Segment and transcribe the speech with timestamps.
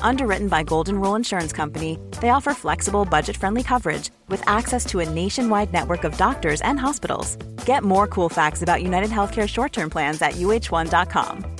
[0.00, 5.00] Underwritten by Golden Rule Insurance Company, they offer flexible, budget friendly coverage with access to
[5.00, 7.36] a nationwide network of doctors and hospitals.
[7.66, 11.56] Get more cool facts about United Healthcare short term plans at uh1.com.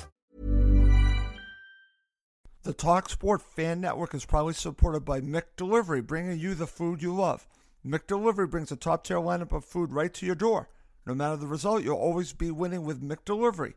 [2.63, 7.01] The Talk Sport Fan Network is proudly supported by Mick Delivery, bringing you the food
[7.01, 7.47] you love.
[7.87, 10.69] McDelivery brings a top tier lineup of food right to your door.
[11.07, 13.75] No matter the result, you'll always be winning with McDelivery.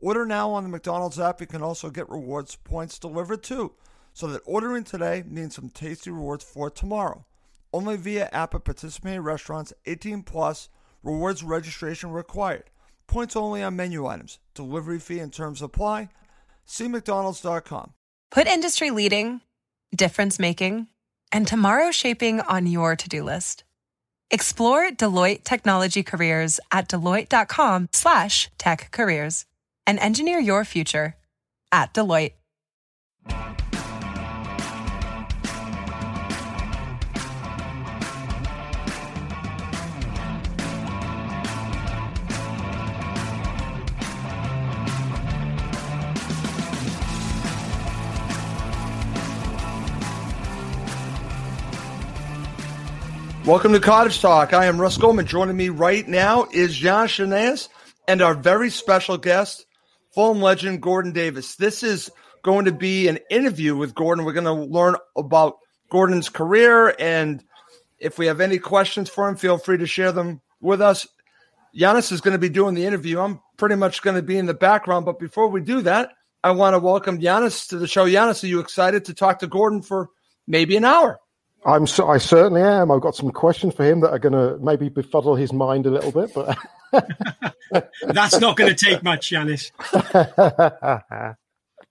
[0.00, 1.40] Order now on the McDonald's app.
[1.40, 3.72] You can also get rewards points delivered too
[4.14, 7.26] so that ordering today means some tasty rewards for tomorrow.
[7.72, 10.68] Only via app at participating restaurants 18 plus
[11.02, 12.70] rewards registration required.
[13.06, 14.38] Points only on menu items.
[14.54, 16.08] Delivery fee and terms apply.
[16.64, 17.92] See McDonald's.com.
[18.30, 19.42] Put industry leading,
[19.94, 20.86] difference making,
[21.30, 23.64] and tomorrow shaping on your to do list.
[24.30, 29.44] Explore Deloitte technology careers at Deloitte.com slash tech careers
[29.86, 31.16] and engineer your future
[31.70, 32.32] at Deloitte.
[53.44, 54.54] Welcome to Cottage Talk.
[54.54, 55.26] I am Russ Goldman.
[55.26, 57.68] Joining me right now is Jan Shanez
[58.08, 59.66] and our very special guest,
[60.14, 61.54] Fulham legend Gordon Davies.
[61.56, 62.10] This is
[62.42, 64.24] going to be an interview with Gordon.
[64.24, 65.58] We're going to learn about
[65.90, 67.44] Gordon's career, and
[67.98, 71.06] if we have any questions for him, feel free to share them with us.
[71.78, 73.20] Giannis is going to be doing the interview.
[73.20, 76.12] I'm pretty much going to be in the background, but before we do that,
[76.42, 78.06] I want to welcome Giannis to the show.
[78.06, 80.08] Giannis, are you excited to talk to Gordon for
[80.46, 81.20] maybe an hour?
[81.66, 82.90] I'm so, I certainly am.
[82.90, 85.90] I've got some questions for him that are going to maybe befuddle his mind a
[85.90, 86.58] little bit, but
[88.02, 89.70] that's not going to take much, Yanis.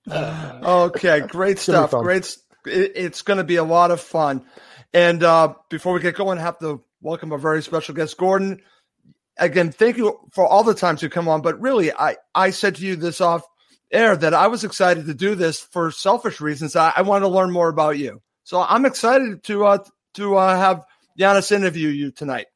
[0.63, 1.91] okay, great stuff.
[1.91, 2.37] Great.
[2.65, 4.45] It's going to be a lot of fun.
[4.93, 8.61] And uh, before we get going, I have to welcome a very special guest, Gordon.
[9.37, 11.41] Again, thank you for all the times you come on.
[11.41, 13.43] But really, I I said to you this off
[13.91, 16.75] air that I was excited to do this for selfish reasons.
[16.75, 18.21] I, I want to learn more about you.
[18.43, 19.77] So I'm excited to uh,
[20.15, 20.85] to uh, have
[21.19, 22.47] Giannis interview you tonight.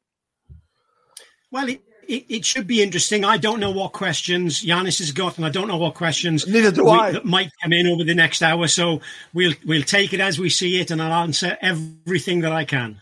[1.50, 3.24] Well, it, it, it, should be interesting.
[3.24, 6.70] I don't know what questions Giannis has got, and I don't know what questions neither
[6.70, 8.66] do we, I that might come in over the next hour.
[8.68, 9.00] So
[9.32, 13.00] we'll we'll take it as we see it, and I'll answer everything that I can.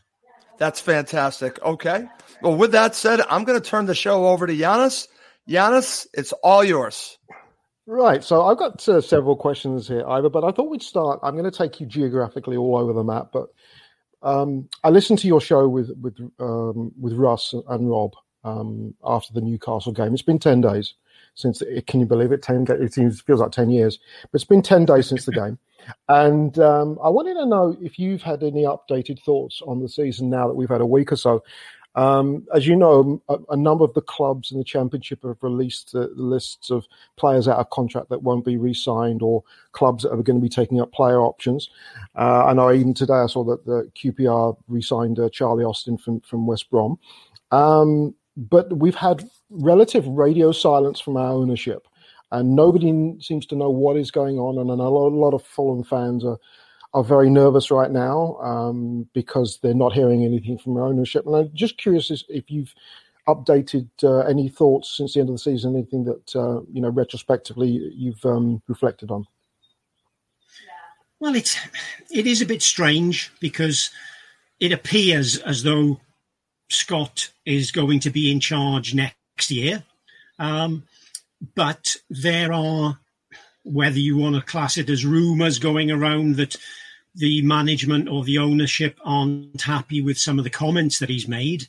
[0.58, 1.62] That's fantastic.
[1.62, 2.06] Okay.
[2.40, 5.08] Well, with that said, I'm going to turn the show over to Giannis.
[5.48, 7.18] Giannis, it's all yours.
[7.86, 8.24] Right.
[8.24, 11.20] So I've got uh, several questions here, Ivor, but I thought we'd start.
[11.22, 13.48] I'm going to take you geographically all over the map, but
[14.22, 19.32] um, I listened to your show with with um, with Russ and Rob um, after
[19.32, 20.12] the Newcastle game.
[20.12, 20.94] It's been ten days
[21.36, 21.62] since.
[21.62, 22.42] It, can you believe it?
[22.42, 22.66] Ten.
[22.68, 25.58] It seems feels like ten years, but it's been ten days since the game.
[26.08, 30.28] And um, I wanted to know if you've had any updated thoughts on the season
[30.28, 31.44] now that we've had a week or so.
[31.96, 35.92] Um, as you know, a, a, number of the clubs in the championship have released
[35.92, 36.86] the lists of
[37.16, 39.42] players out of contract that won't be re-signed, or
[39.72, 41.70] clubs that are going to be taking up player options.
[42.14, 46.20] Uh, I know even today I saw that the QPR re-signed uh, Charlie Austin from
[46.20, 46.98] from West Brom.
[47.50, 51.88] Um, but we've had relative radio silence from our ownership,
[52.30, 54.58] and nobody seems to know what is going on.
[54.58, 56.38] And a lot of Fulham fans are
[56.96, 61.26] are very nervous right now um, because they're not hearing anything from ownership.
[61.26, 62.74] And I'm just curious if you've
[63.28, 66.88] updated uh, any thoughts since the end of the season, anything that uh, you know
[66.88, 69.26] retrospectively you've um, reflected on.
[71.20, 71.58] Well, it's
[72.10, 73.90] it is a bit strange because
[74.58, 76.00] it appears as though
[76.70, 79.82] Scott is going to be in charge next year,
[80.38, 80.84] um,
[81.54, 82.98] but there are
[83.64, 86.56] whether you want to class it as rumours going around that
[87.16, 91.66] the management or the ownership aren't happy with some of the comments that he's made,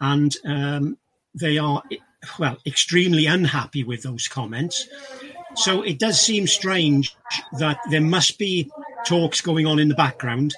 [0.00, 0.98] and um,
[1.34, 1.82] they are
[2.38, 4.88] well extremely unhappy with those comments.
[5.54, 7.16] So it does seem strange
[7.58, 8.70] that there must be
[9.06, 10.54] talks going on in the background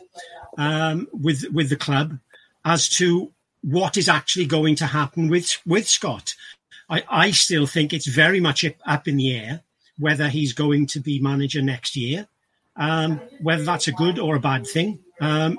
[0.59, 2.19] um, with with the club
[2.65, 3.33] as to
[3.63, 6.35] what is actually going to happen with with Scott.
[6.89, 9.63] I, I still think it's very much up in the air
[9.99, 12.27] whether he's going to be manager next year.
[12.81, 15.59] Um, whether that's a good or a bad thing, um,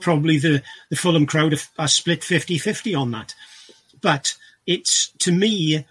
[0.00, 3.34] probably the, the Fulham crowd are, are split 50 50 on that.
[4.00, 4.36] But
[4.66, 5.86] it's to me,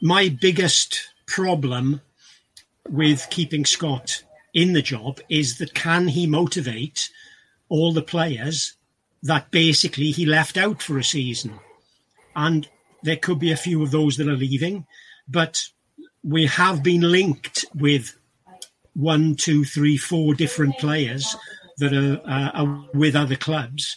[0.00, 2.00] my biggest problem
[2.88, 4.22] with keeping Scott
[4.54, 7.10] in the job is that can he motivate
[7.68, 8.74] all the players
[9.24, 11.58] that basically he left out for a season?
[12.36, 12.68] And
[13.02, 14.86] there could be a few of those that are leaving,
[15.28, 15.68] but
[16.22, 18.16] we have been linked with
[18.98, 21.36] one, two, three, four different players
[21.78, 23.96] that are, uh, are with other clubs.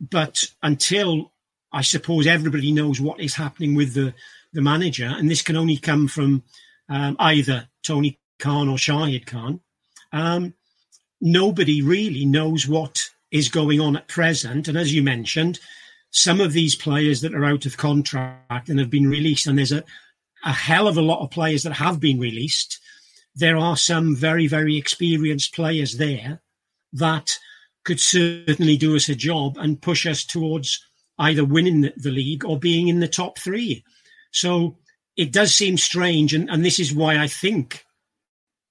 [0.00, 1.30] But until
[1.72, 4.12] I suppose everybody knows what is happening with the,
[4.52, 6.42] the manager, and this can only come from
[6.88, 9.60] um, either Tony Khan or Shahid Khan,
[10.12, 10.54] um,
[11.20, 14.66] nobody really knows what is going on at present.
[14.66, 15.60] And as you mentioned,
[16.10, 19.72] some of these players that are out of contract and have been released, and there's
[19.72, 19.84] a,
[20.44, 22.80] a hell of a lot of players that have been released.
[23.34, 26.40] There are some very, very experienced players there
[26.92, 27.38] that
[27.84, 30.84] could certainly do us a job and push us towards
[31.18, 33.84] either winning the, league or being in the top three.
[34.30, 34.78] So
[35.16, 37.84] it does seem strange, and, and this is why I think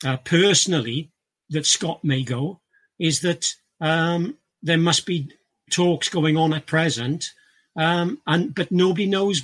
[0.06, 1.12] uh, personally
[1.50, 2.60] that Scott may go,
[3.00, 3.48] is that
[3.80, 5.32] um, there must be
[5.72, 7.32] talks going on at present,
[7.76, 9.42] um, and but nobody knows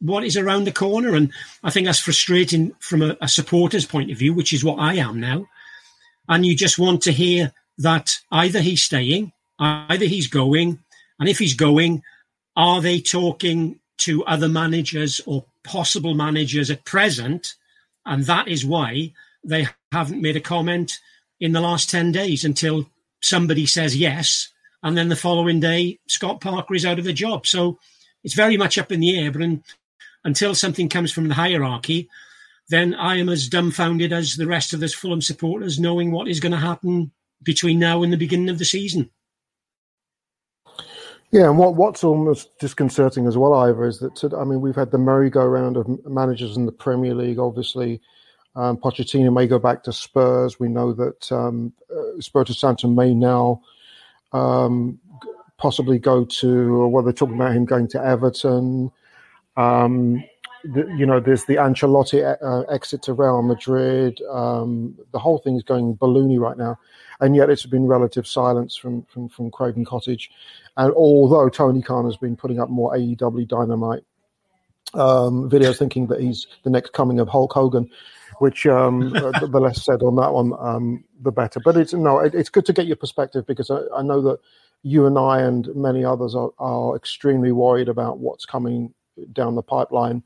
[0.00, 4.10] what is around the corner, and I think that's frustrating from a, a supporter's point
[4.10, 5.46] of view, which is what I am now.
[6.28, 10.78] And you just want to hear that either he's staying, either he's going,
[11.18, 12.02] and if he's going,
[12.56, 17.54] are they talking to other managers or possible managers at present?
[18.06, 19.12] And that is why
[19.44, 20.98] they haven't made a comment
[21.40, 22.88] in the last 10 days until
[23.20, 24.48] somebody says yes.
[24.82, 27.46] And then the following day, Scott Parker is out of the job.
[27.46, 27.78] So
[28.24, 29.30] it's very much up in the air.
[29.30, 29.42] But
[30.24, 32.08] until something comes from the hierarchy,
[32.68, 36.40] then I am as dumbfounded as the rest of the Fulham supporters, knowing what is
[36.40, 37.12] going to happen
[37.42, 39.10] between now and the beginning of the season.
[41.30, 44.90] Yeah, and what, what's almost disconcerting as well, Ivor, is that I mean we've had
[44.90, 47.38] the merry-go-round of managers in the Premier League.
[47.38, 48.00] Obviously,
[48.56, 50.58] um, Pochettino may go back to Spurs.
[50.58, 53.60] We know that um, uh, Spirito Santo may now
[54.32, 54.98] um,
[55.58, 58.90] possibly go to, or well, they're talking about him going to Everton.
[59.58, 60.24] Um,
[60.64, 64.20] the, you know, there's the Ancelotti uh, exit to Real Madrid.
[64.30, 66.78] Um, the whole thing is going balloony right now,
[67.20, 70.30] and yet it's been relative silence from from, from Craven Cottage.
[70.76, 74.04] And although Tony Khan has been putting up more AEW Dynamite
[74.94, 77.90] um, videos, thinking that he's the next coming of Hulk Hogan,
[78.38, 81.60] which um, the less said on that one, um, the better.
[81.60, 84.38] But it's no, it, it's good to get your perspective because I, I, know that
[84.82, 88.94] you and I and many others are, are extremely worried about what's coming
[89.32, 90.22] down the pipeline.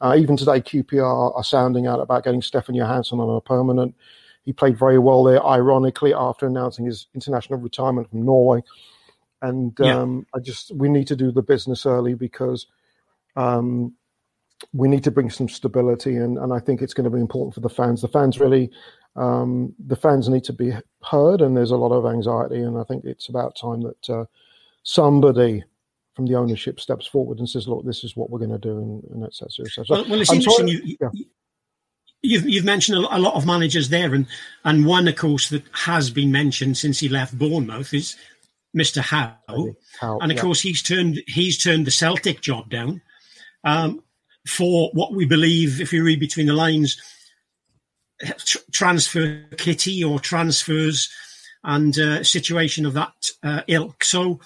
[0.00, 3.94] Uh, even today, QPR are sounding out about getting Stefan Johansen on a permanent.
[4.44, 8.62] He played very well there, ironically, after announcing his international retirement from Norway.
[9.42, 9.98] And yeah.
[9.98, 12.66] um, I just we need to do the business early because
[13.36, 13.94] um,
[14.72, 17.54] we need to bring some stability, and, and I think it's going to be important
[17.54, 18.02] for the fans.
[18.02, 18.70] The fans really,
[19.16, 22.84] um, the fans need to be heard, and there's a lot of anxiety, and I
[22.84, 24.24] think it's about time that uh,
[24.82, 25.64] somebody
[26.18, 28.76] from the ownership steps forward and says, "Look, this is what we're going to do,"
[28.76, 29.70] and, and etc.
[29.70, 30.66] So, well, well, it's I'm interesting.
[30.66, 31.10] you, yeah.
[32.22, 34.26] You've, you've mentioned a lot of managers there, and
[34.64, 38.16] and one, of course, that has been mentioned since he left Bournemouth is
[38.76, 39.00] Mr.
[39.00, 40.42] Howe, Howe and of yeah.
[40.42, 43.00] course he's turned he's turned the Celtic job down
[43.62, 44.02] um,
[44.44, 47.00] for what we believe, if you read between the lines,
[48.38, 51.10] tr- transfer kitty or transfers
[51.62, 54.02] and uh, situation of that uh, ilk.
[54.02, 54.40] So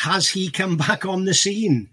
[0.00, 1.88] has he come back on the scene?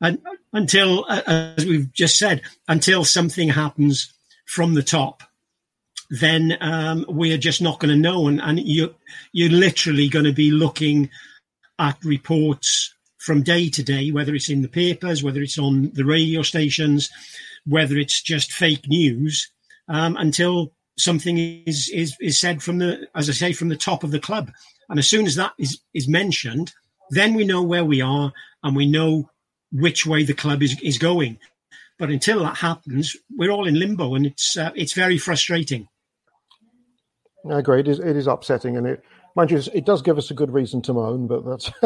[0.00, 0.18] And
[0.52, 4.12] until, as we've just said, until something happens
[4.46, 5.22] from the top
[6.10, 8.28] then um, we're just not going to know.
[8.28, 8.94] And, and you,
[9.32, 11.10] you're literally going to be looking
[11.78, 16.04] at reports from day to day, whether it's in the papers, whether it's on the
[16.04, 17.10] radio stations,
[17.66, 19.50] whether it's just fake news,
[19.88, 24.02] um, until something is, is, is said from the, as I say, from the top
[24.02, 24.50] of the club.
[24.88, 26.72] And as soon as that is, is mentioned,
[27.10, 29.30] then we know where we are and we know
[29.72, 31.38] which way the club is, is going.
[31.98, 35.88] But until that happens, we're all in limbo, and it's uh, it's very frustrating.
[37.50, 37.80] I agree.
[37.80, 40.52] It is, it is upsetting, and it, mind you, it does give us a good
[40.52, 41.70] reason to moan, but that's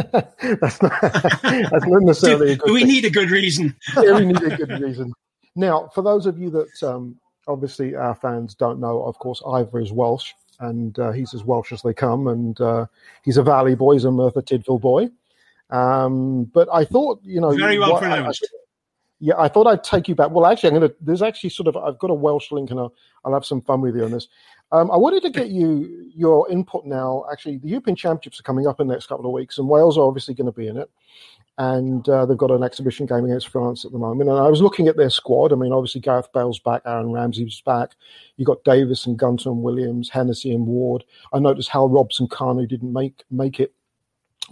[0.60, 2.72] that's not, that's not necessarily do, a good.
[2.72, 2.88] We thing.
[2.88, 3.74] need a good reason.
[3.96, 5.12] yeah, we need a good reason.
[5.56, 7.16] Now, for those of you that um,
[7.48, 11.72] obviously our fans don't know, of course, Ivor is Welsh, and uh, he's as Welsh
[11.72, 12.86] as they come, and uh,
[13.22, 15.08] he's a Valley boy, he's a Merthyr Tydfil boy.
[15.70, 18.44] Um, but I thought, you know, very well pronounced.
[18.44, 18.58] I,
[19.20, 20.30] Yeah, I thought I'd take you back.
[20.30, 20.96] Well, actually, I'm going to.
[21.00, 21.76] There's actually sort of.
[21.76, 22.94] I've got a Welsh link, and I'll,
[23.24, 24.28] I'll have some fun with you on this.
[24.72, 27.24] Um, I wanted to get you your input now.
[27.30, 29.96] Actually, the European Championships are coming up in the next couple of weeks, and Wales
[29.96, 30.90] are obviously going to be in it.
[31.58, 34.30] And uh, they've got an exhibition game against France at the moment.
[34.30, 35.52] And I was looking at their squad.
[35.52, 37.90] I mean, obviously Gareth Bale's back, Aaron Ramsey's back.
[38.36, 41.04] You've got Davis and Gunter and Williams, Hennessy and Ward.
[41.32, 43.74] I noticed Hal Robson-Kanu didn't make make it.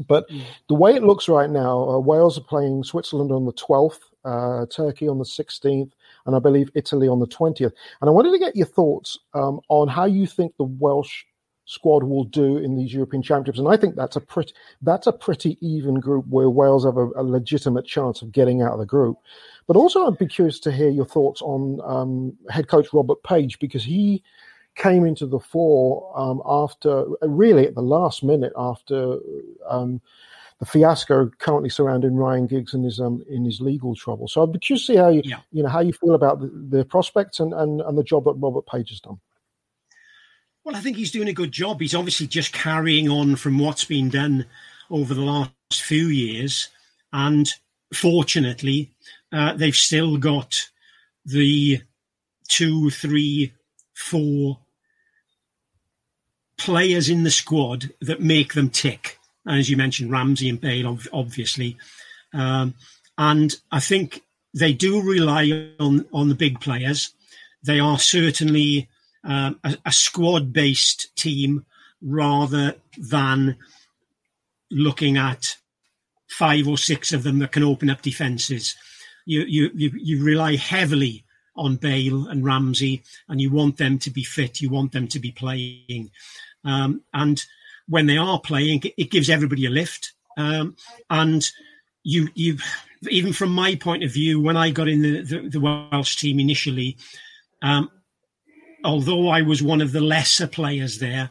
[0.06, 0.42] But mm.
[0.68, 4.66] the way it looks right now, uh, Wales are playing Switzerland on the 12th, uh,
[4.66, 5.90] Turkey on the 16th,
[6.26, 7.72] and I believe Italy on the 20th.
[8.00, 11.24] And I wanted to get your thoughts um, on how you think the Welsh
[11.70, 13.60] squad will do in these European Championships.
[13.60, 17.08] And I think that's a pretty that's a pretty even group where Wales have a,
[17.14, 19.18] a legitimate chance of getting out of the group.
[19.68, 23.60] But also, I'd be curious to hear your thoughts on um, head coach Robert Page
[23.60, 24.24] because he
[24.74, 29.18] came into the fore um, after really at the last minute after
[29.68, 30.00] um,
[30.58, 34.26] the fiasco currently surrounding Ryan Giggs and his um, in his legal trouble.
[34.26, 35.38] So I'd be curious to see how you yeah.
[35.52, 38.34] you know how you feel about the, the prospects and, and, and the job that
[38.34, 39.20] Robert Page has done.
[40.64, 41.80] Well, I think he's doing a good job.
[41.80, 44.46] He's obviously just carrying on from what's been done
[44.90, 46.68] over the last few years,
[47.12, 47.48] and
[47.94, 48.90] fortunately,
[49.32, 50.68] uh, they've still got
[51.24, 51.80] the
[52.48, 53.52] two, three,
[53.94, 54.58] four
[56.58, 61.76] players in the squad that make them tick as you mentioned, Ramsey and Bale, obviously.
[62.32, 62.74] Um,
[63.18, 64.22] and I think
[64.54, 67.12] they do rely on, on the big players.
[67.62, 68.88] They are certainly
[69.24, 71.64] um, a, a squad based team
[72.02, 73.56] rather than
[74.70, 75.56] looking at
[76.28, 78.76] five or six of them that can open up defences.
[79.26, 81.24] You, you, you, you rely heavily
[81.56, 84.60] on Bale and Ramsey, and you want them to be fit.
[84.60, 86.10] You want them to be playing.
[86.64, 87.44] Um, and
[87.88, 90.12] when they are playing, it gives everybody a lift.
[90.38, 90.76] Um,
[91.10, 91.46] and
[92.02, 92.58] you, you,
[93.08, 96.38] even from my point of view, when I got in the, the, the Welsh team
[96.38, 96.96] initially,
[97.62, 97.90] um,
[98.84, 101.30] although I was one of the lesser players there,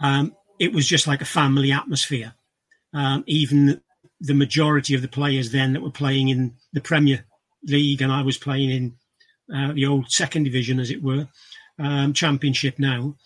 [0.00, 2.34] um, it was just like a family atmosphere.
[2.92, 3.80] Um, even
[4.20, 7.24] the majority of the players then that were playing in the Premier
[7.64, 8.96] League, and I was playing in
[9.54, 11.28] uh, the old second division, as it were,
[11.78, 13.16] um, Championship now.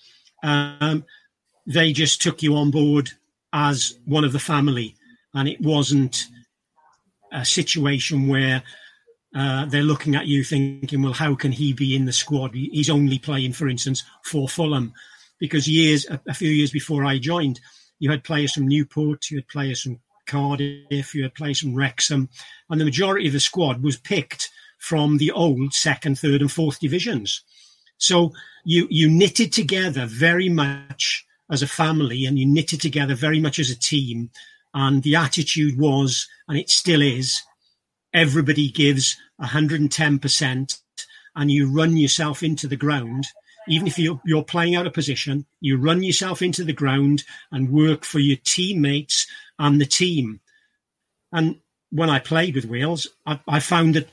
[0.43, 1.05] Um,
[1.67, 3.11] they just took you on board
[3.52, 4.97] as one of the family,
[5.35, 6.26] and it wasn't
[7.33, 8.62] a situation where
[9.34, 12.54] uh, they're looking at you thinking, well, how can he be in the squad?
[12.54, 14.92] He's only playing, for instance, for Fulham.
[15.38, 17.60] Because years, a, few years before I joined,
[17.99, 22.28] you had players from Newport, you had players from Cardiff, you had players from Wrexham,
[22.68, 26.80] and the majority of the squad was picked from the old second, third, and fourth
[26.80, 27.42] divisions.
[27.99, 28.32] So
[28.64, 33.58] you you knitted together very much as a family and you knitted together very much
[33.58, 34.30] as a team.
[34.72, 37.42] And the attitude was, and it still is,
[38.12, 40.81] everybody gives 110%
[41.37, 43.26] and you run yourself into the ground.
[43.69, 47.71] Even if you're, you're playing out of position, you run yourself into the ground and
[47.71, 49.26] work for your teammates
[49.59, 50.40] and the team.
[51.33, 54.09] And when I played with Wales, I, I found that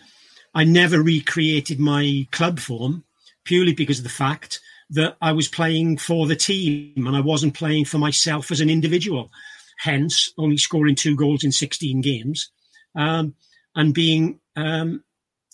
[0.54, 3.04] I never recreated my club form
[3.44, 7.54] purely because of the fact that I was playing for the team and I wasn't
[7.54, 9.32] playing for myself as an individual.
[9.80, 12.50] Hence, only scoring two goals in 16 games
[12.96, 13.36] um,
[13.78, 15.04] and being um,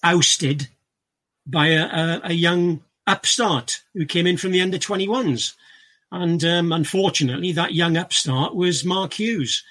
[0.02, 0.70] ousted
[1.46, 5.54] by a, a, a, young upstart who came in from the under 21s.
[6.10, 9.62] And um, unfortunately, that young upstart was Mark Hughes.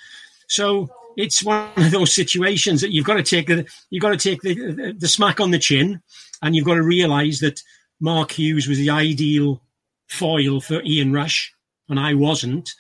[0.49, 4.17] So it's one of those situations that you've got to take the, you've got to
[4.19, 6.03] take the, the, the smack on the chin
[6.43, 7.63] and you've got to realize that
[8.01, 9.63] Mark Hughes was the ideal
[10.09, 11.55] foil for Ian Rush,
[11.89, 12.71] and I wasn't.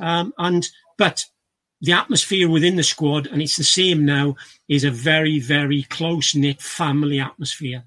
[0.00, 1.26] Um, and but
[1.80, 4.36] the atmosphere within the squad, and it's the same now,
[4.68, 7.84] is a very, very close knit family atmosphere,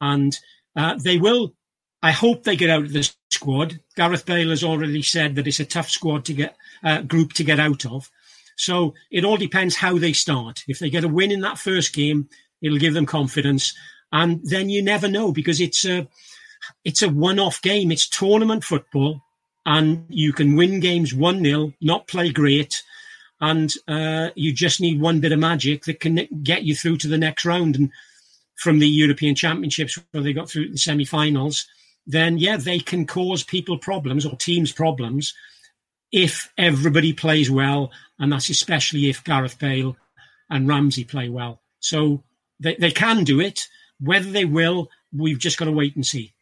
[0.00, 0.38] and
[0.76, 1.54] uh, they will.
[2.02, 3.80] I hope they get out of the squad.
[3.96, 7.44] Gareth Bale has already said that it's a tough squad to get uh, group to
[7.44, 8.10] get out of.
[8.56, 10.64] So it all depends how they start.
[10.68, 12.28] If they get a win in that first game,
[12.60, 13.74] it'll give them confidence
[14.14, 16.08] and then you never know because it's a
[16.84, 17.90] it's a one-off game.
[17.90, 19.20] It's tournament football,
[19.66, 22.82] and you can win games one 0 not play great,
[23.44, 27.08] and uh, you just need one bit of magic that can get you through to
[27.08, 27.76] the next round.
[27.76, 27.90] And
[28.54, 31.66] from the European Championships, where they got through the semi-finals,
[32.06, 35.34] then yeah, they can cause people problems or teams problems
[36.10, 39.96] if everybody plays well, and that's especially if Gareth Bale
[40.48, 41.60] and Ramsey play well.
[41.80, 42.22] So
[42.60, 43.68] they, they can do it.
[44.00, 46.33] Whether they will, we've just got to wait and see.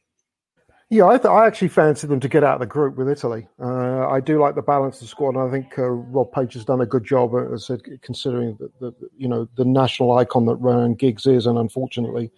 [0.93, 3.49] Yeah, I, th- I actually fancy them to get out of the group with Italy.
[3.59, 6.53] Uh, I do like the balance of the squad, and I think uh, Rob Page
[6.53, 10.13] has done a good job, uh, as said, considering the, the, you know the national
[10.19, 12.31] icon that Ryan Giggs is, and unfortunately,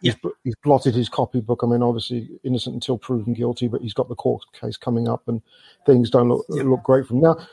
[0.00, 0.14] yeah.
[0.22, 1.62] he's, he's blotted his copybook.
[1.62, 5.28] I mean, obviously innocent until proven guilty, but he's got the court case coming up,
[5.28, 5.42] and
[5.84, 6.62] things don't look yeah.
[6.62, 7.20] look great for him.
[7.20, 7.46] Now,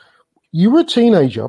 [0.52, 1.48] you were a teenager.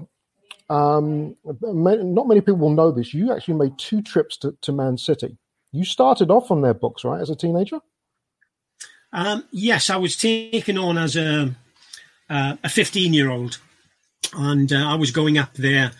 [0.70, 3.14] Um, not many people will know this.
[3.14, 5.38] You actually made two trips to, to Man City.
[5.72, 7.80] You started off on their books, right, as a teenager?
[9.14, 11.56] Um, yes, I was taken on as a
[12.30, 13.58] uh, a 15 year old,
[14.34, 15.92] and uh, I was going up there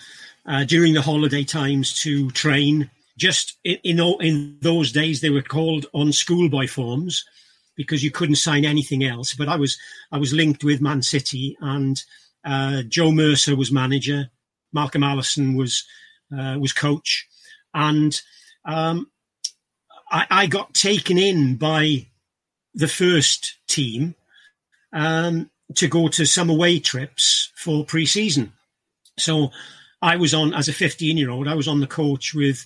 [0.46, 2.90] uh, during the holiday times to train.
[3.18, 7.26] Just in, in, in those days, they were called on schoolboy forms
[7.76, 9.34] because you couldn't sign anything else.
[9.34, 9.78] But I was
[10.12, 12.02] I was linked with Man City, and
[12.44, 14.30] uh, Joe Mercer was manager,
[14.74, 15.86] Malcolm Allison was
[16.38, 17.28] uh, was coach,
[17.74, 18.20] and
[18.66, 19.10] um,
[20.12, 22.08] I, I got taken in by
[22.78, 24.14] the first team
[24.94, 28.54] um, to go to some away trips for pre-season.
[29.18, 29.50] So
[30.02, 31.48] I was on as a 15 year old.
[31.48, 32.66] I was on the coach with,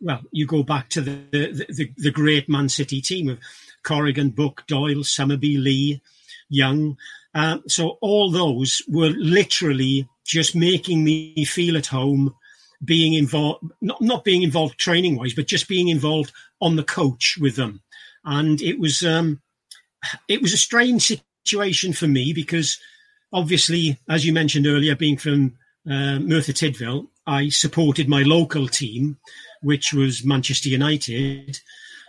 [0.00, 3.40] well, you go back to the the, the, the great Man City team of
[3.82, 6.00] Corrigan, Book, Doyle, Summerbee, Lee,
[6.48, 6.96] Young.
[7.34, 12.32] Uh, so all those were literally just making me feel at home,
[12.84, 17.36] being involved, not, not being involved training wise, but just being involved on the coach
[17.40, 17.82] with them
[18.24, 19.40] and it was um,
[20.28, 22.78] it was a strange situation for me because
[23.32, 25.56] obviously, as you mentioned earlier, being from
[25.88, 29.18] uh, Merthyr Tydfil, I supported my local team,
[29.62, 31.58] which was Manchester United,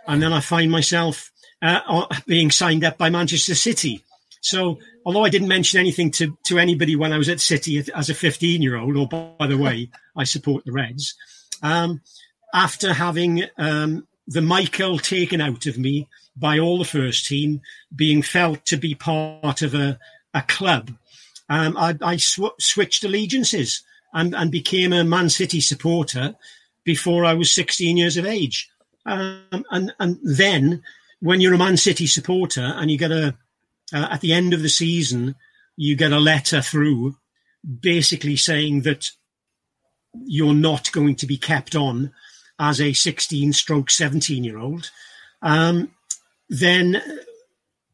[0.07, 1.31] and then I find myself
[1.61, 4.03] uh, being signed up by Manchester City.
[4.41, 8.09] So, although I didn't mention anything to, to anybody when I was at City as
[8.09, 11.15] a 15 year old, or by the way, I support the Reds,
[11.63, 12.01] um,
[12.53, 17.61] after having um, the Michael taken out of me by all the first team,
[17.95, 19.99] being felt to be part of a,
[20.33, 20.91] a club.
[21.47, 26.35] Um, I, I sw- switched allegiances and, and became a Man City supporter
[26.83, 28.69] before I was 16 years of age.
[29.05, 30.83] Um, and, and then
[31.19, 33.35] when you're a Man City supporter and you get a,
[33.93, 35.35] uh, at the end of the season,
[35.77, 37.17] you get a letter through
[37.79, 39.11] basically saying that
[40.25, 42.11] you're not going to be kept on
[42.59, 44.91] as a 16 stroke 17 year old,
[45.41, 45.91] um,
[46.49, 47.01] then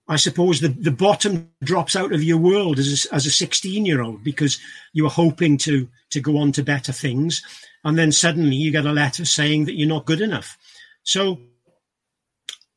[0.08, 3.86] I suppose the, the bottom drops out of your world as a, as a 16
[3.86, 4.60] year old because
[4.94, 7.42] you were hoping to, to go on to better things.
[7.84, 10.58] And then suddenly you get a letter saying that you're not good enough.
[11.04, 11.40] So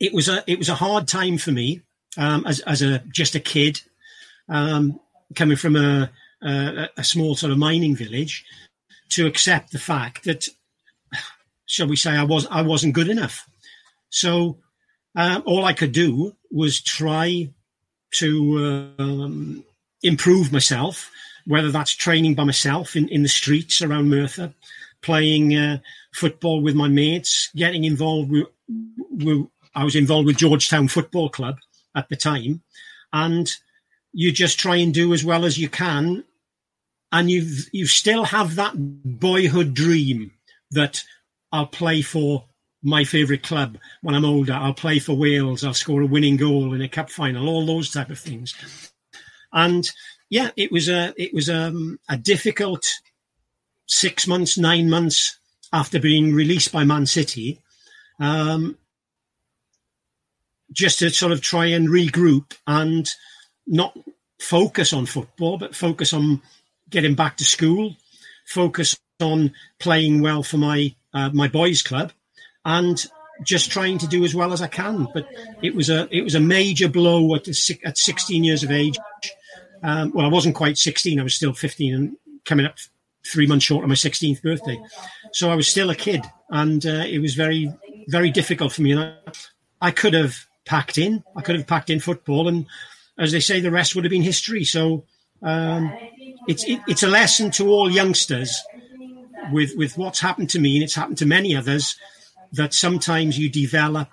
[0.01, 1.83] it was a, it was a hard time for me,
[2.17, 3.81] um, as, as a, just a kid,
[4.49, 5.01] um,
[5.35, 6.11] coming from a,
[6.43, 8.45] a, a small sort of mining village
[9.11, 10.49] to accept the fact that
[11.67, 13.49] shall we say, I was I wasn't good enough.
[14.11, 14.59] So
[15.17, 17.49] um, all I could do was try
[18.15, 19.65] to um,
[20.03, 21.11] improve myself,
[21.47, 24.53] whether that's training by myself in, in the streets around Merthyr,
[25.03, 25.79] playing uh,
[26.13, 28.47] football with my mates, getting involved with,
[29.11, 31.59] with, I was involved with Georgetown Football Club
[31.95, 32.63] at the time,
[33.13, 33.51] and
[34.13, 36.25] you just try and do as well as you can,
[37.11, 40.33] and you you still have that boyhood dream
[40.71, 41.05] that
[41.55, 42.47] I'll play for
[42.83, 44.55] my favourite club when I'm older.
[44.55, 45.63] I'll play for Wales.
[45.63, 47.49] I'll score a winning goal in a cup final.
[47.49, 48.57] All those type of things.
[49.53, 49.89] And
[50.29, 52.93] yeah, it was a it was um, a difficult
[53.87, 55.39] six months, nine months
[55.73, 57.61] after being released by Man City,
[58.19, 58.77] um,
[60.73, 63.09] just to sort of try and regroup and
[63.65, 63.97] not
[64.41, 66.43] focus on football, but focus on
[66.91, 67.95] getting back to school,
[68.45, 72.13] focus on playing well for my uh, my boys' club,
[72.65, 73.07] and
[73.43, 75.09] just trying to do as well as I can.
[75.13, 75.27] But
[75.63, 77.49] it was a it was a major blow at
[77.85, 78.99] at 16 years of age.
[79.83, 82.77] Um, well, I wasn't quite 16; I was still 15 and coming up
[83.27, 84.79] three months short of my 16th birthday.
[85.33, 87.73] So I was still a kid, and uh, it was very
[88.09, 88.93] very difficult for me.
[88.93, 89.17] And I,
[89.81, 91.25] I could have packed in.
[91.37, 92.67] I could have packed in football, and
[93.19, 94.65] as they say, the rest would have been history.
[94.65, 95.05] So
[95.43, 95.93] um,
[96.49, 98.63] it's it, it's a lesson to all youngsters
[99.53, 101.97] with with what's happened to me, and it's happened to many others,
[102.53, 104.09] that sometimes you develop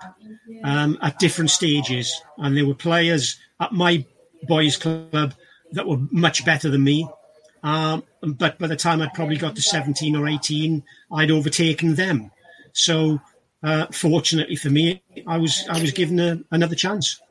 [0.63, 2.13] um, at different stages.
[2.37, 4.05] And there were players at my
[4.47, 5.33] boys' club
[5.71, 7.07] that were much better than me.
[7.63, 12.31] Um, but by the time I'd probably got to 17 or 18, I'd overtaken them.
[12.73, 13.21] So,
[13.63, 17.21] uh, fortunately for me, I was I was given a, another chance.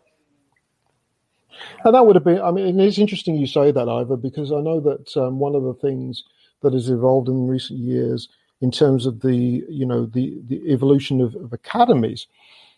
[1.84, 4.60] And that would have been, I mean, it's interesting you say that, Ivor, because I
[4.60, 6.24] know that um, one of the things
[6.62, 8.28] that has evolved in recent years
[8.60, 12.26] in terms of the you know the the evolution of, of academies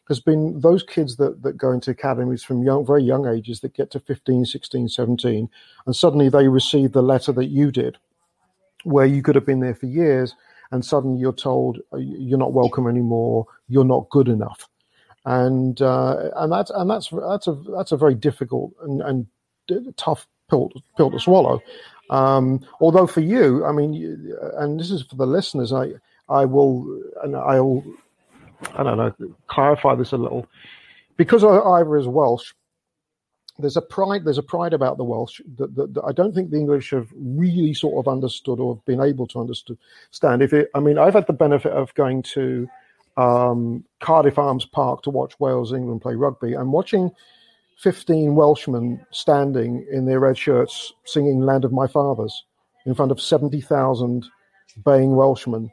[0.09, 3.73] has been those kids that, that go into academies from young, very young ages that
[3.73, 5.49] get to 15, 16, 17,
[5.87, 7.97] and suddenly they receive the letter that you did,
[8.83, 10.35] where you could have been there for years,
[10.73, 14.68] and suddenly you're told uh, you're not welcome anymore, you're not good enough,
[15.25, 19.27] and uh, and that's and that's that's a that's a very difficult and, and
[19.97, 21.61] tough pill, pill to swallow.
[22.12, 25.92] Um, although for you, I mean, and this is for the listeners, I
[26.29, 27.83] I will and I'll
[28.77, 30.46] I don't know clarify this a little
[31.16, 32.53] because Ivor is Welsh.
[33.59, 34.27] There's a pride.
[34.27, 37.09] There's a pride about the Welsh that, that, that, I don't think the English have
[37.16, 40.42] really sort of understood or been able to understand.
[40.42, 42.68] If it, I mean, I've had the benefit of going to
[43.16, 47.11] um, Cardiff Arms Park to watch Wales England play rugby and watching
[47.83, 52.45] 15 Welshmen standing in their red shirts singing Land of My Fathers
[52.87, 54.25] in front of 70,000
[54.85, 55.68] baying Welshmen.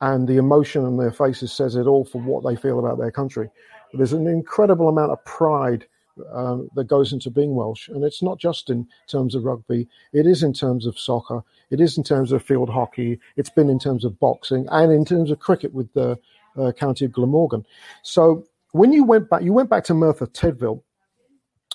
[0.00, 3.10] And the emotion on their faces says it all for what they feel about their
[3.10, 3.50] country.
[3.92, 5.84] There's an incredible amount of pride
[6.32, 7.88] uh, that goes into being Welsh.
[7.88, 11.80] And it's not just in terms of rugby, it is in terms of soccer, it
[11.80, 15.32] is in terms of field hockey, it's been in terms of boxing, and in terms
[15.32, 16.16] of cricket with the
[16.56, 17.66] uh, County of Glamorgan.
[18.02, 20.82] So when you went back, you went back to Merthyr Tydfil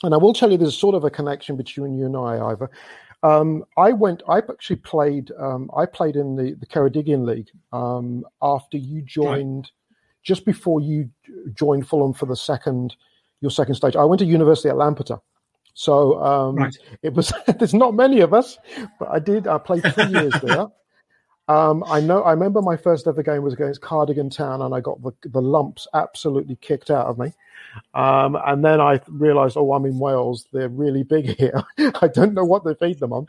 [0.04, 2.70] and I will tell you, there's sort of a connection between you and I, Ivor.
[3.24, 4.22] Um, I went.
[4.28, 5.32] I actually played.
[5.39, 9.72] Um, I played in the the Ceredigion League um, after you joined, right.
[10.24, 11.10] just before you
[11.54, 12.96] joined Fulham for the second
[13.39, 13.96] your second stage.
[13.96, 15.20] I went to university at Lampeter,
[15.74, 16.78] so um, right.
[17.02, 17.32] it was.
[17.60, 18.58] there's not many of us,
[19.00, 19.48] but I did.
[19.48, 20.68] I played three years there.
[21.50, 22.22] Um, I know.
[22.22, 25.42] I remember my first ever game was against Cardigan Town, and I got the the
[25.42, 27.34] lumps absolutely kicked out of me.
[27.93, 30.47] Um, and then I realized, oh, I'm in Wales.
[30.52, 31.63] They're really big here.
[32.02, 33.26] I don't know what they feed them on.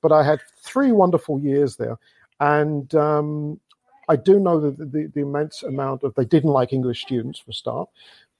[0.00, 1.98] But I had three wonderful years there.
[2.40, 3.60] And um,
[4.08, 7.38] I do know that the, the, the, immense amount of, they didn't like English students
[7.38, 7.88] for a start,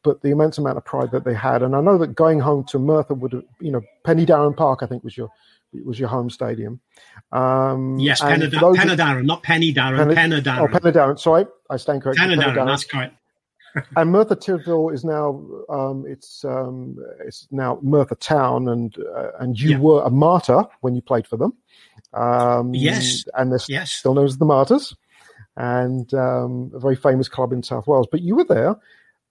[0.03, 1.63] but the immense amount of pride that they had.
[1.63, 4.87] And I know that going home to Merthyr would have, you know, Penydarren Park, I
[4.87, 5.31] think was your
[5.73, 6.81] it was your home stadium.
[7.33, 10.61] Um, yes, Penydarren, not Penydarren, Penydarren.
[10.61, 11.19] Oh, Penydarren.
[11.19, 12.23] Sorry, I stand corrected.
[12.29, 13.17] Penydarren, that's correct
[13.97, 19.59] and Merthyr Tydfil is now um, it's um, it's now Merthyr Town, and uh, and
[19.59, 19.79] you yeah.
[19.79, 21.55] were a martyr when you played for them.
[22.13, 23.91] Um, yes, and they're yes.
[23.91, 24.95] still known as the Martyrs,
[25.57, 28.09] and um, a very famous club in South Wales.
[28.11, 28.77] But you were there.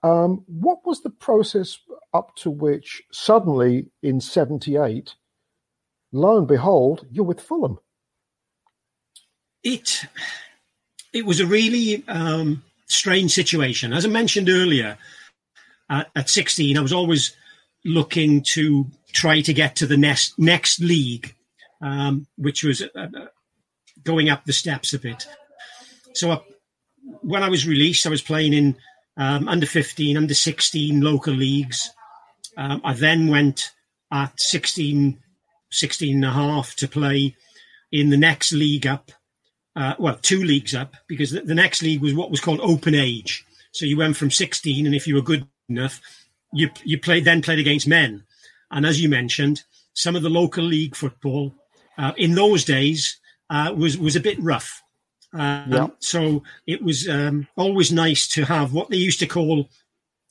[0.02, 1.78] Um, what was the process
[2.12, 5.14] up to which suddenly in '78,
[6.12, 7.78] lo and behold, you're with Fulham?
[9.62, 10.04] It
[11.14, 13.92] it was a really um, strange situation.
[13.92, 14.98] As I mentioned earlier,
[15.90, 17.36] at 16, I was always
[17.84, 21.34] looking to try to get to the next next league,
[21.80, 23.26] um, which was uh, uh
[24.02, 25.26] going up the steps a bit.
[26.14, 26.40] So uh,
[27.20, 28.76] when I was released, I was playing in
[29.16, 31.90] um, under 15, under 16 local leagues.
[32.56, 33.70] Um, I then went
[34.12, 35.18] at 16,
[35.70, 37.36] 16 and a half to play
[37.90, 39.12] in the next league up,
[39.76, 42.94] uh, well, two leagues up because the, the, next league was what was called open
[42.94, 43.44] age.
[43.72, 46.00] So you went from 16, and if you were good enough,
[46.52, 48.24] you you played then played against men.
[48.70, 51.52] And as you mentioned, some of the local league football
[51.98, 53.18] uh, in those days
[53.50, 54.82] uh, was was a bit rough.
[55.32, 55.86] Uh, yeah.
[55.98, 59.68] So it was um, always nice to have what they used to call,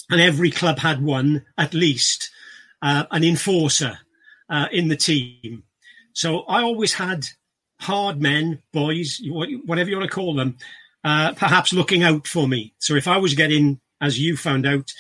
[0.10, 2.30] and every club had one at least,
[2.82, 4.00] uh, an enforcer
[4.50, 5.64] uh, in the team.
[6.14, 7.28] So I always had
[7.80, 10.58] hard men, boys, whatever you want to call them,
[11.04, 12.74] uh, perhaps looking out for me.
[12.80, 14.92] So if I was getting, as you found out,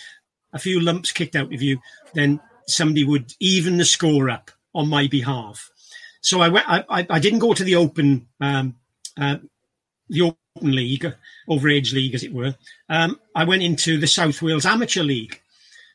[0.53, 1.79] a few lumps kicked out of you,
[2.13, 5.69] then somebody would even the score up on my behalf.
[6.21, 6.65] So I went.
[6.69, 8.75] I, I didn't go to the open, um,
[9.19, 9.37] uh,
[10.07, 10.37] the open
[10.75, 11.05] league,
[11.49, 12.55] overage league, as it were.
[12.89, 15.41] Um, I went into the South Wales Amateur League,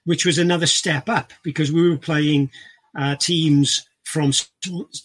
[0.05, 2.51] which was another step up because we were playing
[2.97, 4.33] uh, teams from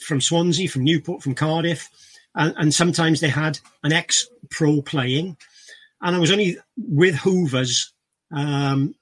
[0.05, 1.89] from Swansea, from Newport, from Cardiff,
[2.35, 5.35] and, and sometimes they had an ex pro playing.
[6.01, 7.91] And I was only with Hoovers
[8.31, 8.95] um,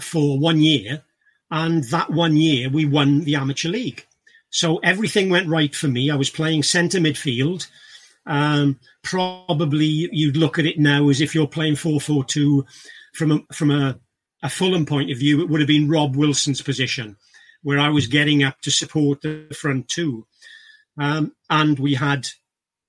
[0.00, 1.04] for one year,
[1.48, 4.04] and that one year we won the amateur league.
[4.50, 6.10] So everything went right for me.
[6.10, 7.68] I was playing centre midfield.
[8.26, 12.64] Um, probably you'd look at it now as if you're playing 4-4-2
[13.14, 13.98] from a, from a,
[14.42, 15.40] a Fulham point of view.
[15.40, 17.16] It would have been Rob Wilson's position
[17.62, 20.26] where I was getting up to support the front two.
[20.98, 22.28] Um, and we had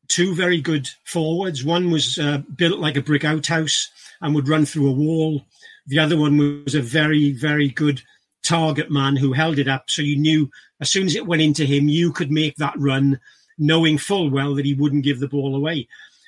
[0.07, 1.63] two very good forwards.
[1.63, 3.89] One was uh, built like a brick outhouse
[4.21, 5.45] and would run through a wall.
[5.87, 8.01] The other one was a very, very good
[8.45, 9.89] target man who held it up.
[9.89, 10.49] So you knew
[10.81, 13.19] as soon as it went into him, you could make that run,
[13.57, 15.87] knowing full well that he wouldn't give the ball away.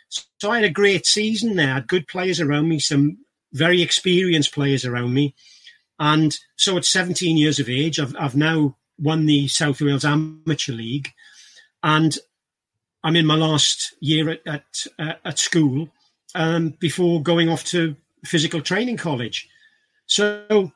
[0.10, 1.72] So I had a great season there.
[1.72, 3.18] I had good players around me, some
[3.52, 5.36] very experienced players around me.
[6.00, 10.74] And so at 17 years of age, I've, I've now won the South Wales Amateur
[10.74, 11.10] League.
[11.84, 12.18] And
[13.04, 15.90] I'm in my last year at, at, uh, at school
[16.34, 19.48] um, before going off to physical training college.
[20.08, 20.72] So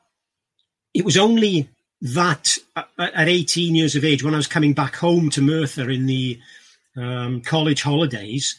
[0.94, 1.68] it was only
[2.00, 5.90] that uh, at 18 years of age, when I was coming back home to Merthyr
[5.90, 6.40] in the
[6.96, 8.58] um, college holidays,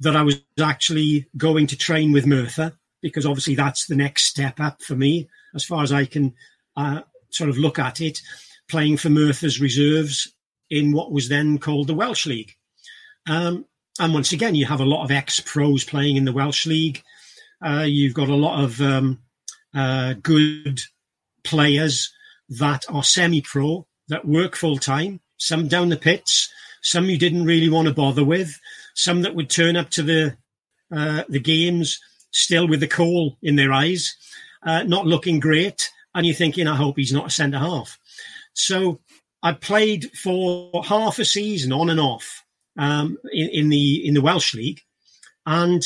[0.00, 4.60] that I was actually going to train with Merthyr because obviously that's the next step
[4.60, 6.34] up for me as far as I can
[6.76, 8.20] uh, sort of look at it,
[8.68, 10.32] playing for Merthyr's reserves
[10.70, 12.54] in what was then called the Welsh League.
[13.28, 13.64] Um,
[13.98, 17.02] and once again, you have a lot of ex pros playing in the Welsh League.
[17.64, 19.20] Uh, you've got a lot of um,
[19.74, 20.80] uh, good
[21.42, 22.12] players
[22.48, 27.44] that are semi pro that work full time, some down the pits, some you didn't
[27.44, 28.58] really want to bother with,
[28.94, 30.36] some that would turn up to the
[30.94, 32.00] uh, the games
[32.38, 34.16] still with the coal in their eyes,
[34.62, 37.98] uh, not looking great, and you're thinking, I hope he's not a centre half.
[38.54, 39.00] So
[39.42, 42.44] I played for half a season on and off
[42.76, 44.80] um, in, in the in the Welsh league,
[45.44, 45.84] and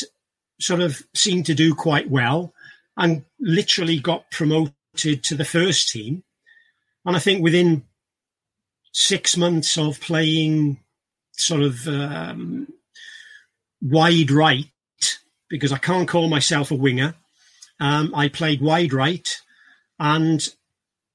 [0.61, 2.53] sort of seemed to do quite well,
[2.97, 6.23] and literally got promoted to the first team.
[7.05, 7.85] And I think within
[8.93, 10.81] six months of playing
[11.33, 12.69] sort of um,
[13.81, 14.67] wide right,
[15.53, 17.15] because I can't call myself a winger,
[17.79, 19.38] um, I played wide right,
[20.01, 20.43] and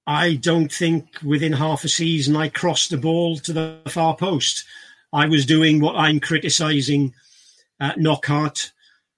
[0.06, 4.64] I don't think within half a season I crossed the ball to the far post.
[5.12, 7.16] I was doing what I'm criticising
[7.80, 8.72] uh, Knockaert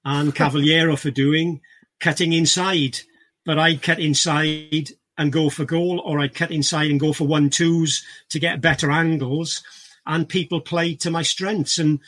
[0.06, 1.60] and Cavaleiro for doing,
[2.00, 3.02] cutting inside.
[3.46, 7.28] But I'd cut inside and go for goal, or I'd cut inside and go for
[7.28, 9.62] one twos to get better angles.
[10.06, 11.78] And people played to my strengths.
[11.78, 12.00] And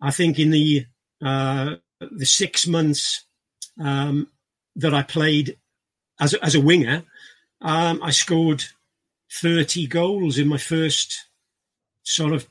[0.00, 0.86] I think in the
[1.24, 1.76] uh,
[2.10, 3.24] the six months
[3.82, 4.28] um,
[4.76, 5.56] that I played
[6.20, 7.04] as a, as a winger,
[7.60, 8.64] um, I scored
[9.32, 11.26] 30 goals in my first
[12.02, 12.46] sort of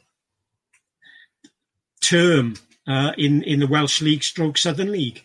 [2.02, 2.56] term
[2.88, 5.24] uh, in in the Welsh League, Stroke Southern League.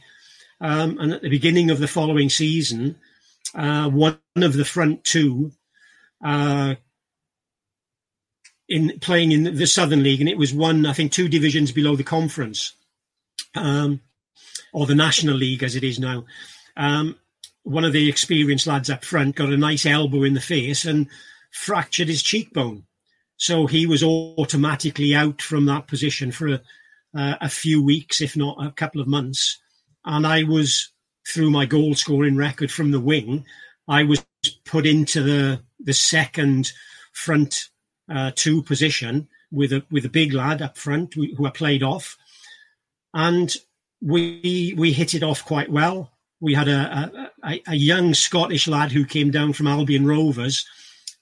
[0.60, 2.96] Um, and at the beginning of the following season,
[3.54, 5.52] uh, one of the front two
[6.24, 6.76] uh,
[8.68, 11.94] in playing in the Southern League, and it was one, I think, two divisions below
[11.94, 12.72] the conference,
[13.54, 14.00] um,
[14.76, 16.26] or the National League as it is now.
[16.76, 17.16] Um,
[17.62, 21.08] one of the experienced lads up front got a nice elbow in the face and
[21.50, 22.84] fractured his cheekbone.
[23.38, 26.62] So he was automatically out from that position for a,
[27.16, 29.58] uh, a few weeks, if not a couple of months.
[30.04, 30.92] And I was,
[31.26, 33.46] through my goal scoring record from the wing,
[33.88, 34.26] I was
[34.66, 36.70] put into the the second
[37.12, 37.70] front
[38.12, 41.82] uh, two position with a with a big lad up front who, who I played
[41.82, 42.18] off,
[43.14, 43.56] and
[44.00, 46.12] we we hit it off quite well.
[46.40, 50.66] We had a, a, a young Scottish lad who came down from Albion Rovers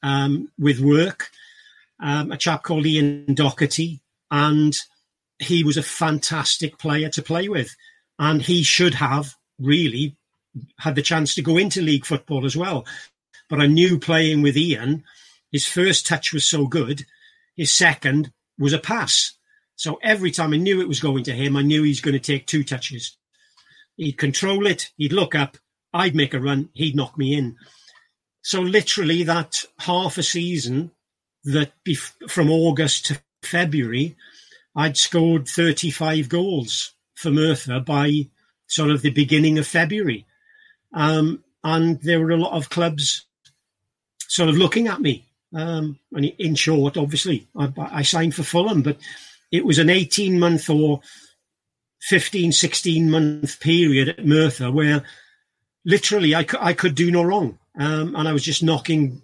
[0.02, 1.30] um, with work,
[2.00, 4.74] um, a chap called Ian Doherty, and
[5.38, 7.74] he was a fantastic player to play with.
[8.18, 10.16] And he should have really
[10.78, 12.84] had the chance to go into league football as well.
[13.48, 15.04] But I knew playing with Ian,
[15.50, 17.04] his first touch was so good,
[17.56, 19.32] his second was a pass.
[19.76, 22.20] So every time I knew it was going to him, I knew he's going to
[22.20, 23.16] take two touches.
[23.96, 25.56] He'd control it, he'd look up,
[25.92, 27.56] I'd make a run, he'd knock me in.
[28.42, 30.90] So literally that half a season
[31.44, 34.16] that bef- from August to February,
[34.76, 38.28] I'd scored 35 goals for Merthyr by
[38.66, 40.26] sort of the beginning of February.
[40.92, 43.26] Um, and there were a lot of clubs
[44.28, 45.26] sort of looking at me.
[45.54, 48.96] Um, and in short, obviously, I, I, signed for Fulham, but
[49.54, 51.00] it was an 18 month or
[52.02, 55.04] 15, 16 month period at Merthyr where
[55.84, 57.60] literally I, could, I could do no wrong.
[57.78, 59.22] Um, and I was just knocking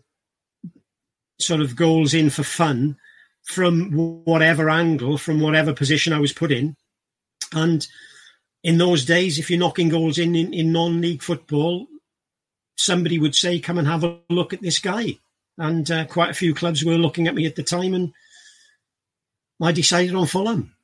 [1.40, 2.96] sort of goals in for fun
[3.42, 3.90] from
[4.24, 6.76] whatever angle, from whatever position I was put in.
[7.52, 7.86] And
[8.62, 11.88] in those days, if you're knocking goals in, in, in non league football,
[12.76, 15.18] somebody would say, Come and have a look at this guy.
[15.58, 18.12] And uh, quite a few clubs were looking at me at the time, and
[19.60, 20.74] I decided on Fulham.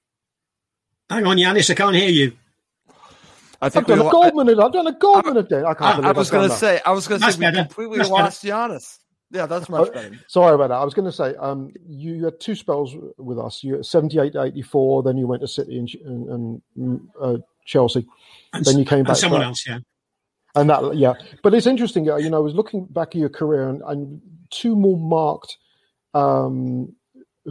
[1.08, 2.32] Hang on, Yanis, I can't hear you.
[3.60, 4.58] I think I've done a gold minute.
[4.58, 6.80] I've done a gold minute I, can't I, I was going to say.
[6.84, 8.98] I was going to say we completely That's lost Giannis.
[9.30, 10.20] Yeah, that's much Uh, better.
[10.28, 10.76] Sorry about that.
[10.76, 13.64] I was going to say, um, you, you had two spells with us.
[13.64, 18.06] You had 78 to 84, then you went to City and, and, and uh, Chelsea.
[18.52, 19.48] And, Then you came and back someone back.
[19.48, 19.78] else, yeah.
[20.54, 21.14] And that, yeah.
[21.42, 24.20] But it's interesting, uh, you know, I was looking back at your career and, and
[24.50, 25.56] two more marked
[26.14, 26.94] um,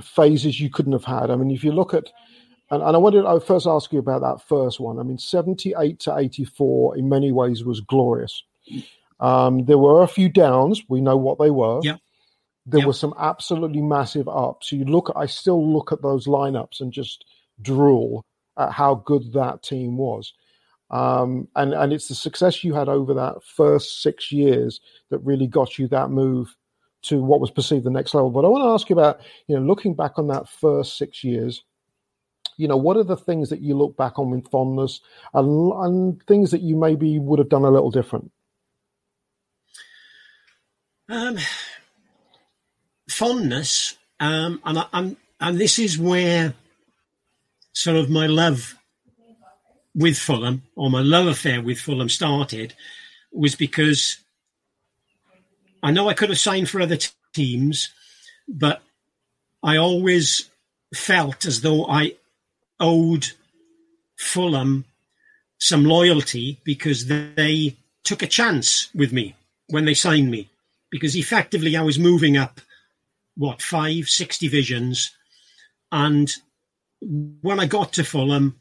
[0.01, 1.29] phases you couldn't have had.
[1.29, 2.12] I mean, if you look at
[2.71, 4.99] and, and I wanted to first ask you about that first one.
[4.99, 8.41] I mean, 78 to 84 in many ways was glorious.
[9.19, 10.81] Um, there were a few downs.
[10.89, 11.79] We know what they were.
[11.84, 11.97] Yeah.
[12.65, 12.88] There Yep.
[12.88, 14.71] were some absolutely massive ups.
[14.71, 17.25] You look, I still look at those lineups and just
[17.62, 18.25] drool
[18.58, 20.34] at how good that team was.
[20.89, 24.79] Um, and and it's the success you had over that first six years
[25.10, 26.55] that really got you that move
[27.08, 28.30] to what was perceived the next level.
[28.30, 31.24] But I want to ask you about, you know, looking back on that first six
[31.24, 31.63] years,
[32.58, 35.02] you know, what are the things that you look back on with fondness
[35.34, 38.32] and, and things that you maybe would have done a little different?
[41.08, 41.38] Um,
[43.08, 46.56] fondness, um, and and and this is where
[47.74, 48.76] sort of my love
[49.94, 52.74] with Fulham or my love affair with Fulham started,
[53.32, 54.18] was because
[55.86, 57.89] I know I could have signed for other t- teams,
[58.48, 58.82] but
[59.62, 60.50] I always
[60.95, 62.15] felt as though I
[62.80, 63.28] owed
[64.17, 64.86] Fulham
[65.60, 69.36] some loyalty because they took a chance with me
[69.67, 70.50] when they signed me.
[70.89, 72.62] Because effectively I was moving up
[73.36, 75.12] what five, six divisions,
[75.91, 76.34] and
[77.00, 78.60] when I got to Fulham,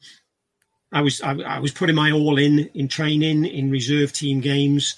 [0.93, 4.97] I was I, I was putting my all in in training in reserve team games,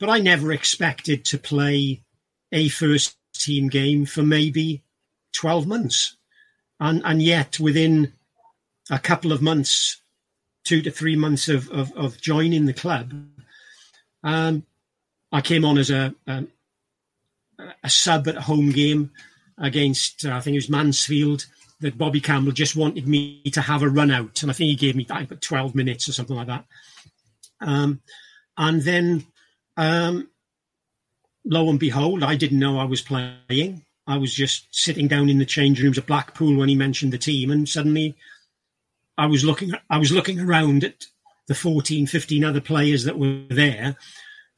[0.00, 2.02] but I never expected to play
[2.50, 4.82] a first team game for maybe
[5.32, 6.16] twelve months,
[6.80, 8.12] and and yet within
[8.90, 10.00] a couple of months,
[10.64, 13.12] two to three months of of, of joining the club,
[14.24, 14.64] um,
[15.30, 16.44] I came on as a, a
[17.84, 19.10] a sub at a home game
[19.58, 21.46] against uh, I think it was Mansfield
[21.80, 24.76] that Bobby Campbell just wanted me to have a run out, and I think he
[24.76, 26.64] gave me think, twelve minutes or something like that.
[27.60, 28.00] Um,
[28.56, 29.26] and then,
[29.80, 30.28] um,
[31.44, 33.82] lo and behold, I didn't know I was playing.
[34.06, 37.18] I was just sitting down in the change rooms at Blackpool when he mentioned the
[37.18, 38.14] team, and suddenly
[39.16, 39.72] I was looking.
[39.88, 41.06] I was looking around at
[41.48, 43.96] the 14, 15 other players that were there,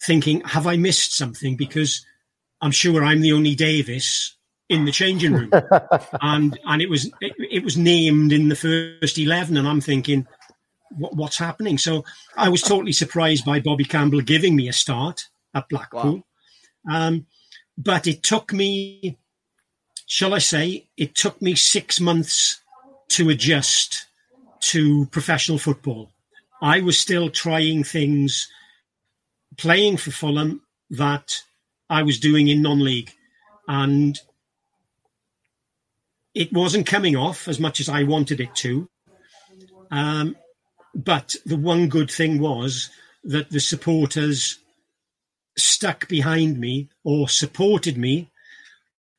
[0.02, 2.04] thinking, "Have I missed something?" Because
[2.61, 4.35] I'm sure I'm the only Davies
[4.68, 5.50] in the changing room,
[6.20, 10.26] and and it was it, it was named in the first eleven, and I'm thinking,
[10.96, 11.78] what, what's happening?
[11.78, 12.05] So
[12.37, 16.24] I was totally surprised by Bobby Campbell giving me a start at Blackpool,
[16.90, 17.26] um,
[17.76, 19.18] but it took me,
[20.07, 22.61] shall I say, it took me six months
[23.11, 24.07] to adjust
[24.61, 26.11] to professional football.
[26.61, 28.48] I was still trying things,
[29.57, 31.42] playing for Fulham that
[31.90, 33.11] I was doing in non-league,
[33.66, 34.18] and
[36.35, 38.88] it wasn't coming off as much as I wanted it to.
[39.90, 40.37] Um,
[40.94, 42.90] but the one good thing was
[43.24, 44.59] that the supporters
[45.57, 48.31] stuck behind me or supported me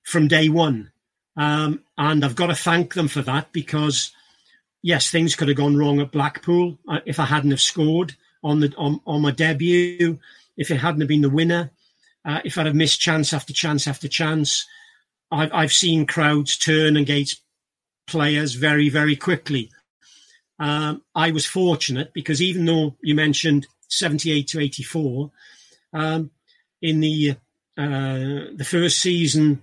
[0.04, 0.92] from day one.
[1.36, 4.12] Um, and I've got to thank them for that because,
[4.82, 8.60] yes, things could have gone wrong at Blackpool uh, if I hadn't have scored on
[8.60, 10.20] the on, on my debut,
[10.58, 11.72] if it hadn't have been the winner,
[12.26, 14.68] uh, if I'd have missed chance after chance after chance.
[15.32, 17.42] I've, I've seen crowds turn against
[18.06, 19.72] players very, very quickly.
[20.64, 25.30] Um, I was fortunate because even though you mentioned 78 to 84,
[25.92, 26.32] um,
[26.82, 27.32] in the
[27.78, 29.62] uh, the first season,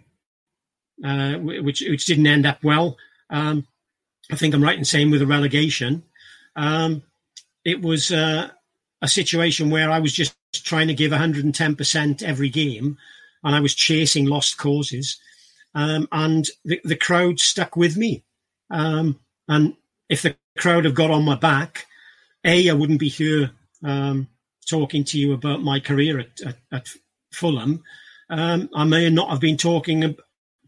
[1.03, 2.99] uh, which which didn't end up well,
[3.31, 3.67] um,
[4.31, 6.03] I think I'm right in saying with a relegation,
[6.55, 7.03] um,
[7.65, 8.51] it was uh,
[9.01, 12.99] a situation where I was just trying to give 110% every game,
[13.43, 15.19] and I was chasing lost causes,
[15.75, 18.23] um, and the, the crowd stuck with me.
[18.69, 19.77] Um, and
[20.11, 21.87] if the crowd have got on my back,
[22.45, 23.51] a I wouldn't be here
[23.83, 24.29] um,
[24.69, 26.89] talking to you about my career at, at, at
[27.33, 27.83] Fulham.
[28.29, 30.17] Um, I may not have been talking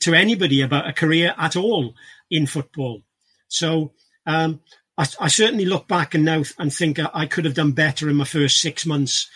[0.01, 1.95] to anybody about a career at all
[2.31, 3.03] in football.
[3.49, 3.93] So
[4.27, 4.61] um,
[4.99, 8.17] I, I, certainly look back and now and think I could have done better in
[8.17, 9.29] my first six months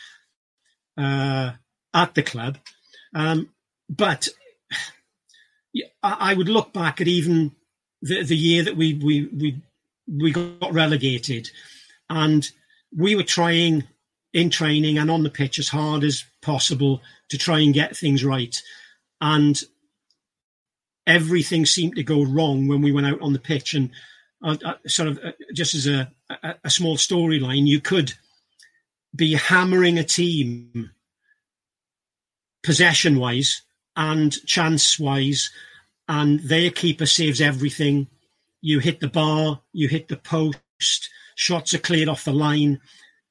[0.99, 1.53] uh,
[1.95, 2.59] at the club.
[3.15, 3.51] Um,
[3.89, 4.29] but
[6.03, 7.53] I, I would look back at even
[8.03, 9.63] the, the year that we, we, we,
[10.07, 11.51] we got relegated
[12.09, 12.51] and
[12.97, 13.85] we were trying
[14.33, 18.25] in training and on the pitch as hard as possible to try and get things
[18.25, 18.63] right.
[19.21, 19.61] And
[21.07, 23.75] everything seemed to go wrong when we went out on the pitch.
[23.75, 23.91] And
[24.43, 28.13] uh, uh, sort of uh, just as a, a, a small storyline, you could
[29.15, 30.91] be hammering a team
[32.63, 33.63] possession wise
[33.97, 35.51] and chance wise,
[36.09, 38.09] and their keeper saves everything.
[38.61, 42.81] You hit the bar, you hit the post, shots are cleared off the line.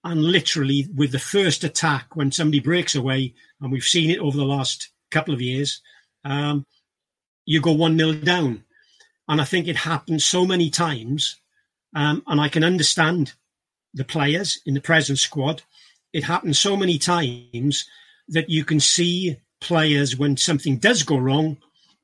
[0.03, 4.37] And literally, with the first attack, when somebody breaks away, and we've seen it over
[4.37, 5.81] the last couple of years,
[6.23, 6.65] um,
[7.45, 8.63] you go 1 0 down.
[9.27, 11.39] And I think it happened so many times
[11.95, 13.33] Um, and I can understand
[13.93, 15.63] the players in the present squad.
[16.11, 17.85] It happens so many times
[18.27, 21.57] that you can see players when something does go wrong.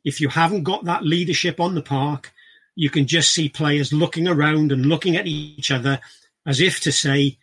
[0.06, 2.32] If you haven't got that leadership on the park,
[2.76, 6.00] you can just see players looking around and looking at each other
[6.46, 7.38] as if to say,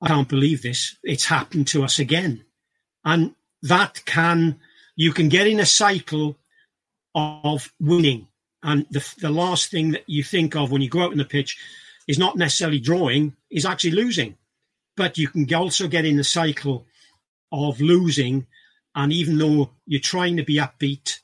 [0.00, 0.96] I can't believe this.
[1.02, 2.44] It's happened to us again.
[3.04, 4.58] And that can,
[4.96, 6.36] you can get in a cycle
[7.14, 8.28] of winning.
[8.62, 11.24] And the, the last thing that you think of when you go out on the
[11.24, 11.58] pitch
[12.06, 14.36] is not necessarily drawing, is actually losing.
[14.96, 16.86] But you can also get in the cycle
[17.52, 18.46] of losing.
[18.94, 21.20] And even though you're trying to be upbeat,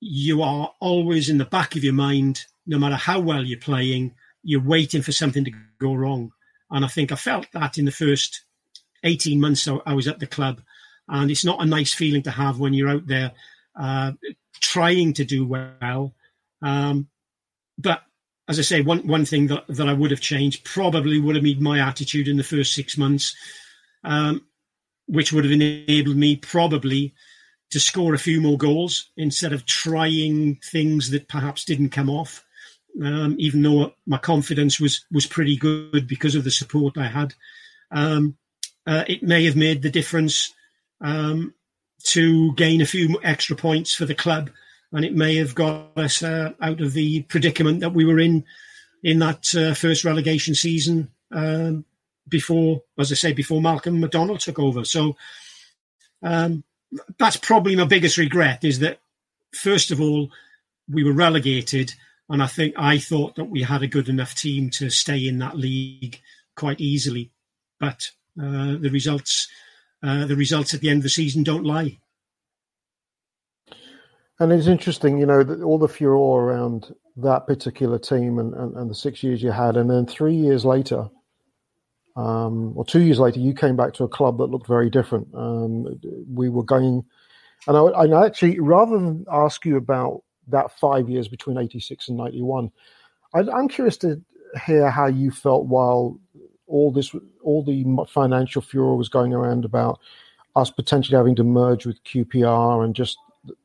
[0.00, 4.14] you are always in the back of your mind, no matter how well you're playing,
[4.42, 6.32] you're waiting for something to go wrong.
[6.70, 8.44] And I think I felt that in the first
[9.04, 10.60] 18 months I was at the club.
[11.08, 13.32] And it's not a nice feeling to have when you're out there
[13.78, 14.12] uh,
[14.60, 16.14] trying to do well.
[16.62, 17.08] Um,
[17.78, 18.02] but
[18.48, 21.44] as I say, one, one thing that, that I would have changed probably would have
[21.44, 23.34] been my attitude in the first six months,
[24.04, 24.46] um,
[25.06, 27.14] which would have enabled me probably
[27.70, 32.44] to score a few more goals instead of trying things that perhaps didn't come off.
[33.00, 37.34] Um, even though my confidence was was pretty good because of the support I had,
[37.90, 38.36] um,
[38.86, 40.52] uh, it may have made the difference
[41.00, 41.54] um,
[42.04, 44.50] to gain a few extra points for the club,
[44.92, 48.44] and it may have got us uh, out of the predicament that we were in
[49.02, 51.84] in that uh, first relegation season um,
[52.28, 54.84] before, as I say, before Malcolm McDonald took over.
[54.84, 55.16] So
[56.22, 56.62] um,
[57.18, 59.00] that's probably my biggest regret is that
[59.52, 60.30] first of all
[60.88, 61.94] we were relegated
[62.32, 65.38] and I think I thought that we had a good enough team to stay in
[65.40, 66.18] that league
[66.56, 67.30] quite easily,
[67.78, 68.10] but
[68.42, 69.48] uh, the results
[70.02, 71.98] uh, the results at the end of the season don't lie.
[74.40, 78.90] And it's interesting, you know, all the furore around that particular team and, and, and,
[78.90, 81.08] the six years you had, and then three years later,
[82.16, 85.28] um, or two years later, you came back to a club that looked very different.
[85.34, 86.00] Um,
[86.32, 87.04] we were going,
[87.68, 92.18] and I, I actually, rather than ask you about that five years between 86 and
[92.18, 92.70] 91,
[93.34, 94.20] I, I'm curious to
[94.66, 96.18] hear how you felt while
[96.66, 100.00] all this, all the financial furor was going around about
[100.56, 103.18] us potentially having to merge with QPR and just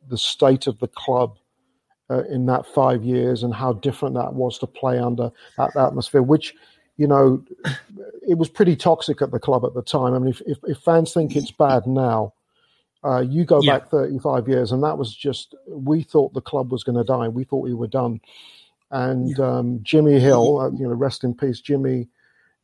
[0.09, 1.37] the state of the club
[2.09, 6.21] uh, in that five years and how different that was to play under that atmosphere,
[6.21, 6.53] which
[6.97, 7.43] you know,
[8.27, 10.13] it was pretty toxic at the club at the time.
[10.13, 12.33] I mean, if, if, if fans think it's bad now,
[13.07, 13.79] uh, you go yeah.
[13.79, 17.27] back 35 years, and that was just, we thought the club was going to die.
[17.29, 18.19] We thought we were done.
[18.91, 19.57] And yeah.
[19.57, 22.09] um, Jimmy Hill, uh, you know, rest in peace, Jimmy,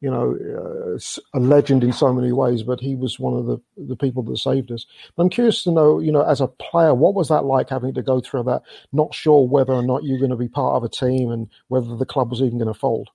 [0.02, 1.00] you know, uh,
[1.34, 4.38] a legend in so many ways, but he was one of the, the people that
[4.38, 4.86] saved us.
[5.18, 8.02] I'm curious to know, you know, as a player, what was that like having to
[8.02, 10.90] go through that, not sure whether or not you're going to be part of a
[10.90, 13.10] team and whether the club was even going to fold?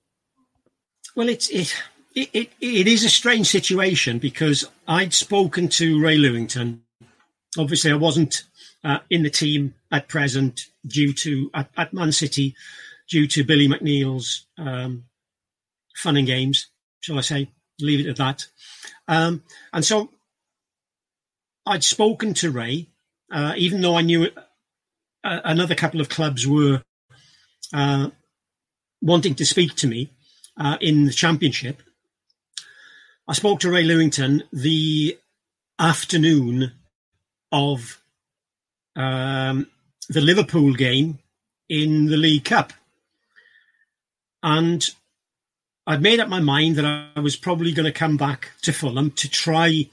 [1.15, 1.75] Well, it's it,
[2.15, 6.79] it it it is a strange situation because I'd spoken to Ray Lewington.
[7.57, 8.43] Obviously, I wasn't
[8.83, 12.55] uh, in the team at present due to at, at, Man City
[13.09, 15.05] due to Billy McNeill's um,
[15.95, 16.67] fun and games,
[16.99, 17.49] shall I say?
[17.81, 18.45] Leave it at that.
[19.07, 19.43] Um,
[19.73, 20.11] and so
[21.65, 22.87] I'd spoken to Ray,
[23.31, 24.27] uh, even though I knew
[25.23, 26.83] uh, another couple of clubs were
[27.73, 28.09] uh,
[29.01, 30.11] wanting to speak to me
[30.57, 31.81] uh, in the championship.
[33.27, 35.17] I spoke to Ray Lewington the
[35.77, 36.73] afternoon
[37.51, 37.99] of
[38.95, 39.67] um,
[40.09, 41.19] the Liverpool game
[41.67, 42.73] in the League Cup.
[44.41, 44.87] And
[45.85, 46.85] I'd made up my mind that
[47.15, 49.89] I was probably going to come back to Fulham to try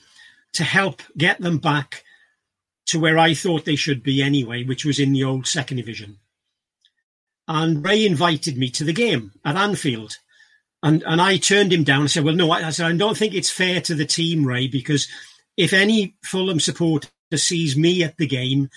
[0.54, 2.04] to help get them back
[2.86, 6.18] to where I thought they should be anyway, which was in the old second division.
[7.48, 10.18] And Ray invited me to the game at Anfield.
[10.82, 13.16] And and I turned him down and said, "Well, no, I, I said I don't
[13.16, 15.08] think it's fair to the team, Ray, because
[15.56, 18.70] if any Fulham supporter sees me at the game,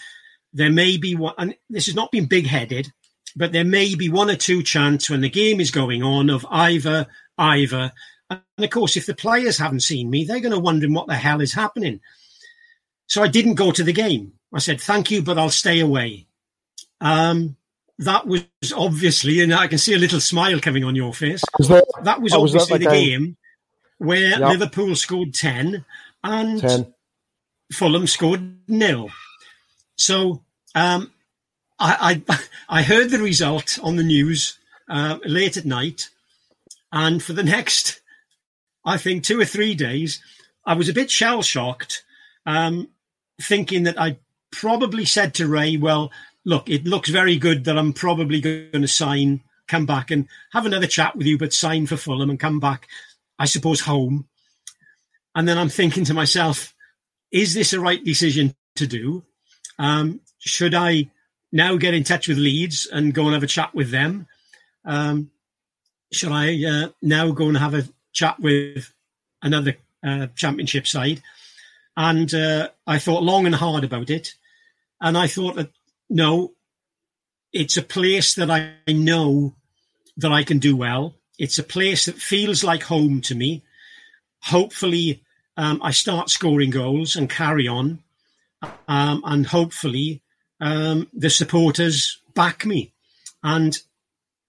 [0.53, 1.33] there may be one.
[1.37, 2.91] And this has not been big-headed,
[3.35, 6.45] but there may be one or two chants when the game is going on of
[6.49, 7.91] either either.
[8.29, 11.15] And of course, if the players haven't seen me, they're going to wonder what the
[11.15, 12.01] hell is happening.
[13.07, 14.33] So I didn't go to the game.
[14.53, 16.27] I said, "Thank you, but I'll stay away."
[17.01, 17.55] Um,
[17.99, 18.43] that was
[18.75, 21.43] obviously, and I can see a little smile coming on your face.
[21.57, 23.37] Was that, that was obviously was that the game, game
[23.97, 24.39] where yep.
[24.39, 25.85] Liverpool scored 10
[26.23, 26.93] and 10.
[27.71, 29.09] Fulham scored nil.
[29.97, 30.43] So
[30.75, 31.11] um,
[31.79, 32.39] I, I,
[32.79, 34.57] I heard the result on the news
[34.89, 36.09] uh, late at night,
[36.91, 38.01] and for the next,
[38.85, 40.21] I think, two or three days,
[40.65, 42.03] I was a bit shell shocked,
[42.45, 42.89] um,
[43.41, 44.17] thinking that I
[44.51, 46.11] probably said to Ray, "Well,
[46.45, 50.65] look, it looks very good that I'm probably going to sign come back and have
[50.65, 52.87] another chat with you, but sign for Fulham and come back,
[53.37, 54.27] I suppose, home.
[55.35, 56.73] And then I'm thinking to myself,
[57.31, 59.23] is this a right decision to do?
[59.77, 61.09] Um, should I
[61.51, 64.27] now get in touch with Leeds and go and have a chat with them?
[64.85, 65.31] Um,
[66.11, 68.91] should I uh, now go and have a chat with
[69.41, 71.21] another uh, championship side?
[71.95, 74.33] And uh, I thought long and hard about it.
[75.01, 75.71] And I thought that,
[76.09, 76.53] no,
[77.51, 79.55] it's a place that I know
[80.17, 81.15] that I can do well.
[81.37, 83.63] It's a place that feels like home to me.
[84.43, 85.23] Hopefully,
[85.59, 87.99] um, I start scoring goals and carry on.
[88.87, 90.21] Um, and hopefully,
[90.61, 92.93] um, the supporters back me.
[93.43, 93.77] And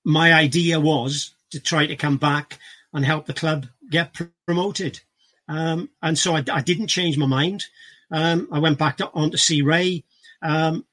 [0.04, 2.61] my idea was to try to come back
[2.92, 5.00] and help the club get promoted.
[5.48, 7.64] Um, and so I, I, didn't change my mind.
[8.12, 10.04] Um, I went back to, on to see Ray.
[10.42, 10.84] Um,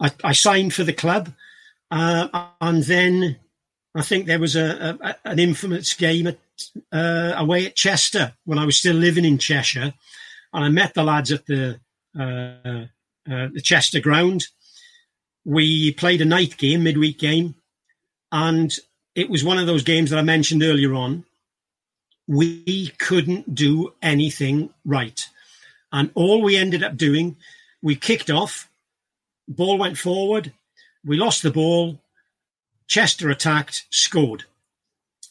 [0.00, 1.32] I, I, signed for the club.
[1.92, 3.36] Uh, and then
[3.94, 6.38] I think there was a, a an infamous game at,
[6.92, 9.92] uh, away at Chester when I was still living in Cheshire.
[10.54, 11.80] And I met the lads at the
[12.18, 12.86] uh,
[13.30, 14.46] uh, the Chester ground.
[15.44, 17.54] We played a night game, midweek game,
[18.30, 18.72] and
[19.14, 21.24] it was one of those games that I mentioned earlier on.
[22.28, 25.26] We couldn't do anything right.
[25.92, 27.36] And all we ended up doing,
[27.82, 28.70] we kicked off,
[29.48, 30.52] ball went forward,
[31.04, 32.00] we lost the ball,
[32.86, 34.44] Chester attacked, scored.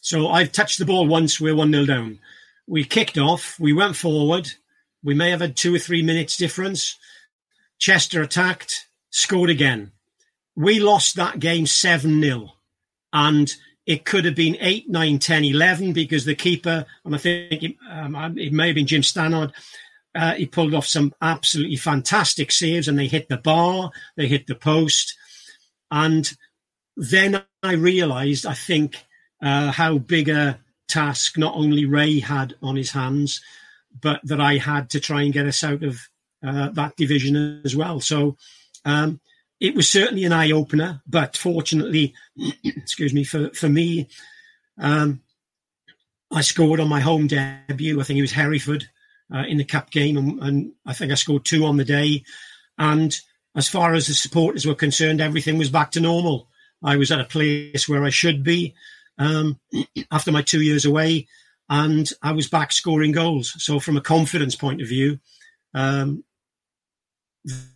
[0.00, 2.18] So I've touched the ball once, we're 1 0 down.
[2.66, 4.48] We kicked off, we went forward,
[5.02, 6.98] we may have had two or three minutes difference.
[7.78, 9.92] Chester attacked, scored again.
[10.54, 12.52] We lost that game 7 0.
[13.12, 13.54] And
[13.86, 17.76] it could have been 8, 9, 10, 11 because the keeper, and I think it,
[17.90, 19.52] um, it may have been Jim Stannard,
[20.14, 24.46] uh, he pulled off some absolutely fantastic saves and they hit the bar, they hit
[24.46, 25.16] the post.
[25.90, 26.30] And
[27.02, 29.04] then I realized, I think,
[29.42, 33.40] uh, how big a task not only Ray had on his hands,
[34.00, 36.00] but that I had to try and get us out of
[36.46, 37.98] uh, that division as well.
[37.98, 38.36] So
[38.84, 39.20] um,
[39.58, 42.14] it was certainly an eye opener, but fortunately,
[42.64, 44.08] excuse me, for, for me,
[44.78, 45.22] um,
[46.30, 48.00] I scored on my home debut.
[48.00, 48.88] I think it was Hereford
[49.34, 52.22] uh, in the cup game, and, and, I think I scored two on the day.
[52.78, 53.12] And
[53.56, 56.48] as far as the supporters were concerned, everything was back to normal.
[56.82, 58.74] I was at a place where I should be
[59.18, 59.58] um,
[60.10, 61.28] after my two years away,
[61.68, 63.54] and I was back scoring goals.
[63.62, 65.18] So, from a confidence point of view,
[65.74, 66.24] um,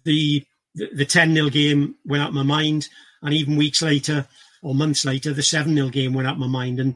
[0.04, 0.44] the
[0.76, 2.88] the 10 0 game went out of my mind.
[3.22, 4.26] And even weeks later
[4.62, 6.80] or months later, the 7 0 game went out of my mind.
[6.80, 6.94] And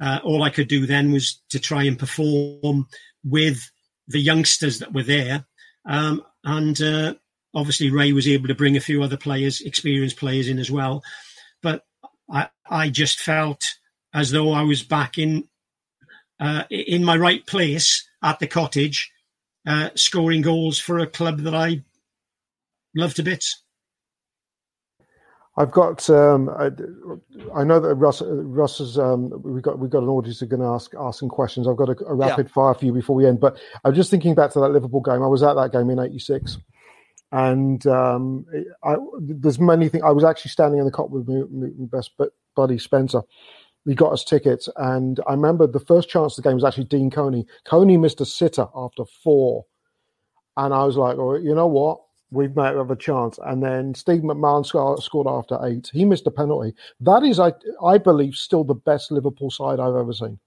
[0.00, 2.86] uh, all I could do then was to try and perform
[3.24, 3.70] with
[4.08, 5.46] the youngsters that were there.
[5.86, 7.14] Um, and uh,
[7.54, 11.02] obviously, Ray was able to bring a few other players, experienced players in as well.
[11.62, 11.84] But
[12.30, 13.62] I, I just felt
[14.14, 15.48] as though I was back in
[16.40, 19.10] uh, in my right place at the cottage,
[19.66, 21.82] uh, scoring goals for a club that I
[22.94, 23.62] love to bits.
[25.56, 26.08] I've got.
[26.08, 26.70] Um, I,
[27.54, 28.22] I, know that Russ.
[28.24, 28.98] Russ has.
[28.98, 29.78] Um, we've got.
[29.78, 31.68] We've got an audience who are going to ask ask some questions.
[31.68, 32.52] I've got a, a rapid yeah.
[32.52, 33.38] fire for you before we end.
[33.38, 35.22] But I'm just thinking back to that Liverpool game.
[35.22, 36.56] I was at that game in '86,
[37.32, 38.46] and um,
[38.84, 40.04] I, there's many things.
[40.04, 42.12] I was actually standing in the Kop with my, best
[42.54, 43.22] buddy Spencer.
[43.84, 46.84] He got us tickets, and I remember the first chance of the game was actually
[46.84, 47.46] Dean Coney.
[47.64, 49.64] Coney missed a sitter after four,
[50.56, 52.00] and I was like, "Oh, you know what?
[52.32, 53.38] we might have a chance.
[53.44, 55.90] And then Steve McMahon scored after eight.
[55.92, 56.74] He missed a penalty.
[57.00, 57.52] That is, I,
[57.84, 60.38] I believe, still the best Liverpool side I've ever seen.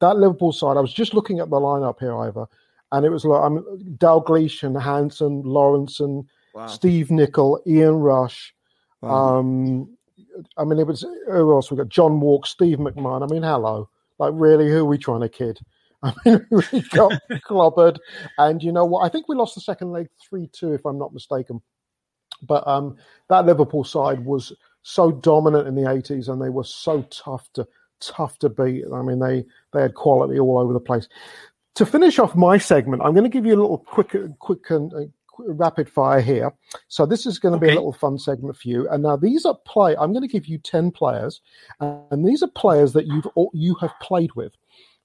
[0.00, 2.48] That Liverpool side, I was just looking at the lineup here, Ivor,
[2.92, 6.24] and it was like I'm mean, Dalglish and Hansen, Lawrence and
[6.54, 6.66] wow.
[6.66, 8.54] Steve Nicol, Ian Rush.
[9.00, 9.38] Wow.
[9.38, 9.96] Um,
[10.56, 11.70] I mean, it was who else?
[11.70, 13.22] We got John Wark, Steve McMahon.
[13.22, 13.88] I mean, hello,
[14.18, 15.58] like really, who are we trying to kid?
[16.02, 17.12] I mean, we got
[17.46, 17.98] clobbered.
[18.38, 19.04] And you know what?
[19.04, 21.60] I think we lost the second leg 3 2, if I'm not mistaken.
[22.42, 22.96] But um,
[23.28, 27.66] that Liverpool side was so dominant in the 80s and they were so tough to
[28.00, 28.84] tough to beat.
[28.92, 31.06] I mean, they, they had quality all over the place.
[31.76, 34.92] To finish off my segment, I'm going to give you a little quick, quick and
[34.92, 35.06] uh,
[35.38, 36.52] rapid fire here.
[36.88, 37.68] So this is going to okay.
[37.68, 38.88] be a little fun segment for you.
[38.88, 39.96] And now these are play.
[39.96, 41.40] I'm going to give you ten players,
[41.80, 44.52] and these are players that you've you have played with.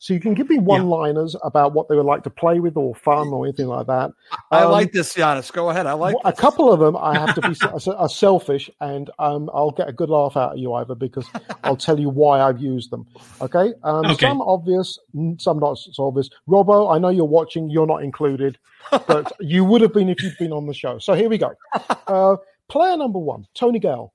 [0.06, 1.48] So you can give me one-liners yeah.
[1.48, 4.12] about what they would like to play with or fun or anything like that.
[4.52, 5.52] I um, like this, Giannis.
[5.52, 5.88] Go ahead.
[5.88, 6.96] I like a couple of them.
[6.96, 7.56] I have to be
[8.00, 11.28] a, selfish, and um, I'll get a good laugh out of you, Ivor, because
[11.64, 13.08] I'll tell you why I've used them.
[13.42, 13.74] Okay.
[13.82, 14.28] Um, okay.
[14.28, 15.00] Some obvious,
[15.40, 16.30] some not so obvious.
[16.48, 17.72] Robbo, I know you're watching.
[17.72, 18.60] You're not included,
[19.08, 21.00] but you would have been if you'd been on the show.
[21.00, 21.52] So here we go.
[22.08, 22.38] Uh,
[22.70, 24.14] player number one, Tony Gale.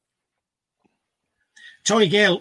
[1.82, 2.40] Tony Gale,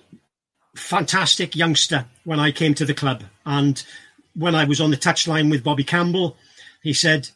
[0.80, 3.24] fantastic youngster when I came to the club.
[3.46, 3.84] And
[4.34, 6.38] when I was on the touchline with Bobby Campbell,
[6.82, 7.30] he said,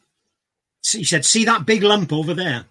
[0.91, 2.65] he said, see that big lump over there?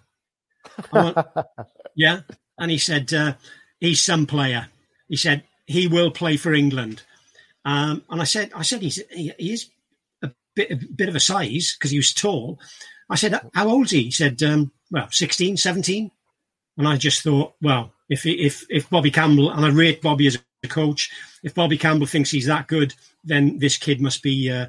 [0.91, 1.17] Went,
[1.95, 2.21] yeah.
[2.57, 3.33] And he said, uh,
[3.79, 4.67] he's some player.
[5.07, 7.03] He said, he will play for England.
[7.65, 9.69] Um, and I said, I said, he's, he, he is
[10.21, 12.59] a bit, a bit of a size because he was tall.
[13.09, 14.03] I said, how old is he?
[14.03, 16.11] He said, um, well, 16, 17.
[16.77, 20.37] And I just thought, well, if if if Bobby Campbell and I rate Bobby as
[20.63, 21.11] a coach,
[21.43, 22.93] if Bobby Campbell thinks he's that good,
[23.23, 24.67] then this kid must be uh,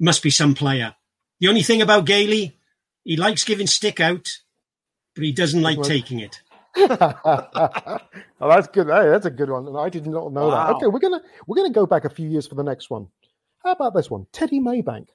[0.00, 0.94] must be some player.
[1.40, 2.56] The only thing about Gailey,
[3.04, 4.28] he likes giving stick out,
[5.14, 6.40] but he doesn't like taking it.
[6.76, 7.98] oh,
[8.40, 8.86] that's good.
[8.88, 10.66] Hey, that's a good one, and I did not know wow.
[10.66, 10.76] that.
[10.76, 13.08] Okay, we're gonna we're gonna go back a few years for the next one.
[13.64, 15.08] How about this one, Teddy Maybank?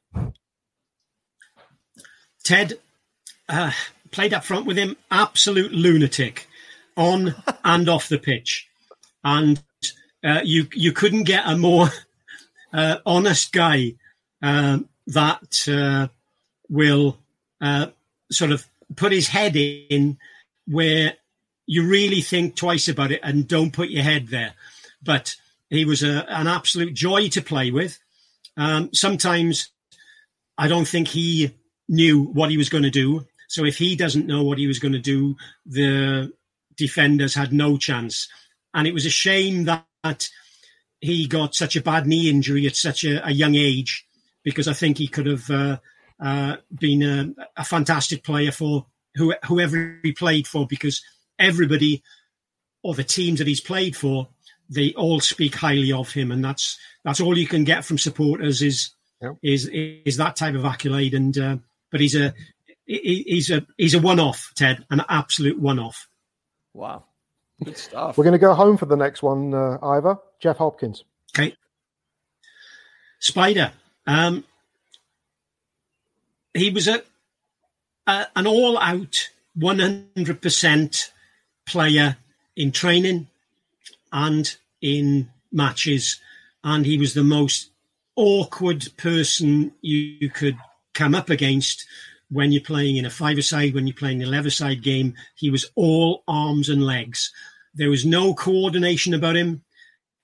[2.44, 2.80] Ted
[3.48, 3.72] uh,
[4.10, 6.48] played up front with him, absolute lunatic,
[6.98, 8.68] on and off the pitch,
[9.24, 9.62] and
[10.24, 11.90] uh, you you couldn't get a more
[12.74, 13.96] uh, honest guy
[14.42, 16.08] uh, that uh,
[16.70, 17.18] will
[17.60, 17.88] uh,
[18.32, 18.66] sort of
[18.96, 20.18] put his head in
[20.68, 21.14] where
[21.66, 24.54] you really think twice about it and don't put your head there.
[25.02, 25.36] But
[25.70, 27.98] he was a, an absolute joy to play with.
[28.58, 29.70] Um, sometimes
[30.58, 31.56] I don't think he
[31.88, 33.26] knew what he was going to do.
[33.48, 36.32] So if he doesn't know what he was going to do, the
[36.76, 38.28] defenders had no chance.
[38.74, 40.30] And it was a shame that
[41.00, 44.06] he got such a bad knee injury at such a, a young age,
[44.44, 45.78] because I think he could have uh,
[46.20, 51.02] uh, been a, a, fantastic player for who, whoever he played for, because
[51.40, 52.04] everybody
[52.84, 54.28] or the teams that he's played for,
[54.70, 58.62] they all speak highly of him, and that's that's all you can get from supporters
[58.62, 58.92] is
[59.22, 59.36] yep.
[59.44, 61.14] is is that type of accolade.
[61.14, 61.58] And uh,
[61.92, 62.34] but he's a
[62.86, 66.08] he's a he's a one off, Ted, an absolute one off.
[66.74, 67.06] Wow,
[67.64, 68.18] good stuff.
[68.18, 70.18] We're going to go home for the next one, uh, Ivor.
[70.40, 71.04] Jeff Hopkins.
[71.36, 71.56] Okay.
[73.20, 73.72] Spider.
[74.08, 74.44] Um,
[76.54, 77.04] he was a,
[78.08, 81.12] a an all out, one hundred percent
[81.66, 82.18] player
[82.56, 83.28] in training
[84.12, 86.20] and in matches,
[86.64, 87.70] and he was the most
[88.16, 90.58] awkward person you could
[90.94, 91.86] come up against
[92.30, 95.14] when you're playing in a five-a-side, when you're playing a 11-side game.
[95.36, 97.32] He was all arms and legs.
[97.74, 99.64] There was no coordination about him.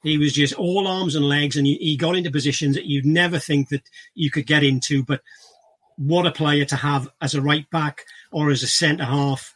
[0.03, 3.39] He was just all arms and legs, and he got into positions that you'd never
[3.39, 3.83] think that
[4.13, 5.03] you could get into.
[5.03, 5.21] But
[5.97, 9.55] what a player to have as a right back or as a centre half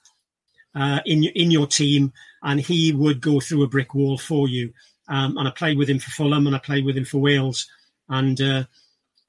[0.75, 4.73] uh, in in your team, and he would go through a brick wall for you.
[5.07, 7.67] Um, and I played with him for Fulham, and I played with him for Wales,
[8.09, 8.63] and uh,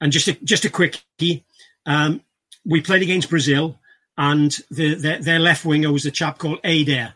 [0.01, 1.45] and just a, just a quickie.
[1.85, 2.21] Um,
[2.65, 3.79] we played against Brazil,
[4.17, 7.13] and the, the, their left winger was a chap called Éder,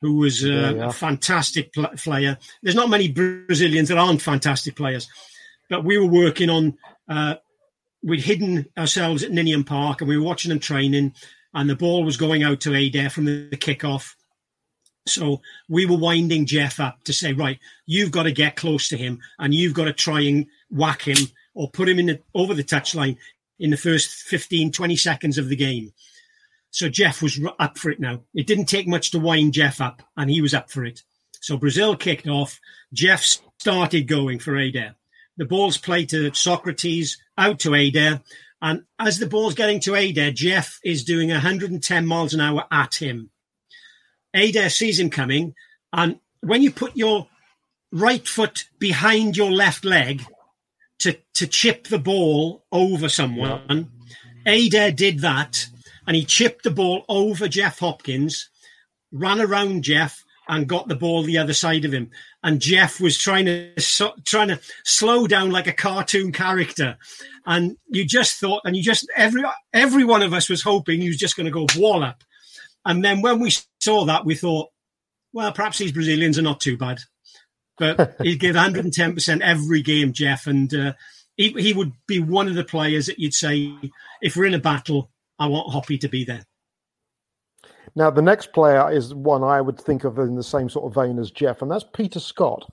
[0.00, 0.86] who was uh, yeah, yeah.
[0.88, 2.38] a fantastic player.
[2.62, 5.08] There's not many Brazilians that aren't fantastic players,
[5.68, 6.76] but we were working on.
[7.08, 7.36] Uh,
[8.02, 11.12] we'd hidden ourselves at Ninian Park, and we were watching them training
[11.56, 14.14] and the ball was going out to Éder from the, the kickoff.
[15.06, 15.40] So
[15.70, 19.20] we were winding Jeff up to say, right, you've got to get close to him
[19.38, 21.16] and you've got to try and whack him
[21.54, 23.16] or put him in the, over the touchline
[23.58, 25.92] in the first 15, 20 seconds of the game.
[26.76, 28.20] So Jeff was up for it now.
[28.34, 31.04] It didn't take much to wind Jeff up and he was up for it.
[31.40, 32.60] So Brazil kicked off.
[32.92, 33.24] Jeff
[33.58, 34.94] started going for Éder.
[35.38, 38.22] The ball's played to Socrates, out to Éder.
[38.60, 42.96] And as the ball's getting to Éder, Jeff is doing 110 miles an hour at
[42.96, 43.30] him.
[44.36, 45.54] Éder sees him coming,
[45.94, 47.26] and when you put your
[47.90, 50.22] right foot behind your left leg
[50.98, 53.92] to, to chip the ball over someone,
[54.46, 55.68] Éder did that,
[56.06, 58.48] and he chipped the ball over Jeff Hopkins,
[59.12, 62.10] ran around Jeff, and got the ball the other side of him.
[62.42, 66.96] And Jeff was trying to so, trying to slow down like a cartoon character,
[67.44, 69.42] and you just thought, and you just every
[69.72, 72.22] every one of us was hoping he was just going to go wallop.
[72.84, 74.68] And then when we saw that, we thought,
[75.32, 77.00] well, perhaps these Brazilians are not too bad.
[77.78, 80.46] But he'd give 110 percent every game, Jeff.
[80.46, 80.92] and uh,
[81.36, 83.74] he he would be one of the players that you'd say,
[84.22, 86.44] if we're in a battle, I want Hoppy to be there.
[87.94, 90.94] Now, the next player is one I would think of in the same sort of
[90.94, 92.68] vein as Jeff, and that's Peter Scott.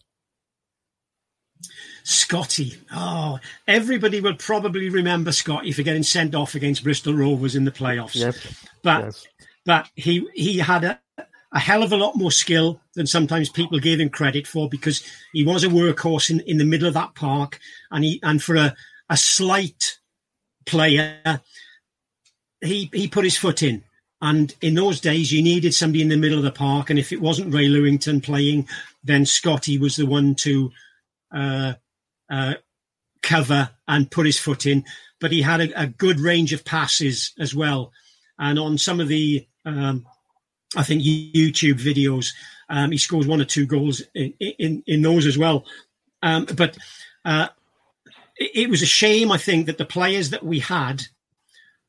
[2.03, 2.77] Scotty.
[2.93, 7.71] Oh, everybody will probably remember Scotty for getting sent off against Bristol Rovers in the
[7.71, 8.15] playoffs.
[8.15, 8.65] Yes.
[8.81, 9.27] But yes.
[9.65, 10.99] but he he had a,
[11.53, 15.03] a hell of a lot more skill than sometimes people gave him credit for because
[15.31, 17.59] he was a workhorse in, in the middle of that park
[17.91, 18.75] and he and for a,
[19.09, 19.99] a slight
[20.65, 21.41] player
[22.63, 23.83] he he put his foot in
[24.21, 26.89] And in those days, you needed somebody in the middle of the park.
[26.89, 28.69] And if it wasn't Ray Lewington playing,
[29.03, 30.71] then Scotty was the one to
[31.35, 31.73] uh,
[32.29, 32.53] uh,
[33.21, 34.85] cover and put his foot in.
[35.19, 37.91] But he had a, a, good range of passes as well.
[38.39, 40.05] And on some of the, um,
[40.75, 42.29] I think, YouTube videos,
[42.69, 45.65] um, he scores one or two goals in, in, in those as well.
[46.21, 46.77] Um, but
[47.25, 47.49] uh,
[48.37, 51.03] it, it was a shame, I think, that the players that we had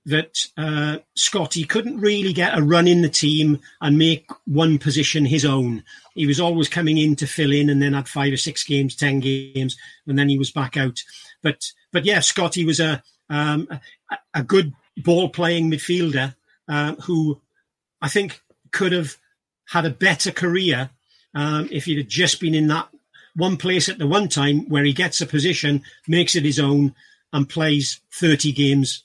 [0.07, 5.25] that uh, Scotty couldn't really get a run in the team and make one position
[5.25, 5.83] his own.
[6.15, 8.95] He was always coming in to fill in and then had five or six games,
[8.95, 9.77] ten games,
[10.07, 11.03] and then he was back out.
[11.43, 13.69] But but yeah, Scotty was a um,
[14.35, 16.35] a, good ball playing midfielder
[16.69, 17.41] uh, who
[18.03, 19.17] I think could have
[19.67, 20.91] had a better career
[21.35, 22.89] um, if he'd just been in that
[23.35, 26.95] one place at the one time where he gets a position, makes it his own,
[27.33, 29.03] and plays 30 games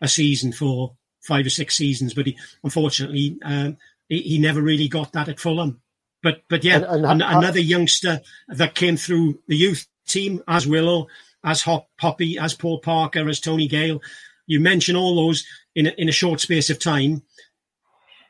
[0.00, 3.76] a season for five or six seasons, but he unfortunately um,
[4.08, 5.80] he, he, never really got that at Fulham.
[6.22, 11.08] But but yeah, and, and, another youngster that came through the youth team as Willow,
[11.44, 14.00] as Hop, Poppy, as Paul Parker, as Tony Gale.
[14.46, 15.44] You mention all those
[15.74, 17.22] in a, in a short space of time,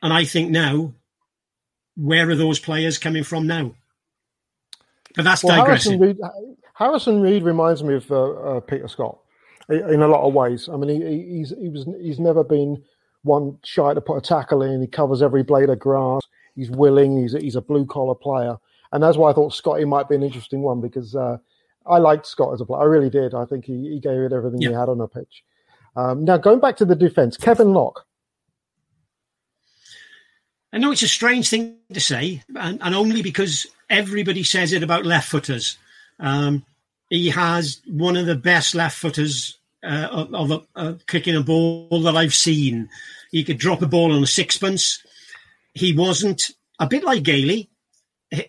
[0.01, 0.93] and I think now,
[1.95, 3.75] where are those players coming from now?
[5.15, 5.99] But that's well, digressing.
[5.99, 9.19] Harrison Reed, Harrison Reed reminds me of uh, uh, Peter Scott
[9.69, 10.69] in a lot of ways.
[10.71, 12.83] I mean, he, he's he was he's never been
[13.23, 14.81] one shy to put a tackle in.
[14.81, 16.21] He covers every blade of grass.
[16.55, 17.17] He's willing.
[17.17, 18.57] He's he's a blue collar player,
[18.91, 21.37] and that's why I thought Scotty might be an interesting one because uh,
[21.85, 22.81] I liked Scott as a player.
[22.81, 23.33] I really did.
[23.33, 24.69] I think he, he gave it everything yeah.
[24.69, 25.43] he had on the pitch.
[25.95, 28.05] Um, now going back to the defense, Kevin Lock.
[30.73, 34.83] I know it's a strange thing to say, and, and only because everybody says it
[34.83, 35.77] about left footers.
[36.19, 36.65] Um,
[37.09, 41.41] he has one of the best left footers uh, of, of a, uh, kicking a
[41.41, 42.89] ball that I've seen.
[43.31, 45.03] He could drop a ball on a sixpence.
[45.73, 47.69] He wasn't a bit like Gailey.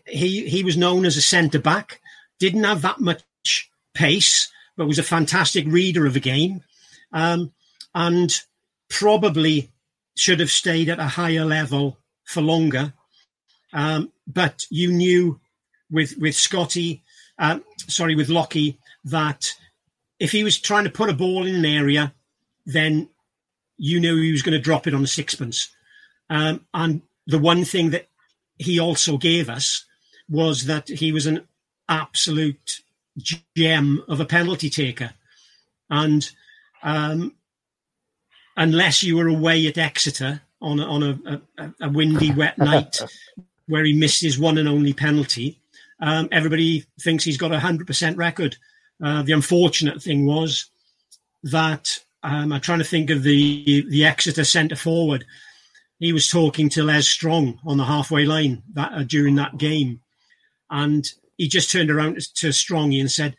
[0.06, 2.00] He he was known as a centre back.
[2.40, 3.22] Didn't have that much
[3.94, 6.62] pace, but was a fantastic reader of the game,
[7.12, 7.52] um,
[7.94, 8.40] and
[8.88, 9.70] probably
[10.16, 12.92] should have stayed at a higher level for longer.
[13.72, 15.40] Um, but you knew
[15.90, 17.02] with with Scotty,
[17.39, 19.53] uh, sorry, with Lockie, that
[20.18, 22.12] if he was trying to put a ball in an area,
[22.66, 23.09] then
[23.76, 25.68] you knew he was going to drop it on a sixpence.
[26.28, 28.09] Um, and the one thing that
[28.59, 29.84] he also gave us
[30.28, 31.47] was that he was an
[31.89, 32.82] absolute
[33.57, 35.12] gem of a penalty taker.
[35.89, 36.28] And
[36.82, 37.34] um,
[38.57, 43.01] unless you were away at Exeter on a, on a, a, a windy, wet night
[43.66, 45.61] where he missed his one and only penalty,
[46.01, 48.57] um, everybody thinks he's got a 100% record.
[49.03, 50.70] Uh, the unfortunate thing was
[51.44, 55.24] that um, I'm trying to think of the the Exeter centre forward.
[55.99, 60.01] He was talking to Les Strong on the halfway line that uh, during that game,
[60.70, 63.36] and he just turned around to Strongy and said,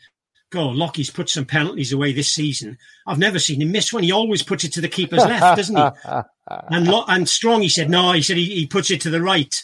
[0.49, 2.77] "God, Lockie's put some penalties away this season.
[3.05, 4.03] I've never seen him miss one.
[4.03, 5.83] He always puts it to the keeper's left, doesn't he?"
[6.69, 9.21] and Lo- and Strong, he said, "No, he said he, he puts it to the
[9.21, 9.61] right."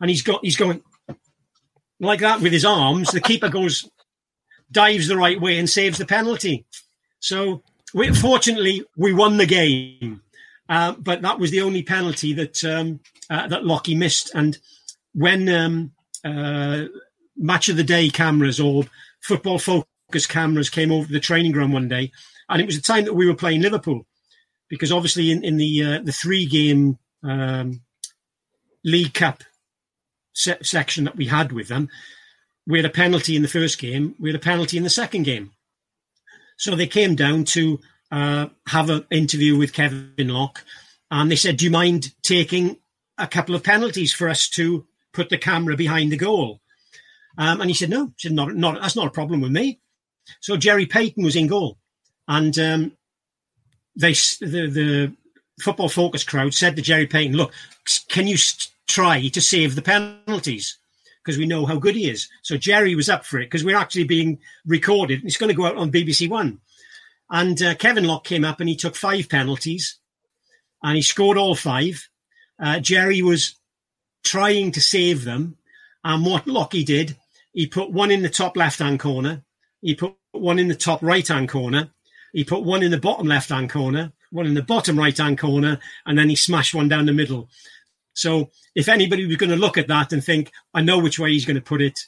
[0.00, 0.82] And he's got he's going
[2.02, 3.10] like that with his arms.
[3.10, 3.88] The keeper goes
[4.70, 6.66] dives the right way and saves the penalty.
[7.20, 7.62] So
[7.94, 10.22] we, fortunately, we won the game,
[10.68, 13.00] uh, but that was the only penalty that um,
[13.30, 14.34] uh, that Lockie missed.
[14.34, 14.58] And
[15.14, 15.92] when um,
[16.24, 16.84] uh,
[17.36, 18.84] match of the day cameras or
[19.20, 22.10] football focus cameras came over the training ground one day,
[22.48, 24.06] and it was the time that we were playing Liverpool,
[24.68, 27.82] because obviously in, in the uh, the three game um,
[28.84, 29.44] League Cup
[30.32, 31.88] se- section that we had with them,
[32.66, 35.24] we had a penalty in the first game, we had a penalty in the second
[35.24, 35.52] game.
[36.56, 37.80] So they came down to
[38.10, 40.64] uh, have an interview with Kevin Lock,
[41.10, 42.76] and they said, "Do you mind taking
[43.18, 46.60] a couple of penalties for us to put the camera behind the goal?"
[47.38, 49.80] Um, and he said, "No, said, not, not, that's not a problem with me."
[50.40, 51.78] So Gerry Peyton was in goal,
[52.28, 52.92] and um,
[53.96, 55.16] they the, the
[55.60, 57.52] football focus crowd said to Gerry Peyton, "Look,
[58.08, 58.36] can you
[58.86, 60.78] try to save the penalties?"
[61.22, 62.28] because we know how good he is.
[62.42, 65.24] So Gerry was up for it because we're actually being recorded.
[65.24, 66.60] It's going to go out on BBC One.
[67.30, 69.98] And uh, Kevin Lock came up and he took five penalties
[70.82, 72.08] and he scored all five.
[72.60, 73.54] Uh, Gerry was
[74.24, 75.56] trying to save them.
[76.04, 77.16] And what Lockie did,
[77.52, 79.44] he put one in the top left hand corner,
[79.80, 81.90] he put one in the top right hand corner,
[82.32, 85.38] he put one in the bottom left hand corner, one in the bottom right hand
[85.38, 87.48] corner, and then he smashed one down the middle.
[88.14, 91.32] So if anybody was going to look at that and think, I know which way
[91.32, 91.98] he's going to put it,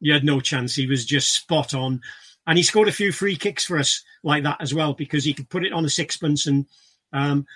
[0.00, 0.74] you had no chance.
[0.74, 2.00] He was just spot on.
[2.46, 5.34] And he scored a few free kicks for us like that as well, because he
[5.34, 6.66] could put it on a sixpence and
[7.12, 7.46] um,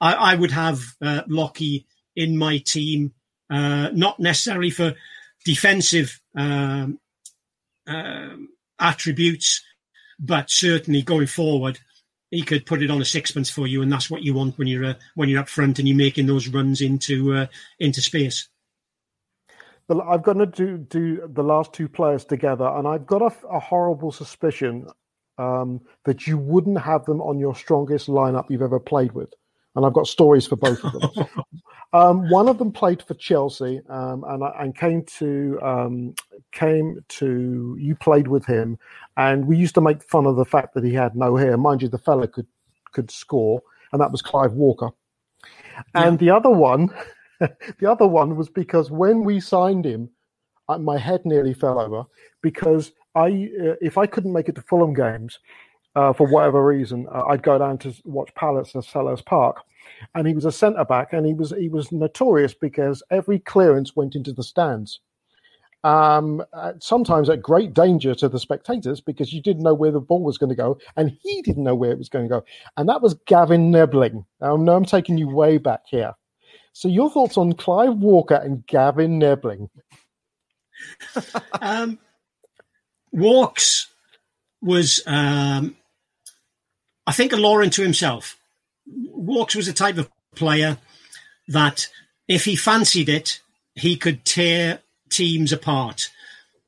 [0.00, 3.12] I, I would have uh, Lockie in my team,
[3.50, 4.94] uh, not necessarily for
[5.44, 6.98] defensive um,
[7.86, 8.48] um,
[8.78, 9.62] attributes,
[10.18, 11.78] but certainly going forward,
[12.36, 14.68] he could put it on a sixpence for you, and that's what you want when
[14.68, 17.46] you're uh, when you're up front and you're making those runs into uh,
[17.78, 18.48] into space.
[19.88, 23.60] I've got to do do the last two players together, and I've got a, a
[23.60, 24.86] horrible suspicion
[25.38, 29.32] um, that you wouldn't have them on your strongest lineup you've ever played with.
[29.74, 31.26] And I've got stories for both of them.
[31.92, 36.14] um, one of them played for Chelsea, um, and, and came to um,
[36.52, 38.78] came to you played with him,
[39.16, 41.56] and we used to make fun of the fact that he had no hair.
[41.56, 42.46] Mind you, the fella could
[42.92, 43.62] could score,
[43.92, 44.90] and that was Clive Walker.
[45.94, 46.26] And yeah.
[46.26, 46.90] the other one,
[47.40, 50.10] the other one was because when we signed him,
[50.80, 52.04] my head nearly fell over
[52.42, 55.38] because I uh, if I couldn't make it to Fulham games
[55.94, 59.62] uh, for whatever reason, uh, I'd go down to watch Palace at Selhurst Park,
[60.14, 63.96] and he was a centre back, and he was he was notorious because every clearance
[63.96, 65.00] went into the stands.
[65.86, 70.00] Um, uh, sometimes at great danger to the spectators because you didn't know where the
[70.00, 72.44] ball was going to go, and he didn't know where it was going to go.
[72.76, 74.26] And that was Gavin Nebbeling.
[74.40, 76.14] Now, now I'm taking you way back here.
[76.72, 79.68] So, your thoughts on Clive Walker and Gavin Nebbeling?
[81.60, 82.00] um,
[83.12, 83.86] Walks
[84.60, 85.76] was, um,
[87.06, 88.36] I think, a law unto himself.
[88.88, 90.78] Walks was a type of player
[91.46, 91.86] that,
[92.26, 93.40] if he fancied it,
[93.76, 94.80] he could tear
[95.10, 96.10] teams apart.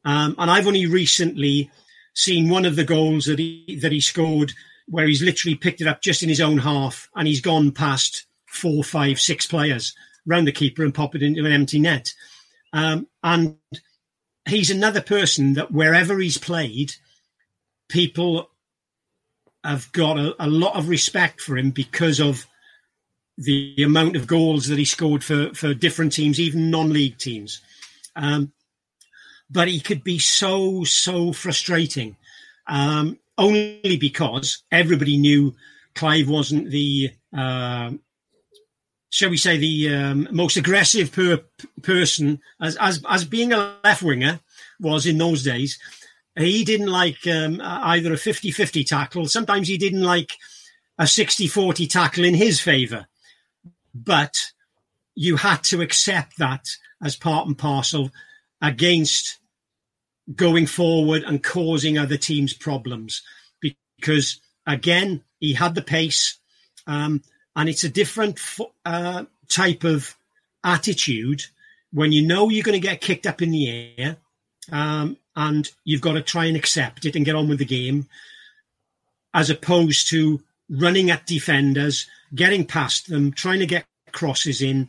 [0.05, 1.70] Um, and I've only recently
[2.14, 4.53] seen one of the goals that he that he scored
[4.86, 8.26] where he's literally picked it up just in his own half and he's gone past
[8.47, 9.95] four, five, six players
[10.26, 12.12] round the keeper and popped it into an empty net.
[12.72, 13.57] Um, and
[14.49, 16.95] he's another person that wherever he's played,
[17.89, 18.51] people
[19.64, 22.47] have got a, a, lot of respect for him because of
[23.36, 27.61] the amount of goals that he scored for, for different teams, even non-league teams.
[28.18, 28.52] Um,
[29.50, 32.16] but he could be so, so frustrating,
[32.66, 35.54] um, only because everybody knew
[35.94, 37.92] Clive wasn't the, uh,
[39.08, 41.44] shall we say, the um, most aggressive per-
[41.82, 44.40] person as, as as being a left winger
[44.80, 45.78] was in those days.
[46.36, 49.26] He didn't like um, either a 50-50 tackle.
[49.26, 50.36] Sometimes he didn't like
[50.96, 53.06] a 60-40 tackle in his favour.
[53.92, 54.52] But
[55.18, 56.68] you had to accept that
[57.02, 58.08] as part and parcel
[58.62, 59.38] against
[60.32, 63.22] going forward and causing other teams problems.
[63.60, 66.38] Because again, he had the pace.
[66.86, 67.24] Um,
[67.56, 68.38] and it's a different
[68.84, 70.14] uh, type of
[70.62, 71.42] attitude
[71.92, 74.18] when you know you're going to get kicked up in the air
[74.70, 78.06] um, and you've got to try and accept it and get on with the game,
[79.34, 80.40] as opposed to
[80.70, 84.88] running at defenders, getting past them, trying to get crosses in,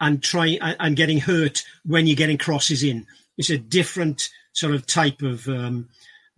[0.00, 3.06] and trying and getting hurt when you're getting crosses in.
[3.36, 5.88] It's a different sort of type of um,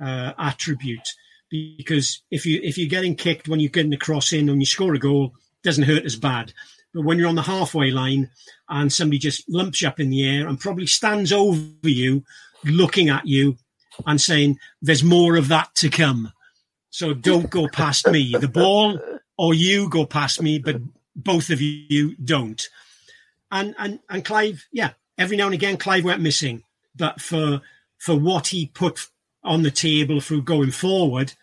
[0.03, 1.09] uh, attribute
[1.51, 4.67] because if you if you're getting kicked when you're getting a cross in and you
[4.67, 6.53] score a goal, doesn't hurt as bad.
[6.95, 8.31] But when you're on the halfway line
[8.69, 12.25] and somebody just lumps you up in the air and probably stands over you,
[12.65, 13.57] looking at you
[14.07, 16.33] and saying, "There's more of that to come,"
[16.91, 18.35] so don't go past me.
[18.39, 18.99] The ball
[19.37, 20.77] or you go past me, but
[21.15, 22.69] both of you don't.
[23.53, 26.65] And and and Clive, yeah, every now and again Clive went missing,
[26.97, 27.61] but for
[27.99, 29.09] for what he put
[29.45, 31.35] on the table through going forward,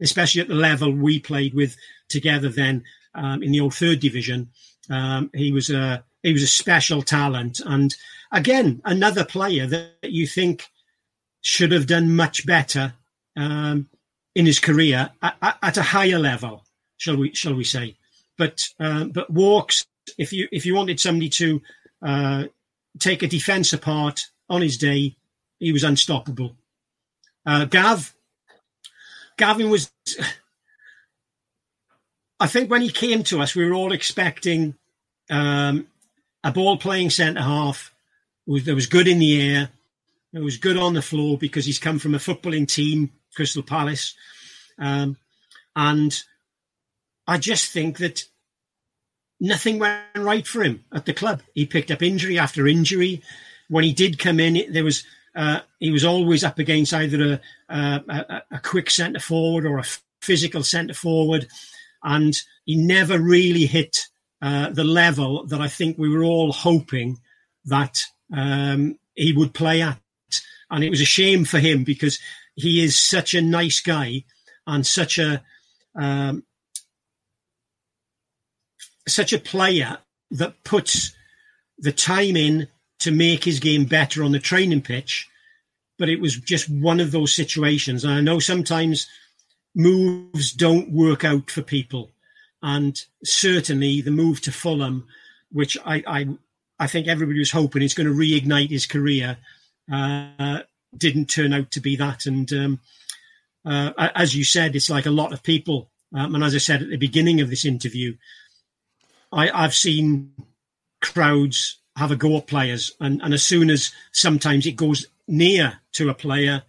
[0.00, 1.76] especially at the level we played with
[2.08, 2.84] together then
[3.14, 4.48] um, in the old third division.
[4.88, 7.94] Um, he was a he was a special talent, and
[8.32, 10.68] again another player that you think
[11.40, 12.94] should have done much better
[13.36, 13.88] um,
[14.34, 16.64] in his career at, at, a higher level,
[16.96, 17.96] shall we shall we say?
[18.36, 19.86] But uh, but walks
[20.16, 21.62] if you if you wanted somebody to
[22.02, 22.44] uh,
[22.98, 25.16] take a defence apart on his day,
[25.58, 26.56] he was unstoppable.
[27.44, 28.14] Uh, Gav
[29.36, 29.90] Gavin was.
[32.40, 34.76] I think when he came to us, we were all expecting
[35.28, 35.88] um,
[36.44, 37.92] a ball playing centre half.
[38.46, 39.70] That was good in the air.
[40.32, 44.14] It was good on the floor because he's come from a footballing team, Crystal Palace.
[44.78, 45.16] Um,
[45.74, 46.22] and
[47.26, 48.24] I just think that
[49.40, 51.42] nothing went right for him at the club.
[51.54, 53.22] He picked up injury after injury.
[53.68, 57.76] When he did come in, there was uh, he was always up against either a,
[57.76, 59.84] a, a quick centre forward or a
[60.20, 61.46] physical centre forward,
[62.02, 62.34] and
[62.64, 63.98] he never really hit
[64.42, 67.18] uh, the level that I think we were all hoping
[67.66, 67.98] that
[68.34, 70.00] um, he would play at.
[70.70, 72.18] And it was a shame for him because
[72.54, 74.24] he is such a nice guy
[74.66, 75.42] and such a
[75.94, 76.44] um,
[79.08, 79.98] such a player
[80.30, 81.12] that puts
[81.78, 82.68] the time in
[83.00, 85.28] to make his game better on the training pitch.
[85.98, 88.04] But it was just one of those situations.
[88.04, 89.06] And I know sometimes
[89.74, 92.10] moves don't work out for people.
[92.62, 95.06] And certainly the move to Fulham,
[95.50, 96.28] which I, I,
[96.78, 99.38] I think everybody was hoping is going to reignite his career,
[99.92, 100.60] uh,
[100.96, 102.26] didn't turn out to be that.
[102.26, 102.80] And um,
[103.64, 105.90] uh, as you said, it's like a lot of people.
[106.14, 108.16] Um, and as I said at the beginning of this interview,
[109.32, 110.32] I, I've seen
[111.00, 115.80] crowds have a go at players, and, and as soon as sometimes it goes near
[115.92, 116.62] to a player,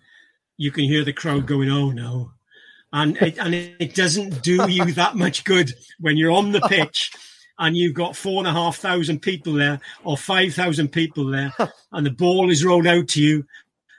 [0.58, 2.32] you can hear the crowd going, "Oh no,"
[2.92, 7.12] and it, and it doesn't do you that much good when you're on the pitch
[7.60, 11.54] and you've got four and a half thousand people there or five thousand people there,
[11.92, 13.46] and the ball is rolled out to you,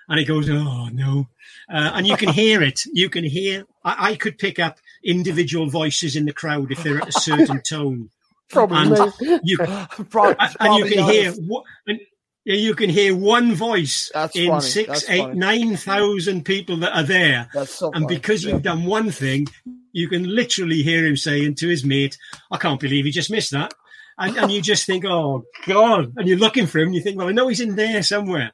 [0.08, 1.28] and it goes, "Oh no,"
[1.72, 2.82] uh, and you can hear it.
[2.92, 3.64] You can hear.
[3.84, 7.60] I, I could pick up individual voices in the crowd if they're at a certain
[7.68, 8.10] tone.
[8.50, 9.56] Probably and you,
[10.10, 11.40] Probably- and you can hear honest.
[11.86, 12.00] and
[12.44, 14.60] you can hear one voice That's in funny.
[14.62, 15.38] six, That's eight, funny.
[15.38, 17.48] nine thousand people that are there.
[17.66, 18.06] So and funny.
[18.16, 18.52] because Yeah.
[18.54, 19.46] you've done one thing,
[19.92, 22.16] you can literally hear him saying to his mate,
[22.50, 23.72] "I can't believe he just missed that,"
[24.18, 27.18] and and you just think, "Oh God!" And you're looking for him, and you think,
[27.18, 28.52] "Well, I know he's in there somewhere."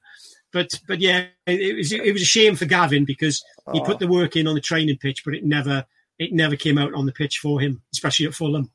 [0.53, 3.43] But but yeah, it, it was it was a shame for Gavin because
[3.73, 3.85] he Oh.
[3.85, 5.85] put the work in on the training pitch, but it never
[6.19, 8.71] it never came out on the pitch for him, especially at Fulham.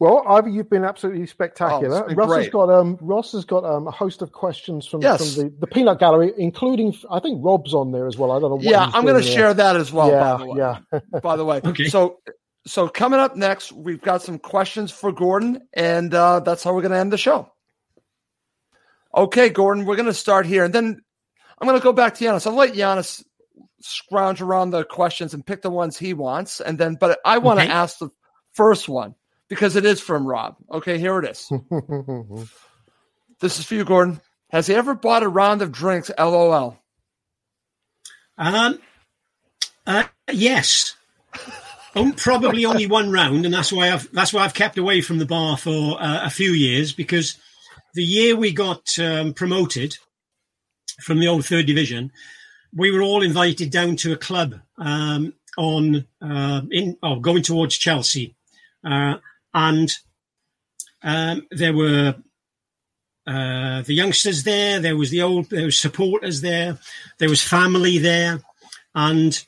[0.00, 1.96] Well, Ivor, you've been absolutely spectacular.
[1.96, 4.86] Oh, it's been Ross has got um, Ross has got um, a host of questions
[4.86, 5.34] from, Yes.
[5.34, 8.30] from the, the Peanut Gallery, including I think Rob's on there as well.
[8.30, 8.56] I don't know.
[8.56, 10.08] What yeah, I'm going to share that as well.
[10.10, 10.58] Yeah, by the way.
[10.58, 11.00] yeah.
[11.22, 11.60] by the way.
[11.64, 11.88] Okay.
[11.88, 12.18] So,
[12.64, 16.82] so coming up next, we've got some questions for Gordon, and uh, that's how we're
[16.82, 17.50] going to end the show.
[19.16, 21.00] Okay, Gordon, we're going to start here, and then
[21.58, 22.46] I'm going to go back to Giannis.
[22.46, 23.24] I'll let Giannis
[23.80, 27.58] scrounge around the questions and pick the ones he wants, and then, but I want
[27.58, 27.72] to Okay.
[27.72, 28.10] ask the
[28.52, 29.14] first one
[29.48, 30.56] because it is from Rob.
[30.70, 31.50] Okay, here it is.
[33.40, 34.20] this is for you, Gordon.
[34.50, 36.10] Has he ever bought a round of drinks?
[36.18, 36.78] LOL.
[38.38, 38.78] Um,
[39.86, 40.94] uh, yes.
[41.94, 45.18] Um, probably only one round, and that's why I've that's why I've kept away from
[45.18, 47.36] the bar for uh, a few years because
[47.94, 49.96] the year we got um, promoted
[51.00, 52.12] from the old third division,
[52.74, 57.76] we were all invited down to a club um, on uh, in oh, going towards
[57.76, 58.36] Chelsea,
[58.84, 59.16] uh,
[59.58, 59.92] and
[61.02, 62.14] um, there were
[63.26, 64.78] uh, the youngsters there.
[64.78, 66.78] There was the old there was supporters there.
[67.18, 68.40] There was family there,
[68.94, 69.44] and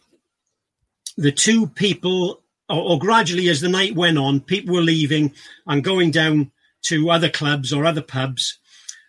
[1.16, 5.32] the two people, or, or gradually as the night went on, people were leaving
[5.66, 6.50] and going down
[6.82, 8.58] to other clubs or other pubs,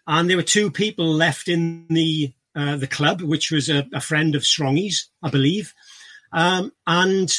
[0.05, 4.01] and there were two people left in the uh, the club, which was a, a
[4.01, 5.73] friend of Strongy's, I believe,
[6.31, 7.33] um, and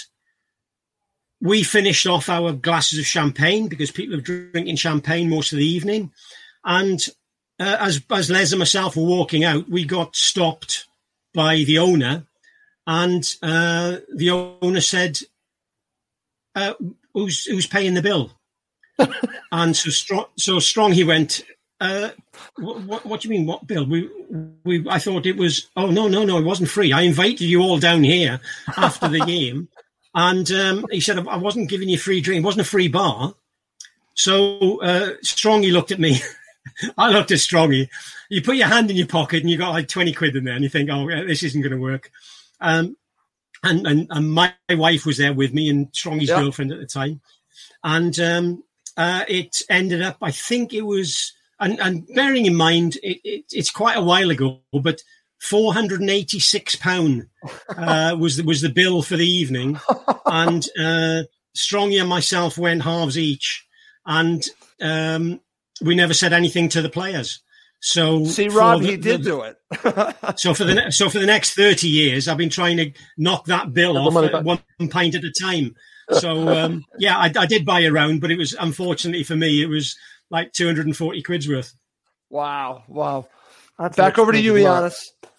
[1.42, 5.66] we finished off our glasses of champagne because people were drinking champagne most of the
[5.66, 6.12] evening,
[6.64, 7.08] and
[7.58, 10.86] uh, as as Les and myself were walking out, we got stopped
[11.34, 12.24] by the owner,
[12.86, 15.18] and uh, the owner said,
[16.54, 16.74] uh,
[17.12, 18.30] "Who's who's paying the bill?"
[19.52, 20.92] and so strong, so strong.
[20.92, 21.42] He went.
[21.80, 22.10] Uh,
[22.58, 23.44] what, what, what do you mean?
[23.44, 23.84] What bill?
[23.84, 24.08] We,
[24.64, 25.68] we, I thought it was.
[25.76, 26.38] Oh no, no, no!
[26.38, 26.92] It wasn't free.
[26.92, 28.40] I invited you all down here
[28.76, 29.68] after the game,
[30.14, 32.42] and um, he said I wasn't giving you free drink.
[32.42, 33.34] It wasn't a free bar.
[34.14, 36.20] So uh, Strongy looked at me.
[36.98, 37.88] I looked at Strongy.
[38.28, 40.54] You put your hand in your pocket and you got like 20 quid in there
[40.54, 42.10] and you think, oh, this isn't going to work.
[42.60, 42.96] Um,
[43.64, 46.40] and, and, and my wife was there with me and Strongy's Yeah.
[46.40, 47.20] girlfriend at the time.
[47.84, 48.64] And um,
[48.96, 53.44] uh, it ended up, I think it was, and, and bearing in mind, it, it,
[53.52, 55.02] it's quite a while ago, but
[55.42, 57.26] 486 pound
[57.76, 59.78] uh, was the, was the bill for the evening,
[60.26, 61.22] and uh,
[61.54, 63.66] Strongy and myself went halves each,
[64.06, 64.42] and
[64.80, 65.40] um,
[65.82, 67.40] we never said anything to the players.
[67.80, 69.56] So See, Rob, the- he did the- do it.
[70.38, 73.72] So for the so for the next thirty years, I've been trying to knock that
[73.74, 74.44] bill the off money at back.
[74.44, 75.74] one pint at a time.
[76.12, 79.60] So um, yeah, I, I did buy a round, but it was unfortunately for me,
[79.60, 79.96] it was
[80.30, 81.74] like two hundred and forty quid's worth.
[82.30, 83.26] wow, wow.
[83.78, 84.92] That's Back over to you, excellent.
[84.92, 85.30] Giannis.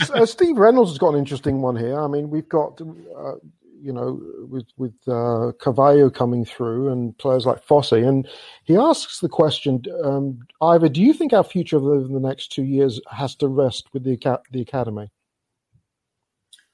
[0.00, 2.00] Uh, Steve Reynolds has got an interesting one here.
[2.00, 3.34] I mean, we've got, uh,
[3.80, 8.28] you know, with with uh, Carvalho coming through and players like Fosse, and
[8.64, 12.64] he asks the question: um, Ivor, do you think our future over the next two
[12.64, 15.10] years has to rest with the the academy?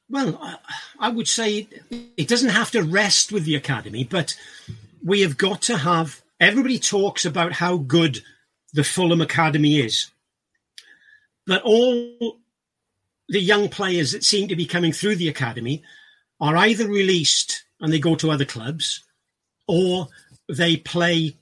[0.08, 0.58] Well,
[0.98, 1.68] I would say
[2.16, 4.36] it doesn't have to rest with the academy, but
[5.04, 6.22] we have got to have.
[6.40, 8.20] Everybody talks about how good
[8.72, 10.10] the Fulham Academy is,
[11.46, 12.39] but all
[13.30, 15.82] the young players that seem to be coming through the academy
[16.40, 19.02] are either released and they go to other clubs,
[19.66, 20.08] or
[20.48, 21.36] they play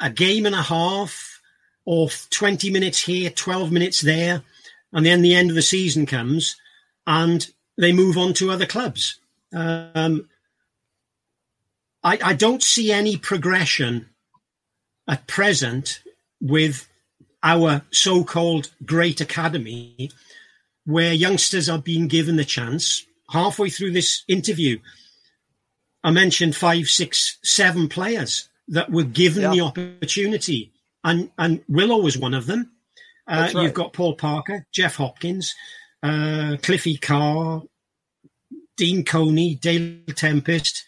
[0.00, 1.40] a game and a half
[1.84, 4.42] or 20 minutes here, 12 minutes there,
[4.92, 6.56] and then the end of the season comes
[7.06, 9.18] and they move on to other clubs.
[9.52, 10.28] Um,
[12.02, 14.08] I, I don't see any progression
[15.08, 16.00] at present
[16.40, 16.88] with
[17.42, 20.10] our so-called great academy
[20.86, 24.78] where youngsters are being given the chance halfway through this interview
[26.02, 29.50] i mentioned five six seven players that were given yeah.
[29.50, 30.72] the opportunity
[31.02, 32.70] and and willow was one of them
[33.26, 33.62] uh, right.
[33.62, 35.54] you've got paul parker jeff hopkins
[36.02, 37.62] uh, cliffy carr
[38.76, 40.84] dean coney dale tempest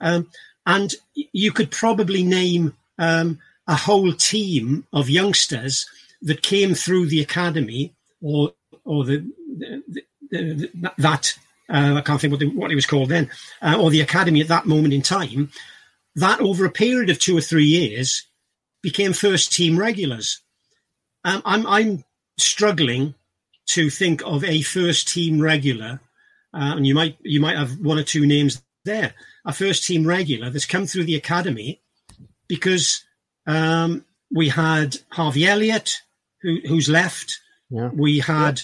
[0.00, 0.28] um,
[0.66, 0.94] and
[1.32, 3.38] you could probably name um,
[3.68, 5.86] a whole team of youngsters
[6.22, 8.52] that came through the academy or
[8.84, 9.30] or the,
[10.30, 11.34] that
[11.68, 13.30] uh, I can't think what, what it was called then
[13.62, 15.50] uh, or the academy at that moment in time
[16.16, 18.26] that over a period of two or three years
[18.82, 20.40] became first team regulars.
[21.24, 22.04] Um, I'm I'm
[22.38, 23.14] struggling
[23.70, 26.00] to think of a first team regular,
[26.54, 29.14] uh, and you might you might have one or two names there.
[29.44, 31.80] A first team regular that's come through the academy
[32.48, 33.04] because
[33.46, 36.00] um, we had Harvey Elliott,
[36.42, 37.40] who, who's left.
[37.70, 37.90] Yeah.
[37.92, 38.62] We had.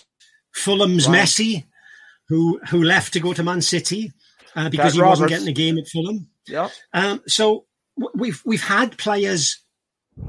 [0.55, 1.23] Fulham's right.
[1.23, 1.65] Messi,
[2.29, 4.13] who who left to go to Man City
[4.55, 5.21] uh, because he Roberts.
[5.21, 6.29] wasn't getting a game at Fulham.
[6.47, 6.69] Yeah.
[6.93, 7.67] Um, so
[8.15, 9.59] we've we've had players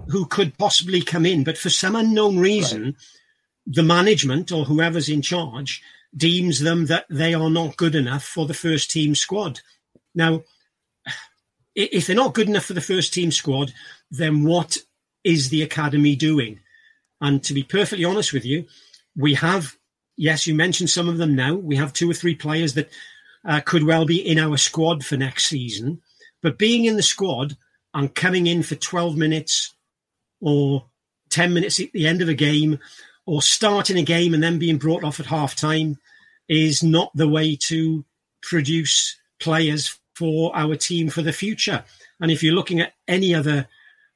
[0.09, 2.95] who could possibly come in, but for some unknown reason, right.
[3.65, 5.82] the management or whoever's in charge
[6.15, 9.59] deems them that they are not good enough for the first team squad.
[10.15, 10.43] Now,
[11.76, 13.74] if they're not good enough for the first team squad,
[14.11, 14.78] then what
[15.24, 16.59] is the academy doing?
[17.19, 18.65] And to be perfectly honest with you,
[19.15, 19.76] we have,
[20.16, 21.55] yes, you mentioned some of them now.
[21.55, 22.89] We have two or three players that
[23.45, 26.01] uh, could well be in our squad for next season.
[26.41, 27.57] But being in the squad
[27.93, 29.74] and coming in for 12 minutes
[30.41, 30.86] or
[31.30, 32.80] 10 minutes at the end of a game
[33.26, 35.97] or starting a game and then being brought off at half time
[36.49, 38.03] is not the way to
[38.41, 41.84] produce players for our team for the future.
[42.20, 43.68] And if you're looking at any other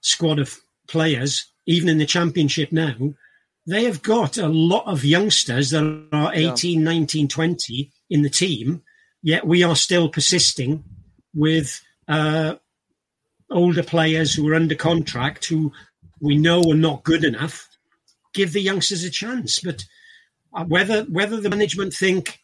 [0.02, 2.95] squad of players, even in the championship now,
[3.68, 6.86] they have got a lot of youngsters that are 18, yeah.
[6.86, 8.82] 19, 20 in the team,
[9.22, 10.86] yet we are still persisting
[11.36, 12.55] with uh,
[13.51, 15.74] older players who are under contract who
[16.22, 17.68] we know are not good enough.
[18.34, 19.84] Give the youngsters a chance, but
[20.53, 22.39] uh, whether whether the management think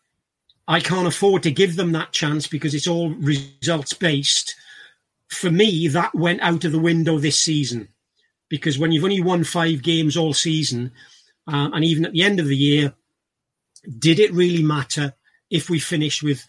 [0.68, 4.56] I can't afford to give them that chance because it's all results based.
[5.30, 7.88] For me, that went out of the window this season
[8.50, 10.92] because when you've only won five games all season,
[11.48, 12.94] uh, and even at the end of the year,
[14.00, 15.14] did it really matter
[15.50, 16.46] if we finished with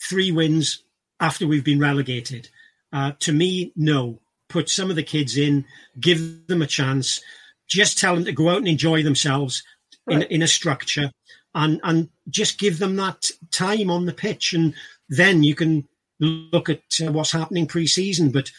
[0.00, 0.82] three wins
[1.20, 2.48] after we've been relegated?
[2.92, 4.20] Uh, to me, no.
[4.48, 5.64] Put some of the kids in,
[5.98, 7.22] give them a chance,
[7.66, 9.62] just tell them to go out and enjoy themselves
[10.06, 10.16] right.
[10.16, 11.10] in, in a structure
[11.54, 14.74] and and just give them that time on the pitch, and
[15.08, 15.86] then you can
[16.20, 18.30] look at uh, what's happening pre-season.
[18.30, 18.50] But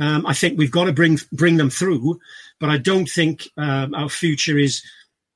[0.00, 2.20] um, I think we've got to bring bring them through.
[2.58, 4.82] But I don't think um, our future is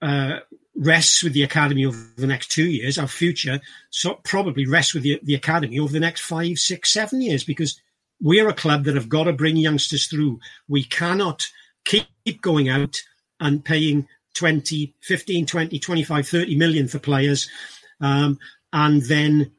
[0.04, 0.40] uh,
[0.76, 2.98] rests with the academy over the next two years.
[2.98, 7.22] Our future so probably rests with the, the academy over the next five, six, seven
[7.22, 7.80] years because
[8.20, 10.40] we're a club that have got to bring youngsters through.
[10.68, 11.46] We cannot
[11.86, 12.96] keep going out
[13.40, 17.48] and paying 20, 15, 20, 25, 30 million for players,
[18.00, 18.38] um,
[18.72, 19.52] and then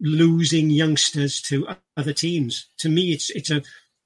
[0.00, 2.66] losing youngsters to other teams.
[2.78, 3.62] To me, it's it's a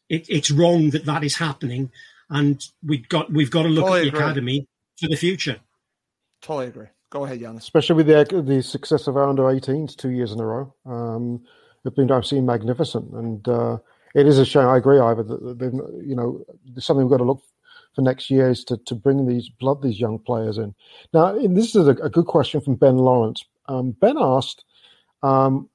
[0.08, 1.90] it, it's wrong that that is happening,
[2.28, 5.60] and we've got we've got to look totally at the academy for the future.
[6.42, 6.86] Totally agree.
[7.10, 7.56] Go ahead, Jan.
[7.56, 11.42] Especially with the the success of our under 18s two years in a row, um,
[11.84, 13.78] they've been I've seen magnificent, and uh,
[14.14, 14.66] it is a shame.
[14.66, 15.72] I agree, Ivor, that they've
[16.04, 16.44] you know
[16.78, 17.42] something we've got to look
[17.94, 20.74] for next year is to, to bring these blood these young players in.
[21.14, 23.44] Now, this is a, a good question from Ben Lawrence.
[23.68, 24.64] Um, ben asked,
[25.22, 25.68] um,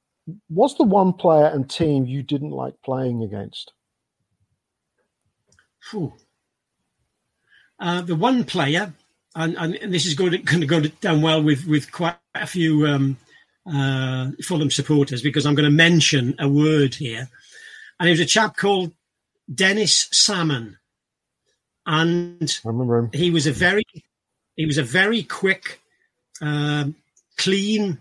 [0.50, 3.74] "What's the one player and team you didn't like playing against?"
[7.80, 8.94] Uh, the one player,
[9.36, 12.48] and, and, this is going to, going to go down well with with quite a
[12.48, 13.18] few um,
[13.72, 17.30] uh, Fulham supporters because I'm going to mention a word here,
[17.99, 18.91] and it was a chap called
[19.52, 20.78] Danis Salman
[21.86, 23.10] and I remember him.
[23.14, 23.84] He was a very,
[24.56, 25.82] he was a very quick,
[26.41, 26.95] um,
[27.38, 27.99] clean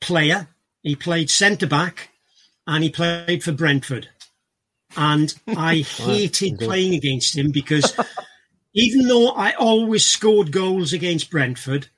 [0.00, 0.48] player.
[0.82, 2.10] He played centre back,
[2.66, 4.08] and he played for Brentford.
[4.96, 7.94] And I hated playing against him because
[8.74, 11.88] even though I always scored goals against Brentford,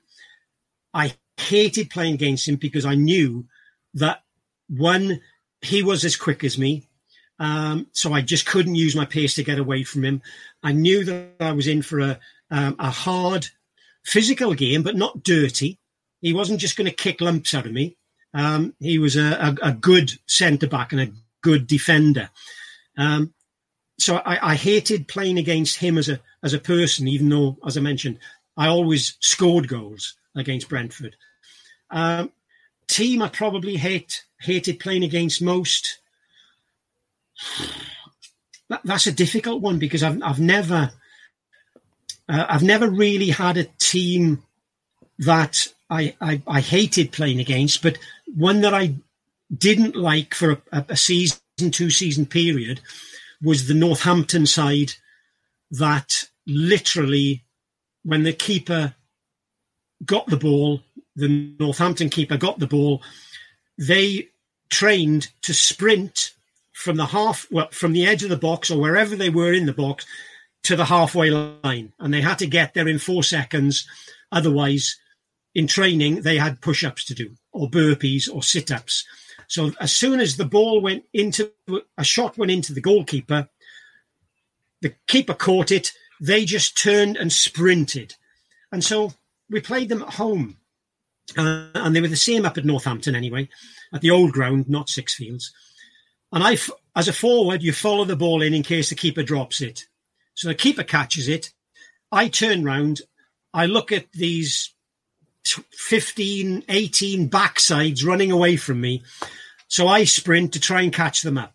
[0.93, 3.45] I hated playing against him because I knew
[3.95, 4.23] that
[4.69, 5.21] one,
[5.61, 6.87] he was as quick as me.
[7.39, 10.21] Um, so I just couldn't use my pace to get away from him.
[10.63, 13.47] I knew that I was in for a, um, a hard
[14.05, 15.79] physical game, but not dirty.
[16.21, 17.97] He wasn't just going to kick lumps out of me.
[18.33, 22.29] Um, he was a, a, a good centre back and a good defender.
[22.97, 23.33] Um,
[23.97, 27.77] so I, I, hated playing against him as a as a person, even though, as
[27.77, 28.19] I mentioned,
[28.55, 31.15] I always scored goals against Brentford.
[31.89, 32.31] Um,
[32.87, 35.99] team I probably hate hated playing against most.
[38.69, 40.91] That, that's a difficult one because I've I've never
[42.27, 44.43] uh, I've never really had a team
[45.19, 47.97] that I, I, I hated playing against, but
[48.35, 48.95] one that I
[49.55, 51.39] didn't like for a, a season,
[51.71, 52.81] two season period
[53.41, 54.93] was the Northampton side
[55.71, 57.43] that literally,
[58.03, 58.95] when the keeper
[60.05, 60.81] got the ball,
[61.15, 63.01] the Northampton keeper got the ball,
[63.77, 64.29] they
[64.69, 66.33] trained to sprint
[66.73, 69.65] from the half, well, from the edge of the box or wherever they were in
[69.65, 70.05] the box
[70.63, 71.93] to the halfway line.
[71.99, 73.87] And they had to get there in four seconds.
[74.31, 74.97] Otherwise,
[75.55, 79.05] in training, they had push ups to do, or burpees, or sit ups.
[79.47, 81.51] So as soon as the ball went into
[81.97, 83.49] a shot went into the goalkeeper,
[84.81, 85.93] the keeper caught it.
[86.19, 88.15] They just turned and sprinted,
[88.71, 89.13] and so
[89.49, 90.57] we played them at home,
[91.37, 93.49] uh, and they were the same up at Northampton anyway,
[93.93, 95.51] at the old ground, not Sixfields.
[96.31, 96.57] And I,
[96.95, 99.85] as a forward, you follow the ball in in case the keeper drops it.
[100.33, 101.53] So the keeper catches it.
[102.11, 103.01] I turn round.
[103.53, 104.73] I look at these
[105.71, 109.03] 15, 18 backsides running away from me.
[109.67, 111.53] So I sprint to try and catch them up.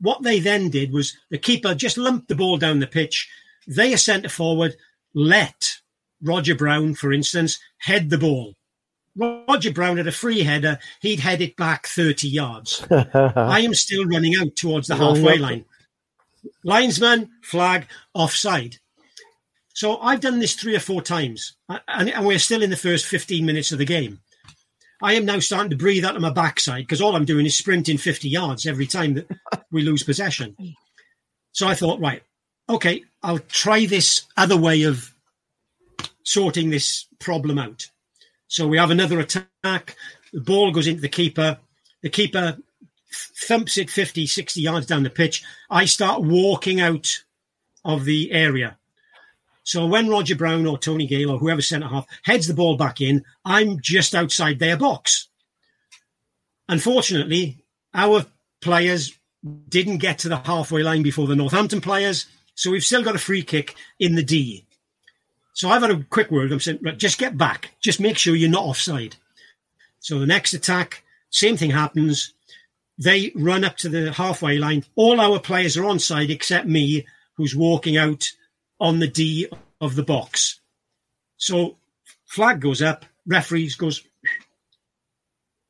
[0.00, 3.28] What they then did was the keeper just lumped the ball down the pitch.
[3.66, 4.74] They, a centre forward,
[5.14, 5.76] let
[6.20, 8.54] Roger Brown, for instance, head the ball.
[9.14, 10.78] Roger Brown had a free header.
[11.00, 12.86] He'd head it back 30 yards.
[12.90, 15.64] I am still running out towards the halfway line.
[16.64, 18.78] Linesman, flag, offside.
[19.74, 21.54] So I've done this three or four times,
[21.88, 24.20] and, we're still in the first 15 minutes of the game.
[25.02, 27.56] I am now starting to breathe out of my backside because all I'm doing is
[27.56, 29.26] sprinting 50 yards every time that
[29.72, 30.56] we lose possession.
[31.52, 32.22] So I thought, right,
[32.68, 35.12] okay, I'll try this other way of
[36.22, 37.88] sorting this problem out.
[38.46, 39.96] So we have another attack.
[40.32, 41.58] The ball goes into the keeper.
[42.02, 42.58] The keeper
[43.48, 45.42] thumps it 50, 60 yards down the pitch.
[45.68, 47.22] I start walking out
[47.84, 48.78] of the area.
[49.64, 53.00] So when Roger Brown or Tony Gale or whoever centre half heads the ball back
[53.00, 55.28] in, I'm just outside their box.
[56.68, 57.64] Unfortunately,
[57.94, 58.26] our
[58.60, 59.16] players
[59.68, 63.20] didn't get to the halfway line before the Northampton players, so we've still got a
[63.20, 64.66] free kick in the D.
[65.54, 66.50] So I've had a quick word.
[66.50, 67.72] I'm saying, right, just get back.
[67.80, 69.16] Just make sure you're not offside.
[70.00, 72.32] So the next attack, same thing happens.
[72.98, 74.84] They run up to the halfway line.
[74.94, 78.30] All our players are onside except me, who's walking out
[78.82, 79.48] on the D
[79.80, 80.60] of the box.
[81.36, 81.76] So
[82.26, 84.02] flag goes up, referees goes,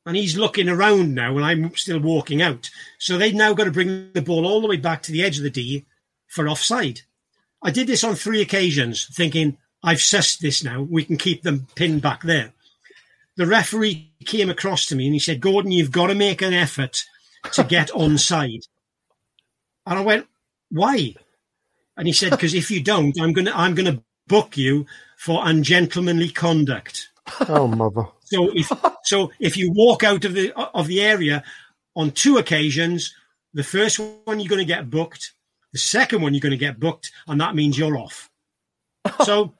[0.05, 2.71] and he's looking around now, and I'm still walking out.
[2.97, 5.37] So they've now got to bring the ball all the way back to the edge
[5.37, 5.85] of the D
[6.27, 7.01] for offside.
[7.61, 10.81] I did this on three occasions, thinking I've sussed this now.
[10.81, 12.51] We can keep them pinned back there.
[13.37, 16.53] The referee came across to me and he said, "Gordon, you've got to make an
[16.53, 17.05] effort
[17.51, 18.67] to get onside."
[19.85, 20.27] And I went,
[20.69, 21.15] "Why?"
[21.95, 24.85] And he said, because if you don't, I'm gonna I'm gonna book you
[25.17, 27.09] for ungentlemanly conduct.
[27.47, 28.07] Oh mother.
[28.25, 28.71] So if
[29.03, 31.43] so if you walk out of the of the area
[31.95, 33.13] on two occasions,
[33.53, 35.33] the first one you're gonna get booked,
[35.71, 38.29] the second one you're gonna get booked, and that means you're off.
[39.23, 39.53] so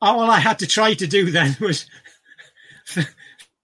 [0.00, 1.86] all I had to try to do then was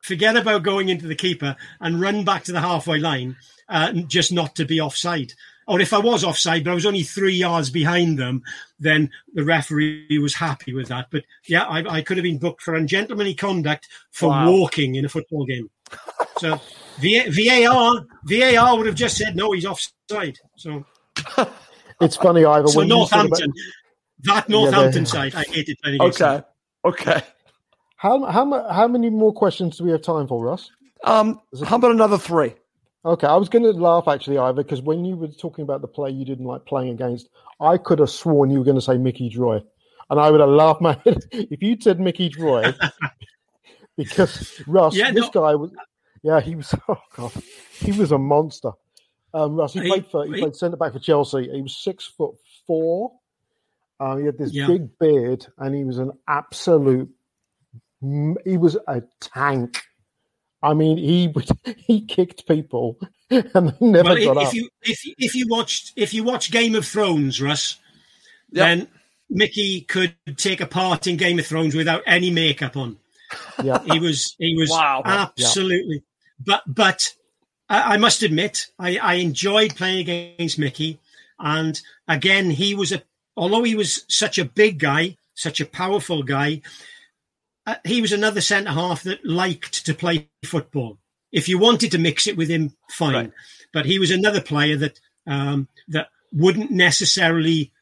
[0.03, 3.37] forget about going into the keeper and run back to the halfway line,
[3.69, 5.33] uh, just not to be offside
[5.67, 8.43] or if I was offside, but I was only three yards behind them,
[8.79, 11.09] then the referee was happy with that.
[11.11, 14.51] But yeah, I, I could have been booked for ungentlemanly conduct for wow.
[14.51, 15.71] walking in a football game.
[16.39, 16.61] So
[17.01, 20.39] VAR, VAR would have just said no, he's offside.
[20.57, 20.85] So
[22.01, 22.69] it's funny, either.
[22.69, 24.35] So Northampton, about...
[24.35, 26.21] that Northampton yeah, side, I hated playing against.
[26.21, 26.45] Okay, them.
[26.85, 27.23] okay.
[27.97, 30.71] How how how many more questions do we have time for, Russ?
[31.05, 32.55] Um, how about another three?
[33.07, 35.89] Okay, I was going to laugh actually, Ivor, because when you were talking about the
[35.89, 37.29] play you didn't like playing against,
[37.61, 39.63] I could have sworn you were going to say Mickey Droy,
[40.09, 42.75] and I would have laughed my head if you said Mickey Droy,
[43.97, 45.43] because Russ, yeah, this no.
[45.43, 45.71] guy was,
[46.23, 47.33] yeah, he was, oh god,
[47.79, 48.71] he was a monster.
[49.35, 51.51] Um, Russ, he played for, he played centre back for Chelsea.
[51.53, 52.37] He was six foot
[52.67, 53.13] four.
[54.01, 54.67] Uh, he had this yeah.
[54.67, 57.11] big beard, and he was an absolute,
[58.01, 59.83] he was a tank
[60.65, 61.33] I mean, he
[61.77, 62.99] he kicked people
[63.31, 64.43] and never well, got if, up.
[64.49, 67.79] If you if if you watched if you watch Game of Thrones, Russ,
[68.51, 68.65] Yep.
[68.65, 68.89] then
[69.31, 72.99] Mickey could take a part in Game of Thrones without any makeup on.
[73.63, 75.03] yeah, He was he was Wow.
[75.05, 76.03] absolutely.
[76.45, 77.15] But but
[77.69, 81.01] I, I must admit, I, I enjoyed playing against Mickey,
[81.39, 83.03] and again, he was a
[83.37, 86.63] although he was such a big guy, such a powerful guy.
[87.67, 90.99] Uh, he was another centre half that liked to play football.
[91.33, 93.15] If you wanted to mix it with him, fine.
[93.15, 93.33] Right.
[93.73, 97.73] But he was another player that um, that wouldn't necessarily,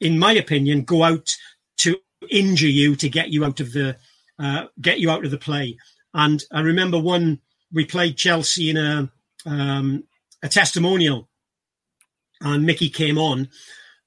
[0.00, 1.36] in my opinion, go out
[1.78, 1.96] to
[2.30, 3.96] injure you to get you out of the
[4.38, 5.78] uh, get you out of the play.
[6.12, 7.40] And I remember one
[7.72, 9.10] we played Chelsea in a
[9.46, 10.04] um,
[10.42, 11.28] a testimonial,
[12.40, 13.48] and Mickey came on,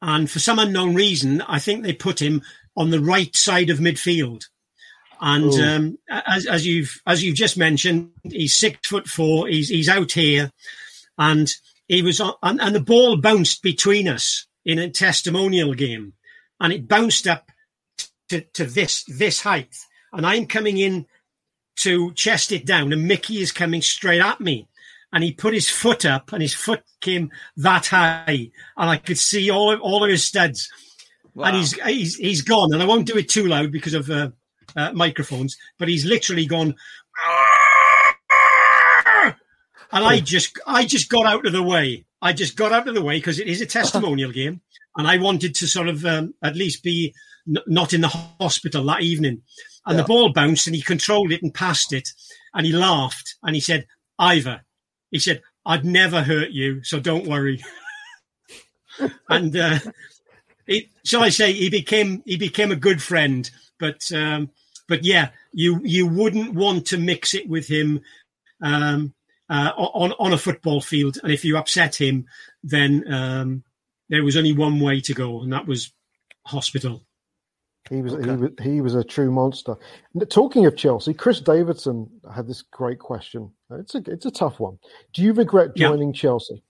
[0.02, 2.41] and for some unknown reason, I think they put him
[2.76, 4.45] on the right side of midfield.
[5.23, 9.48] And um, as, as you've as you've just mentioned, he's six foot four.
[9.48, 10.49] He's he's out here,
[11.18, 11.53] and
[11.88, 16.14] he was on, and, and the ball bounced between us in a testimonial game,
[16.60, 17.52] and it bounced up
[18.30, 19.76] to, to this this height,
[20.11, 21.06] and I'm coming in
[21.77, 24.68] to chest it down, and Mickey is coming straight at me,
[25.14, 29.19] and he put his foot up, and his foot came that high, and I could
[29.19, 30.68] see all of, all of his studs,
[31.35, 31.45] Wow.
[31.45, 34.31] and he's he's he's gone, and I won't do it too loud because of uh,
[34.76, 36.76] uh, microphones, but he's literally gone.
[39.93, 42.06] And I just, I just got out of the way.
[42.22, 44.61] I just got out of the way because it is a testimonial game,
[44.95, 47.14] and I wanted to sort of um, at least be
[47.48, 49.41] n- not in the hospital that evening.
[49.85, 52.10] And the ball bounced, and he controlled it and passed it,
[52.53, 53.88] and he laughed and he said,
[54.19, 54.61] "Ivor,"
[55.10, 57.61] he said, "I'd never hurt you, so don't worry."
[59.30, 59.80] and uh,
[60.68, 63.49] it, shall I say, he became he became a good friend.
[63.80, 64.52] But um,
[64.91, 68.01] but yeah, you you wouldn't want to mix it with him
[68.61, 69.13] um,
[69.49, 72.26] uh, on on a football field, and if you upset him,
[72.61, 73.63] then um,
[74.09, 75.93] there was only one way to go, and that was
[76.45, 77.05] hospital.
[77.89, 79.76] He was, he was he was a true monster.
[80.30, 83.49] Talking of Chelsea, Chris Davidson had this great question.
[83.72, 84.77] It's a it's a tough one.
[85.13, 85.88] Do you regret Yeah.
[85.88, 86.61] joining Chelsea?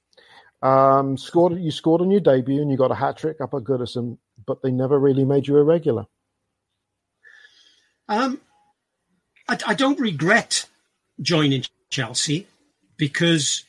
[0.61, 3.63] Um, scored you scored on your debut and you got a hat trick up at
[3.63, 6.05] Goodison, but they never really made you a regular.
[8.11, 8.41] Um,
[9.47, 10.65] I, I don't regret
[11.21, 12.45] joining Chelsea
[12.97, 13.63] because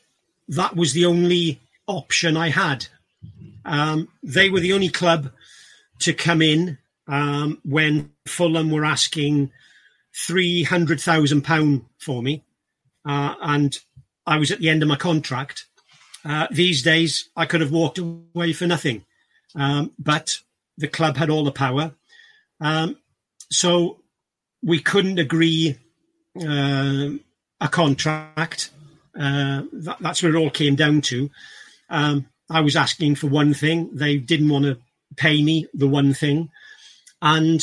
[0.49, 2.89] that was the only option I had.
[3.65, 5.31] Um, they were the only club
[6.01, 9.53] to come in um, when Fulham were asking
[10.13, 12.43] three hundred thousand pound for me,
[13.07, 13.79] uh, and
[14.27, 15.67] I was at the end of my contract.
[16.25, 19.05] Uh, these days, I could have walked away for nothing,
[19.55, 20.39] um, but
[20.77, 21.93] the club had all the power.
[22.61, 22.99] Um,
[23.49, 24.02] so
[24.63, 25.77] we couldn't agree
[26.41, 27.11] uh,
[27.61, 28.71] a contract.
[29.19, 31.31] Uh, that, that's where it all came down to.
[31.91, 34.79] Um, I was asking for one thing; they didn't want to
[35.17, 36.51] pay me the one thing,
[37.21, 37.63] and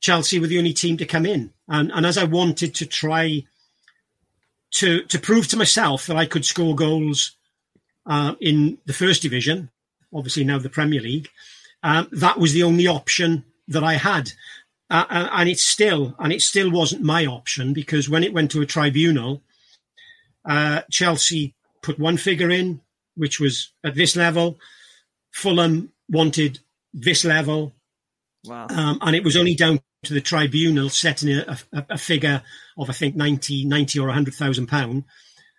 [0.00, 1.52] Chelsea were the only team to come in.
[1.68, 3.44] And, and as I wanted to try
[4.72, 7.36] to to prove to myself that I could score goals
[8.06, 9.70] uh, in the first division,
[10.12, 11.30] obviously now the Premier League,
[11.82, 14.32] um, that was the only option that I had
[14.92, 18.50] uh, and- and it still and it still wasn't my option because when it went
[18.52, 19.42] to a tribunal,
[20.44, 22.80] uh, Chelsea put one figure in,
[23.16, 24.58] which was at this level.
[25.32, 26.60] Fulham wanted
[26.92, 27.72] this level,
[28.44, 28.66] Wow.
[28.70, 32.42] um, and it was only down to the tribunal setting a, a, a figure
[32.76, 35.04] of I think 90, 90 or hundred thousand pound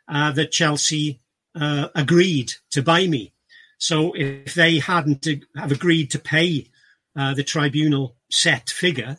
[0.08, 1.22] uh, that Chelsea
[1.56, 3.32] uh, agreed to buy me.
[3.78, 6.68] So if they hadn't have agreed to pay
[7.16, 9.18] uh, the tribunal set figure,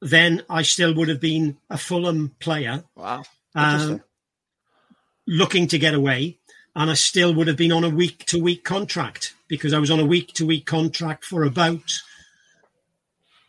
[0.00, 3.24] then I still would have been a Fulham player Wow.
[3.56, 4.02] um,
[5.26, 6.38] looking to get away,
[6.76, 9.90] and I still would have been on a week to week contract because I was
[9.90, 11.92] on a week to week contract for about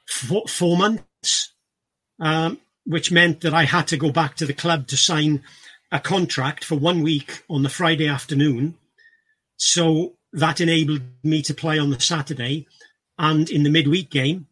[0.08, 1.52] four, four months,
[2.20, 5.44] um, which meant that I had to go back to the club to sign
[5.92, 8.76] a contract for one week on the Friday afternoon.
[9.58, 12.66] So that enabled me to play on the Saturday
[13.20, 14.48] and in the midweek game.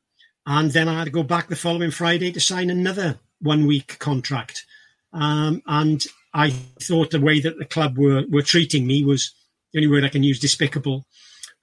[0.46, 3.98] And then I had to go back the following Friday to sign another one week
[4.00, 4.66] contract.
[5.12, 6.52] Um, and I
[6.82, 9.34] thought the way that the club were, were treating me was
[9.74, 11.08] the only word I can use despicable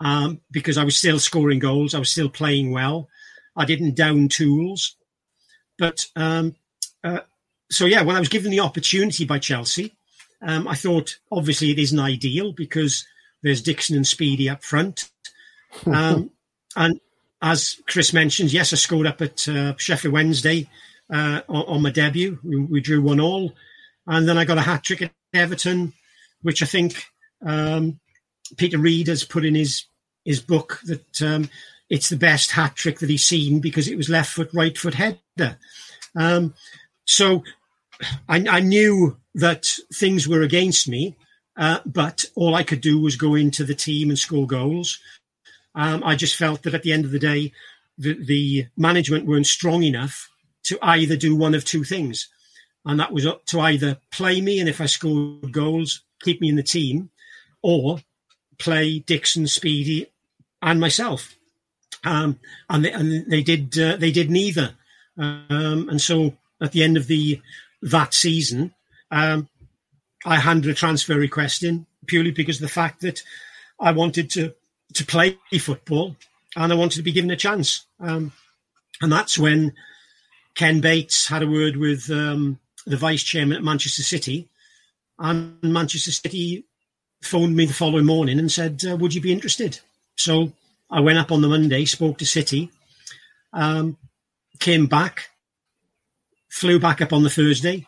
[0.01, 1.95] um, because I was still scoring goals.
[1.95, 3.09] I was still playing well.
[3.57, 4.97] I didn't down tools.
[5.79, 6.57] But um,
[7.05, 7.21] uh,
[7.71, 9.97] so, yeah, when I was given the opportunity by Chelsea,
[10.41, 13.07] um, I thought obviously it isn't ideal because
[13.43, 15.09] there's Dixon and Speedie up front.
[15.87, 16.31] Um,
[16.77, 17.01] and
[17.43, 20.69] as Chris mentioned, yes, I scored up at uh, Sheffield Wednesday
[21.12, 22.39] uh, on, on my debut.
[22.44, 23.52] We, we drew one all.
[24.06, 25.93] and then I got a hat trick at Everton,
[26.43, 27.05] which I think
[27.44, 27.98] um,
[28.56, 29.86] Peter Reid has put in his
[30.24, 31.51] his book that um,
[31.90, 34.94] it's the best hat trick that he's seen because it was left foot, right foot
[34.94, 35.59] header.
[36.14, 36.55] Um,
[37.06, 37.43] so
[38.28, 41.16] I, I, knew that things were against me,
[41.56, 45.01] uh, but all I could do was go into the team and score goals.
[45.74, 47.53] Um, I just felt that at the end of the day,
[47.99, 50.28] the, the management weren't strong enough
[50.65, 52.28] to either do one of two things.
[52.85, 56.57] And that was to either play me, and if I scored goals, keep me in
[56.57, 57.11] the team,
[57.62, 58.01] or
[58.59, 60.09] play Dixon, Speedie,
[60.61, 61.36] and myself.
[62.05, 64.74] Um, and, they, and they did uh, they did neither.
[65.16, 67.40] Um, and so at the end of the
[67.82, 68.74] that season,
[69.11, 69.49] um,
[70.24, 73.23] I handed a transfer request in purely because of the fact that
[73.78, 74.55] I wanted to
[74.94, 76.16] to play football
[76.56, 77.86] and I wanted to be given a chance.
[78.01, 78.32] Um,
[79.01, 79.73] and that's when
[80.55, 84.48] Ken Bates had a word with um, the vice chairman at Manchester City,
[85.19, 86.64] and Manchester City
[87.23, 89.81] phoned me the following morning and said, uh, "Would you be interested?"
[90.16, 90.52] So
[90.90, 92.70] I went up on the Monday, spoke to City,
[93.52, 93.97] um,
[94.59, 95.31] came back,
[96.51, 97.86] flew back up on the Thursday,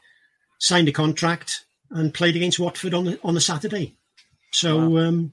[0.59, 3.97] signed a contract, and played against Watford on the on the Saturday.
[4.53, 5.07] So wow.
[5.07, 5.33] um,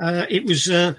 [0.00, 0.94] uh, it was uh,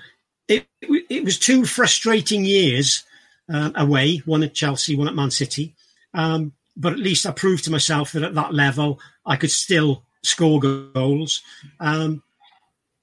[0.48, 3.04] it it was two frustrating years
[3.52, 5.76] uh, away, one at Chelsea, one at Man City.
[6.14, 10.04] Um, but at least I proved to myself that at that level I could still
[10.24, 11.42] score goals.
[11.80, 12.24] Um,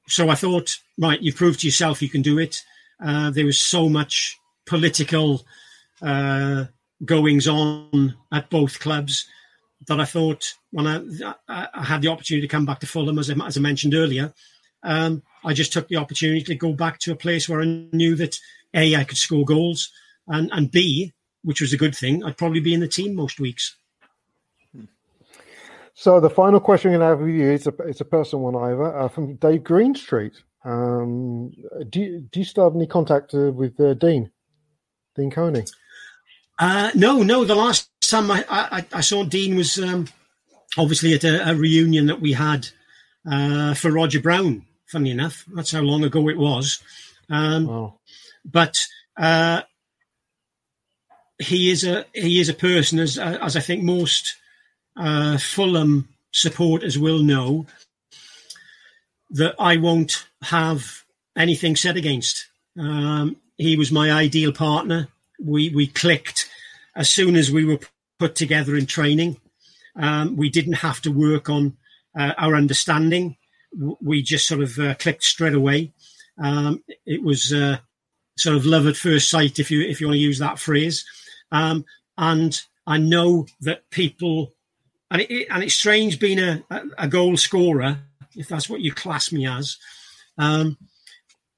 [0.07, 2.63] so I thought, right, you've proved to yourself you can do it.
[3.05, 5.45] Uh, there was so much political
[6.03, 6.65] uh,
[7.05, 9.27] goings on at both clubs
[9.87, 13.31] that I thought when I, I, had the opportunity to come back to Fulham, as
[13.31, 14.33] I, as I mentioned earlier,
[14.85, 18.15] um, I just took the opportunity to go back to a place where I knew
[18.17, 18.39] that
[18.75, 19.91] A, I could score goals,
[20.29, 21.13] and, and B,
[21.43, 23.77] which was a good thing, I'd probably be in the team most weeks.
[25.95, 28.43] So the final question I'm going to have with you is a, it's a personal
[28.43, 30.35] one, Ivor, uh, from Dave Greenstreet.
[30.65, 31.53] Um,
[31.89, 34.31] do you, do you still have any contact uh, with uh, Dean,
[35.15, 35.65] Dean Coney?
[36.59, 37.45] Uh, no, no.
[37.45, 40.09] The last time I, I, I saw Dean was um,
[40.77, 42.69] obviously at a, a, reunion that we had
[43.31, 44.65] uh, for Roger Brown.
[44.87, 46.83] Funny enough, that's how long ago it was.
[47.29, 47.95] Um, oh.
[48.45, 48.79] But
[49.17, 49.63] uh,
[51.39, 54.37] he is a he is a person as as I think most
[54.97, 57.67] uh, Fulham supporters will know
[59.31, 61.05] that I won't have
[61.37, 62.47] anything said against.
[62.79, 65.09] Um, he was my ideal partner.
[65.41, 66.49] We we clicked
[66.95, 67.81] as soon as we were
[68.19, 69.39] put together in training.
[69.97, 71.77] Um, we didn't have to work on
[72.19, 73.37] uh, our understanding.
[74.01, 75.93] We just sort of uh, clicked straight away.
[76.43, 77.79] Um, it was uh,
[78.37, 81.05] sort of love at first sight, if you if you want to use that phrase.
[81.53, 81.85] Um,
[82.17, 84.55] and I know that people,
[85.11, 86.63] and it, and it's strange being a,
[86.99, 87.99] a goal scorer
[88.37, 89.77] if that's what you class me as.
[90.39, 90.77] Um,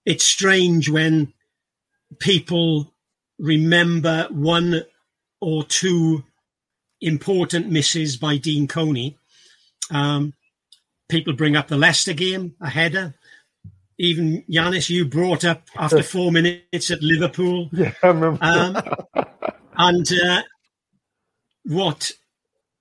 [0.05, 1.33] it's strange when
[2.19, 2.93] people
[3.39, 4.83] remember one
[5.41, 6.25] or two
[7.01, 9.19] important misses by Dean Coney.
[9.91, 10.35] Um,
[11.09, 13.15] people bring up the Leicester game, a header.
[13.99, 17.70] Even Yanis, you brought up after four minutes at Liverpool.
[17.73, 18.39] Yeah, I remember.
[18.43, 18.77] Um,
[19.77, 20.43] and uh,
[21.65, 22.12] what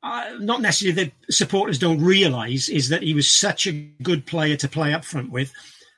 [0.04, 3.72] uh, not necessarily the supporters don't realise is that he was such a
[4.04, 5.52] good player to play up front with.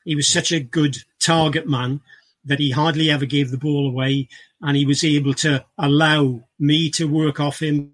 [0.06, 2.02] He was such a good target man
[2.45, 4.30] that he hardly ever gave the ball away,
[4.62, 7.91] and he was able to allow me to work off him,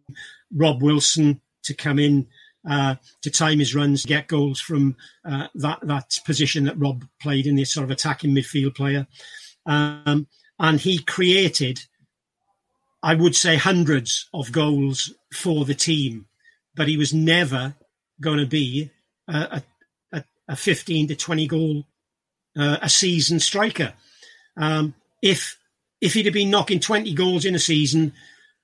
[0.56, 2.28] Rob Wilson to come in
[2.70, 4.96] uh, to time his runs, get goals from
[5.26, 9.08] uh, that that position that Rob played in this sort of attacking midfield player,
[9.66, 10.28] um,
[10.60, 11.82] and he created
[13.04, 16.26] I would say hundreds of goals for the team,
[16.74, 17.76] but he was never
[18.22, 18.92] going to be
[19.28, 19.62] a,
[20.14, 21.84] a, a 15 to 20 goal
[22.58, 23.94] uh, a season striker.
[24.56, 25.58] Um, if
[26.00, 28.14] if he'd have been knocking 20 goals in a season,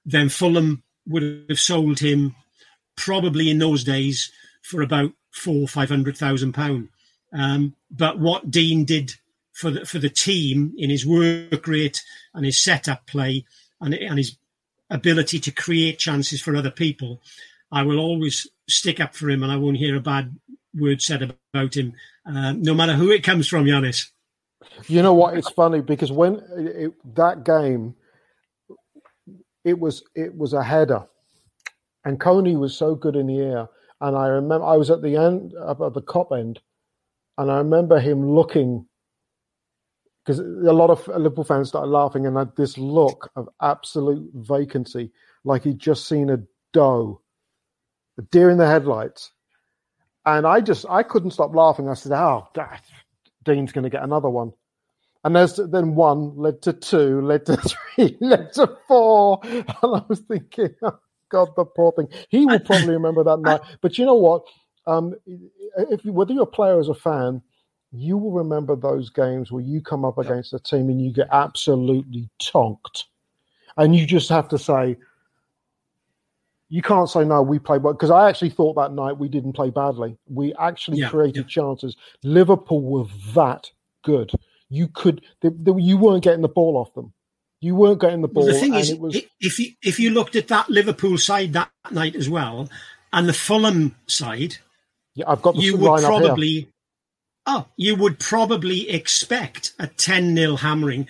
[0.06, 2.36] then Fulham would have sold him
[3.00, 4.32] probably in those days
[4.62, 6.90] for about four five hundred thousand pound.
[7.32, 9.14] Um, but what Dean did
[9.54, 12.02] for the for the team in his work rate
[12.34, 13.46] and his setup play
[13.82, 14.38] and, and his
[14.90, 17.22] ability to create chances for other people,
[17.72, 20.36] I will always stick up for him and I won't hear a bad
[20.74, 21.94] word said about him,
[22.26, 24.10] uh, no matter who it comes from, Yanis.
[24.88, 25.38] You know what?
[25.38, 27.96] It's funny because when it, that game,
[29.64, 31.06] it was it was a header,
[32.06, 33.68] and Coney was so good in the air.
[34.02, 36.60] And I remember I was at the end up at the Kop end,
[37.38, 38.86] and I remember him looking
[40.26, 45.12] because a lot of Liverpool fans started laughing and had this look of absolute vacancy,
[45.44, 46.38] like he'd just seen a
[46.72, 47.22] doe
[48.20, 49.32] a deer in the headlights.
[50.26, 51.90] And I just I couldn't stop laughing.
[51.90, 52.80] I said, "Oh, God,
[53.44, 54.52] Dean's going to get another one."
[55.24, 57.58] And there's then one led to two, led to
[57.96, 60.76] three, led to four, and I was thinking,
[61.30, 62.08] God, the poor thing.
[62.30, 63.62] He will probably remember that night.
[63.82, 64.44] But you know what?
[64.88, 65.16] Um,
[65.78, 67.42] if whether you're a player or a fan,
[67.92, 71.28] you will remember those games where you come up against a team and you get
[71.32, 73.06] absolutely tonked,
[73.78, 74.98] and you just have to say,
[76.70, 77.42] you can't say no.
[77.42, 80.18] We played well because I actually thought that night we didn't play badly.
[80.28, 81.44] We actually Yeah, created yeah.
[81.48, 81.96] chances.
[82.24, 83.70] Liverpool were that
[84.04, 84.32] good.
[84.70, 87.14] You could, they, they- you weren't getting the ball off them.
[87.62, 90.00] You weren't getting the ball, Well, the thing and is, it was if you if
[90.00, 92.70] you looked at that Liverpool side that night as well,
[93.12, 94.58] and the Fulham side,
[95.16, 96.70] yeah, I've got the you would probably
[97.46, 101.08] oh you would probably expect a 10 nil hammering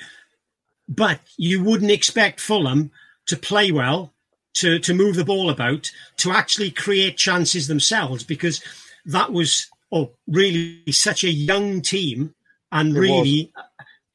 [0.88, 2.92] but you wouldn't expect fulham
[3.28, 4.14] to play well
[4.54, 8.64] to to move the ball about to actually create chances themselves because
[9.06, 12.34] that was oh really such a young team
[12.72, 13.54] and It really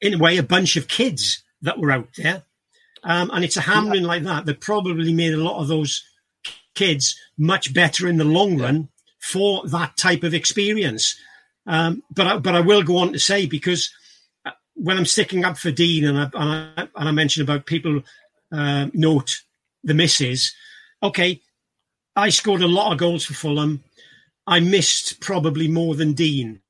[0.01, 2.43] in a way a bunch of kids that were out there
[3.05, 6.03] um, and it's a hammering like that that probably made a lot of those
[6.73, 8.89] kids much better in the long run
[9.19, 11.15] for that type of experience.
[11.67, 13.93] Um, but I, but I will go on to say because
[14.43, 17.67] uh, when I'm sticking up for Dean and I, and I, and I mentioned about
[17.67, 18.01] people
[18.51, 19.41] uh, note
[19.83, 20.53] the misses,
[21.03, 21.41] okay,
[22.15, 23.83] I scored a lot of goals for Fulham.
[24.47, 26.61] I missed probably more than Dean,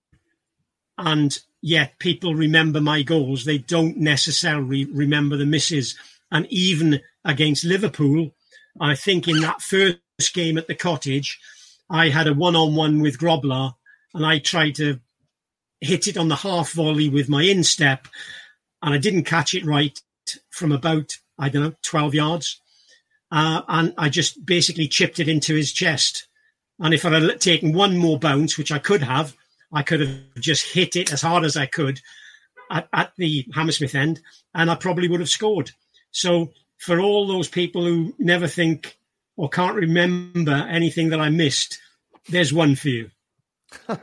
[0.98, 3.44] and yet people remember my goals.
[3.44, 5.98] They don't necessarily remember the misses.
[6.32, 8.36] And even against Liverpool,
[8.80, 10.00] I think in that first
[10.36, 11.40] game at the cottage,
[11.90, 13.74] I had a one on one with Grobbelaar
[14.14, 15.00] and I tried to
[15.82, 18.08] hit it on the half volley with my instep
[18.84, 20.00] and I didn't catch it right
[20.52, 22.62] from about, I don't know, 12 yards.
[23.32, 26.28] Uh, and I just basically chipped it into his chest.
[26.80, 29.36] And if I had taken one more bounce, which I could have,
[29.72, 32.00] I could have just hit it as hard as I could
[32.72, 34.22] at, at the Hammersmith end,
[34.54, 35.72] and I probably would have scored.
[36.12, 38.98] So for all those people who never think
[39.38, 41.80] or can't remember anything that I missed,
[42.30, 43.12] there's one for you.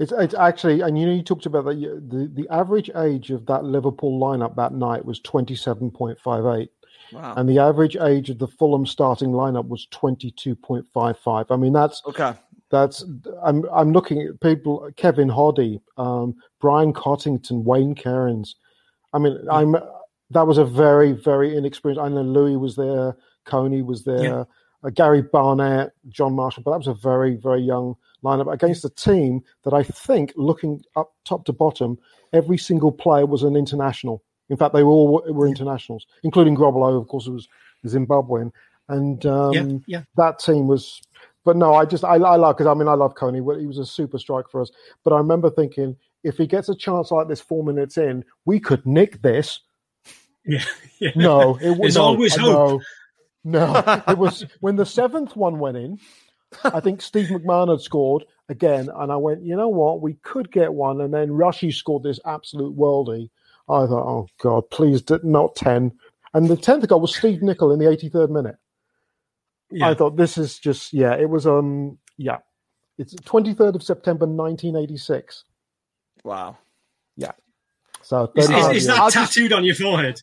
[0.00, 1.74] It's, it's actually, and you know, you talked about that.
[1.74, 6.46] The the average age of that Liverpool lineup that night was twenty seven point five
[6.58, 6.70] eight,
[7.12, 7.34] Wow.
[7.36, 11.50] and the average age of the Fulham starting lineup was twenty two point five five.
[11.50, 12.32] I mean, that's Okay.
[12.70, 13.04] That's.
[13.42, 14.88] I'm I'm looking at people.
[14.96, 18.54] Kevin Hoddy, um, Brian Cottington, Wayne Kerrins.
[19.12, 19.76] I mean, I'm.
[20.30, 22.00] That was a very very inexperienced.
[22.00, 24.44] I know Louis was there, Coney was there, Yeah.
[24.84, 28.90] uh, Gary Barnett, John Marshall, but that was a very very young lineup against a
[28.90, 31.98] team that I think, looking up top to bottom,
[32.32, 34.22] every single player was an international.
[34.50, 37.48] In fact, they were all were internationals, including Grobbelaar, of course, who was
[37.84, 38.52] Zimbabwean,
[38.88, 40.02] and um, yeah, yeah.
[40.16, 41.00] that team was.
[41.44, 43.38] But no, I just I, I love because I mean I love Coney.
[43.38, 44.70] He was a super strike for us.
[45.04, 48.60] But I remember thinking if he gets a chance like this four minutes in, we
[48.60, 49.60] could nick this.
[50.46, 50.64] Yeah,
[50.98, 51.10] yeah.
[51.16, 52.80] No, it was no, always hope.
[53.44, 55.98] No, no, it was when the seventh one went in.
[56.64, 60.50] I think Steve McMahon had scored again, and I went, you know what, we could
[60.50, 61.02] get one.
[61.02, 63.28] And then Rushy scored this absolute worldie.
[63.68, 65.92] I thought, oh God, please not ten.
[66.32, 68.56] And the tenth goal was Steve Nicol in the eighty third minute.
[69.70, 69.88] Yeah.
[69.90, 72.38] I thought this is just yeah, it was um yeah,
[72.98, 75.44] it's twenty third of September nineteen eighty six.
[76.24, 76.58] Wow.
[77.16, 77.32] Yeah.
[78.02, 78.96] So Is, 35 is, is years.
[78.98, 80.20] that tattooed on your forehead?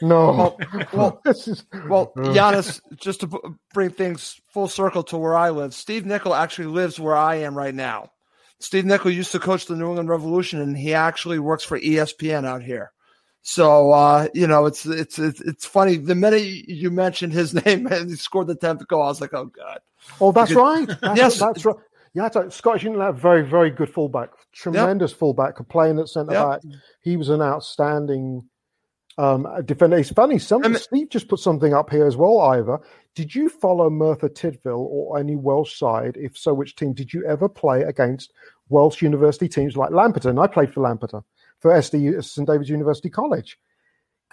[0.00, 0.56] no?
[0.92, 3.38] well- this is Well, Giannis, just to b-
[3.74, 7.54] bring things full circle to where I live, Steve Nicol actually lives where I am
[7.56, 8.10] right now.
[8.60, 12.46] Steve Nicol used to coach the New England Revolution, and he actually works for ESPN
[12.46, 12.90] out here.
[13.48, 15.98] So uh, you know, it's it's it's it's funny.
[15.98, 19.32] The minute you mentioned his name and he scored the tenth goal, I was like,
[19.34, 19.78] "Oh God!"
[20.20, 20.98] Oh, that's Because- right.
[21.00, 21.38] That's, Yes.
[21.38, 21.76] that's right.
[22.12, 26.32] Yeah, so Scottish England had a very, very good fullback, tremendous fullback, playing at centre
[26.32, 26.48] Yep.
[26.48, 26.60] back.
[27.02, 28.42] He was an outstanding
[29.18, 29.98] um, defender.
[29.98, 32.80] It's funny, some, I mean- Steve just put something up here as well, Ivor.
[33.14, 36.16] Did you follow Merthyr Tydfil or any Welsh side?
[36.18, 38.32] If so, which team did you ever play against
[38.70, 40.30] Welsh university teams like Lampeter?
[40.30, 41.22] And I played for Lampeter,
[41.60, 43.58] for SD, St David's University College.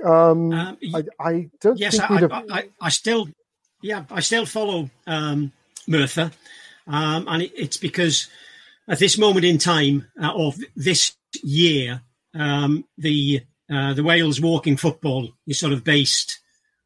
[0.04, 2.44] Um, Um, I, I don't yes, think I.
[2.50, 3.30] I, I, still,
[3.82, 5.52] yeah, I still follow um,
[5.88, 6.32] Merthyr,
[6.88, 8.28] um, and it, it's because
[8.88, 12.02] at this moment in time uh, of this year,
[12.34, 13.42] um, the
[13.72, 16.40] uh, the Wales walking football is sort of based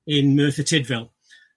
[0.06, 1.10] in Merthyr Tydfil,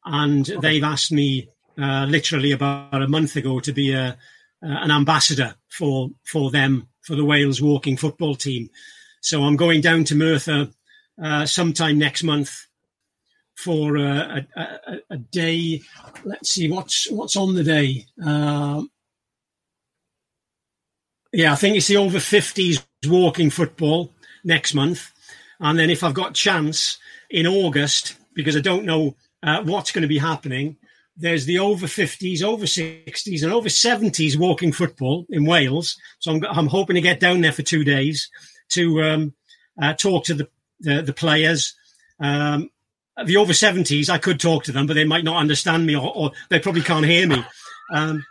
[0.05, 1.49] and they've asked me
[1.79, 4.17] uh, literally about a month ago to be a
[4.63, 8.69] an ambassador for for them for the Wales walking football team.
[9.23, 10.69] So I'm going down to Merthyr
[11.23, 12.67] uh, sometime next month
[13.57, 15.83] for uh, a, a, a day
[16.25, 18.07] let's see what's what's on the day.
[18.25, 18.91] Um,
[21.33, 24.13] yeah, I think it's the over 50s walking football
[24.43, 25.13] next month.
[25.61, 30.03] And then if I've got chance in August, because I don't know uh, what's going
[30.03, 30.77] to be happening,
[31.21, 35.99] there's the over 50s, over 60s, and over 70s walking football in Wales.
[36.19, 38.31] So I'm, I'm hoping to get down there for two days
[38.71, 39.35] to um,
[39.81, 40.49] uh, talk to the,
[40.81, 41.75] the, the players.
[42.19, 42.71] Um,
[43.25, 46.11] the over 70s, I could talk to them, but they might not understand me or,
[46.15, 47.45] or they probably can't hear me.
[47.93, 48.25] Um,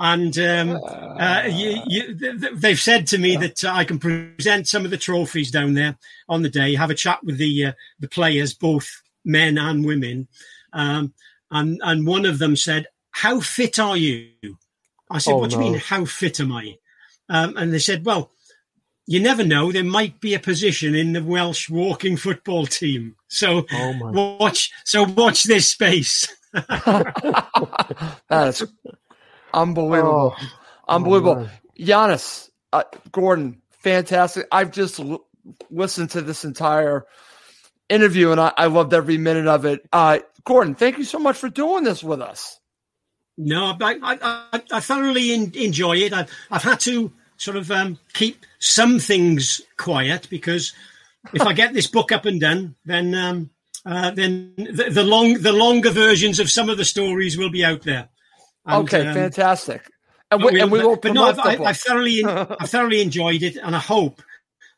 [0.00, 4.90] and um, uh, you, you, they've said to me that I can present some of
[4.90, 5.96] the trophies down there
[6.28, 10.26] on the day, have a chat with the uh, the players, both men and women.
[10.72, 11.14] Um,
[11.52, 14.30] and and one of them said, "How fit are you?"
[15.10, 15.74] I said, Oh, "What do you mean?
[15.74, 16.78] How fit am I?"
[17.28, 18.30] Um, and they said, "Well,
[19.06, 19.70] you never know.
[19.70, 23.14] There might be a position in the Welsh walking football team.
[23.28, 24.72] So Oh, watch.
[24.84, 26.26] So watch this space."
[28.28, 28.62] That's
[29.54, 30.34] unbelievable.
[30.36, 30.48] Oh,
[30.88, 31.36] unbelievable.
[31.36, 31.50] man.
[31.78, 34.46] Giannis, uh, Gordon, fantastic.
[34.52, 35.24] I've just l-
[35.70, 37.06] listened to this entire
[37.88, 39.86] interview and I, I loved every minute of it.
[39.92, 42.58] Uh, Gordon, thank you so much for doing this with us.
[43.38, 44.18] No, I, I,
[44.52, 46.12] I, I thoroughly in, enjoy it.
[46.12, 50.72] I've, I've had to sort of um, keep some things quiet because
[51.32, 53.50] if I get this book up and done, then um,
[53.86, 57.64] uh, then the, the long the longer versions of some of the stories will be
[57.64, 58.08] out there.
[58.66, 59.88] And, okay, um, fantastic.
[60.30, 61.56] And we, and we will but no, I've, I.
[61.64, 64.22] I've thoroughly, I've thoroughly enjoyed it, and I hope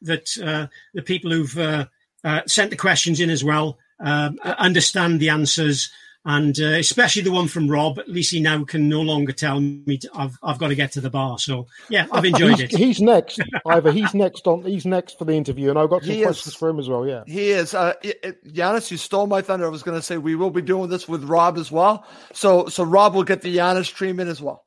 [0.02, 1.86] that uh, the people who've uh,
[2.22, 5.90] uh, sent the questions in as well um, understand the answers,
[6.26, 7.98] and uh, especially the one from Rob.
[7.98, 10.92] At least he now can no longer tell me to, I've I've got to get
[10.92, 11.38] to the bar.
[11.38, 12.76] So yeah, I've enjoyed he's, it.
[12.76, 13.40] he's next.
[13.66, 14.62] Ivor, he's next on.
[14.62, 16.26] He's next for the interview, and I've got some He is.
[16.26, 17.06] questions for him as well.
[17.06, 17.24] Yeah.
[17.26, 17.74] He is.
[17.74, 19.66] Uh, it, it- Giannis, you stole my thunder.
[19.66, 22.06] I was going to say we will be doing this with Rob as well.
[22.32, 24.64] So, so Rob will get the Giannis treatment as well.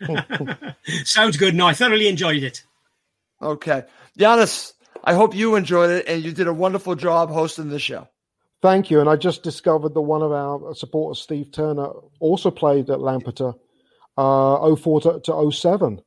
[1.04, 1.54] Sounds good.
[1.54, 2.62] No, I thoroughly enjoyed it.
[3.40, 3.84] Okay,
[4.18, 4.72] Giannis,
[5.04, 8.08] I hope you enjoyed it and you did a wonderful job hosting the show.
[8.66, 8.98] Thank you.
[8.98, 11.88] And I just discovered that one of our supporters, Steve Turner,
[12.18, 13.52] also played at Lampeter,
[14.18, 16.02] uh, 04 to, to 07.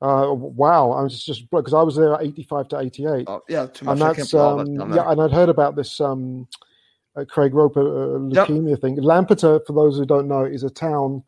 [0.00, 0.92] Uh, wow.
[0.92, 3.24] I was just because I was there at 85 to 88.
[3.28, 3.92] Oh, yeah, too much.
[3.92, 6.48] and that's that um, down yeah, and I'd heard about this um,
[7.14, 8.48] uh, Craig Roper uh, Yep.
[8.48, 8.96] leukemia thing.
[8.96, 11.22] Lampeter, for those who don't know, is a town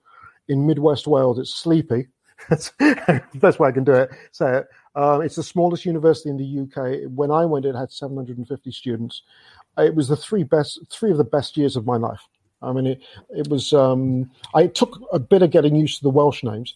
[0.49, 1.39] in Midwest Wales.
[1.39, 2.07] It's sleepy.
[2.49, 4.11] That's the best way I can do it.
[4.33, 4.69] Say it.
[4.95, 7.11] Um, it's the smallest university in the UK.
[7.15, 9.23] When I went, it had 750 students.
[9.79, 12.21] It was the three best, three of the best years of my life.
[12.63, 13.73] I mean, it, it was.
[13.73, 16.75] Um, I took a bit of getting used to the Welsh names,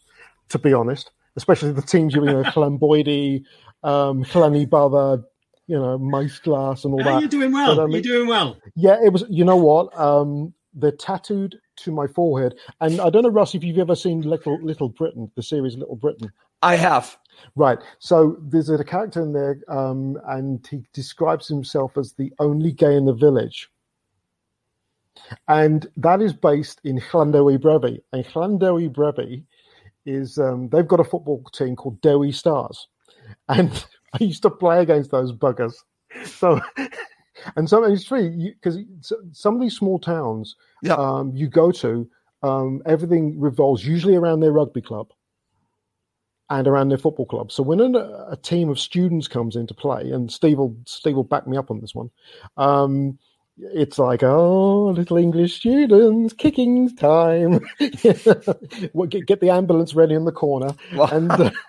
[0.49, 3.45] to be honest, especially the teams you know, Llanboidy,
[3.83, 5.25] um, Llanybydder,
[5.67, 7.21] you know, Mice Glass, and all Ah, that.
[7.21, 7.77] you're doing well.
[7.77, 8.57] But, um, you're doing well.
[8.77, 9.25] Yeah, it was.
[9.29, 9.97] You know what?
[9.99, 14.23] Um, they're tattooed to my forehead, and I don't know, Russ, if you've ever seen
[14.23, 16.31] Little Little Britain, the series Little Britain.
[16.63, 17.19] I have.
[17.57, 17.79] Right.
[17.99, 22.97] So there's a character in there, um, and he describes himself as the only gay
[22.97, 23.71] in the village.
[25.49, 28.01] And that is based in Llanddewi Brefi.
[28.13, 29.45] And Llanddewi Brefi
[30.07, 32.89] is, um, they've got a football team called Dewi Stars.
[33.49, 33.71] And
[34.21, 35.75] I used to play against those buggers.
[36.25, 36.61] So,
[37.57, 38.79] and so it's true, because
[39.33, 40.95] some of these small towns Yeah.
[40.95, 42.09] um, you go to,
[42.43, 45.11] um, everything revolves usually around their rugby club
[46.59, 47.53] and around their football club.
[47.53, 47.99] So when a,
[48.31, 51.71] a team of students comes into play, and Steve will Steve will back me up
[51.71, 52.11] on this one,
[52.57, 53.19] um,
[53.59, 57.61] it's like oh, little English students, kicking time.
[58.93, 60.75] Well, get, get the ambulance ready in the corner,
[61.13, 61.31] and.
[61.31, 61.51] Uh,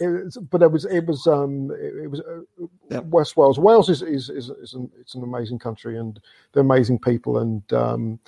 [0.00, 3.02] it was, but it was it was um it, was uh.
[3.02, 3.58] West Wales.
[3.58, 6.18] Wales is is, is, is an, it's an amazing country and
[6.52, 8.18] they're amazing people and um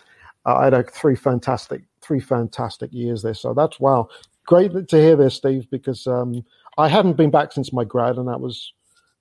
[0.44, 3.34] I had like three fantastic three fantastic years there.
[3.34, 4.08] So that's wow,
[4.48, 6.44] great to hear this, Steve, because um
[6.76, 8.72] I hadn't been back since my grad and that was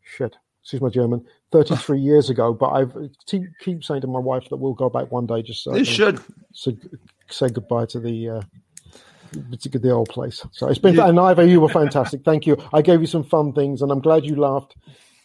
[0.04, 0.36] shit.
[0.64, 1.26] Excuse my German.
[1.52, 2.94] Thirty-three years ago, but I've
[3.26, 5.42] keep, keep saying to my wife that we'll go back one day.
[5.42, 6.20] Just so I You should.
[6.54, 6.72] so
[7.30, 8.42] say goodbye to the uh,
[9.34, 10.46] the old place.
[10.52, 11.08] So it's been Yeah.
[11.10, 12.24] and you were fantastic.
[12.24, 12.58] Thank you.
[12.74, 14.76] I gave you some fun things, and I'm glad you laughed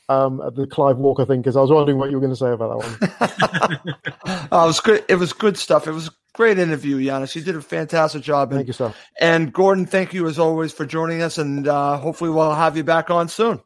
[0.08, 2.36] um, at the Clive Walker thing because I was wondering what you were going to
[2.36, 3.94] say about that one.
[4.54, 5.04] Oh, it was good.
[5.08, 5.86] It was good stuff.
[5.86, 7.34] It was great interview, Giannis.
[7.34, 8.50] You did a fantastic job.
[8.52, 8.94] And, Thank you, sir.
[9.20, 11.38] And Gordon, thank you as always for joining us.
[11.38, 13.60] And uh, hopefully we'll have you back on soon.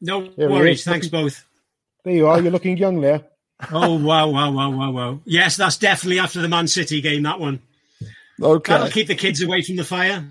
[0.00, 0.84] No Yeah, worries.
[0.84, 1.44] Thanks both.
[2.04, 2.40] There you are.
[2.40, 3.22] You're looking young there.
[3.72, 5.20] Oh wow, wow, wow, wow, wow.
[5.24, 7.22] Yes, that's definitely after the Man City game.
[7.22, 7.62] That one.
[8.38, 8.90] That'll Okay.
[8.90, 10.28] keep the kids away from the fire.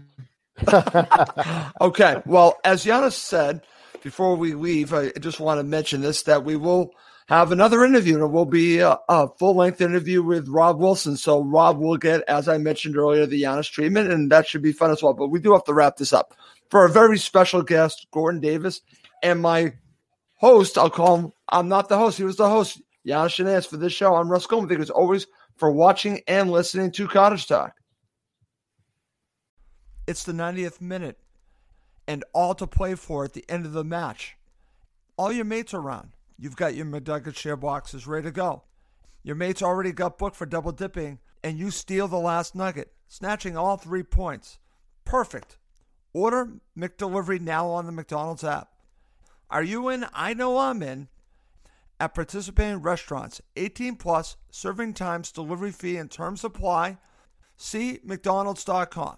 [1.81, 2.21] Okay.
[2.25, 3.61] Well, as Giannis said
[4.03, 6.91] before we leave, I just want to mention this that we will
[7.27, 11.17] have another interview, and it will be a, a full length interview with Rob Wilson.
[11.17, 14.71] So Rob will get, as I mentioned earlier, the Giannis treatment, and that should be
[14.71, 15.13] fun as well.
[15.13, 16.35] But we do have to wrap this up
[16.69, 18.81] for a very special guest, Gordon Davies,
[19.23, 19.73] and my
[20.35, 20.77] host.
[20.77, 21.33] I'll call him.
[21.49, 22.17] I'm not the host.
[22.17, 24.15] He was the host, Giannis Shenanigans, for this show.
[24.15, 24.69] I'm Russ Goldman.
[24.69, 25.25] Thank you as always
[25.57, 27.73] for watching and listening to Cottage Talk.
[30.05, 31.17] It's the 90th minute,
[32.07, 34.37] and all to play for at the end of the match.
[35.17, 36.14] All your mates are around.
[36.37, 38.63] You've got your McNugget share boxes ready to go.
[39.23, 43.57] Your mates already got booked for double dipping, and you steal the last nugget, snatching
[43.57, 44.59] all three points.
[45.05, 45.57] Perfect.
[46.13, 48.69] Order McDelivery now on the McDonald's app.
[49.49, 50.05] Are you in?
[50.13, 51.07] I know I'm in.
[51.99, 56.97] At participating restaurants, 18 plus, serving times, delivery fee, and terms apply.
[57.55, 59.17] See McDonald's.com.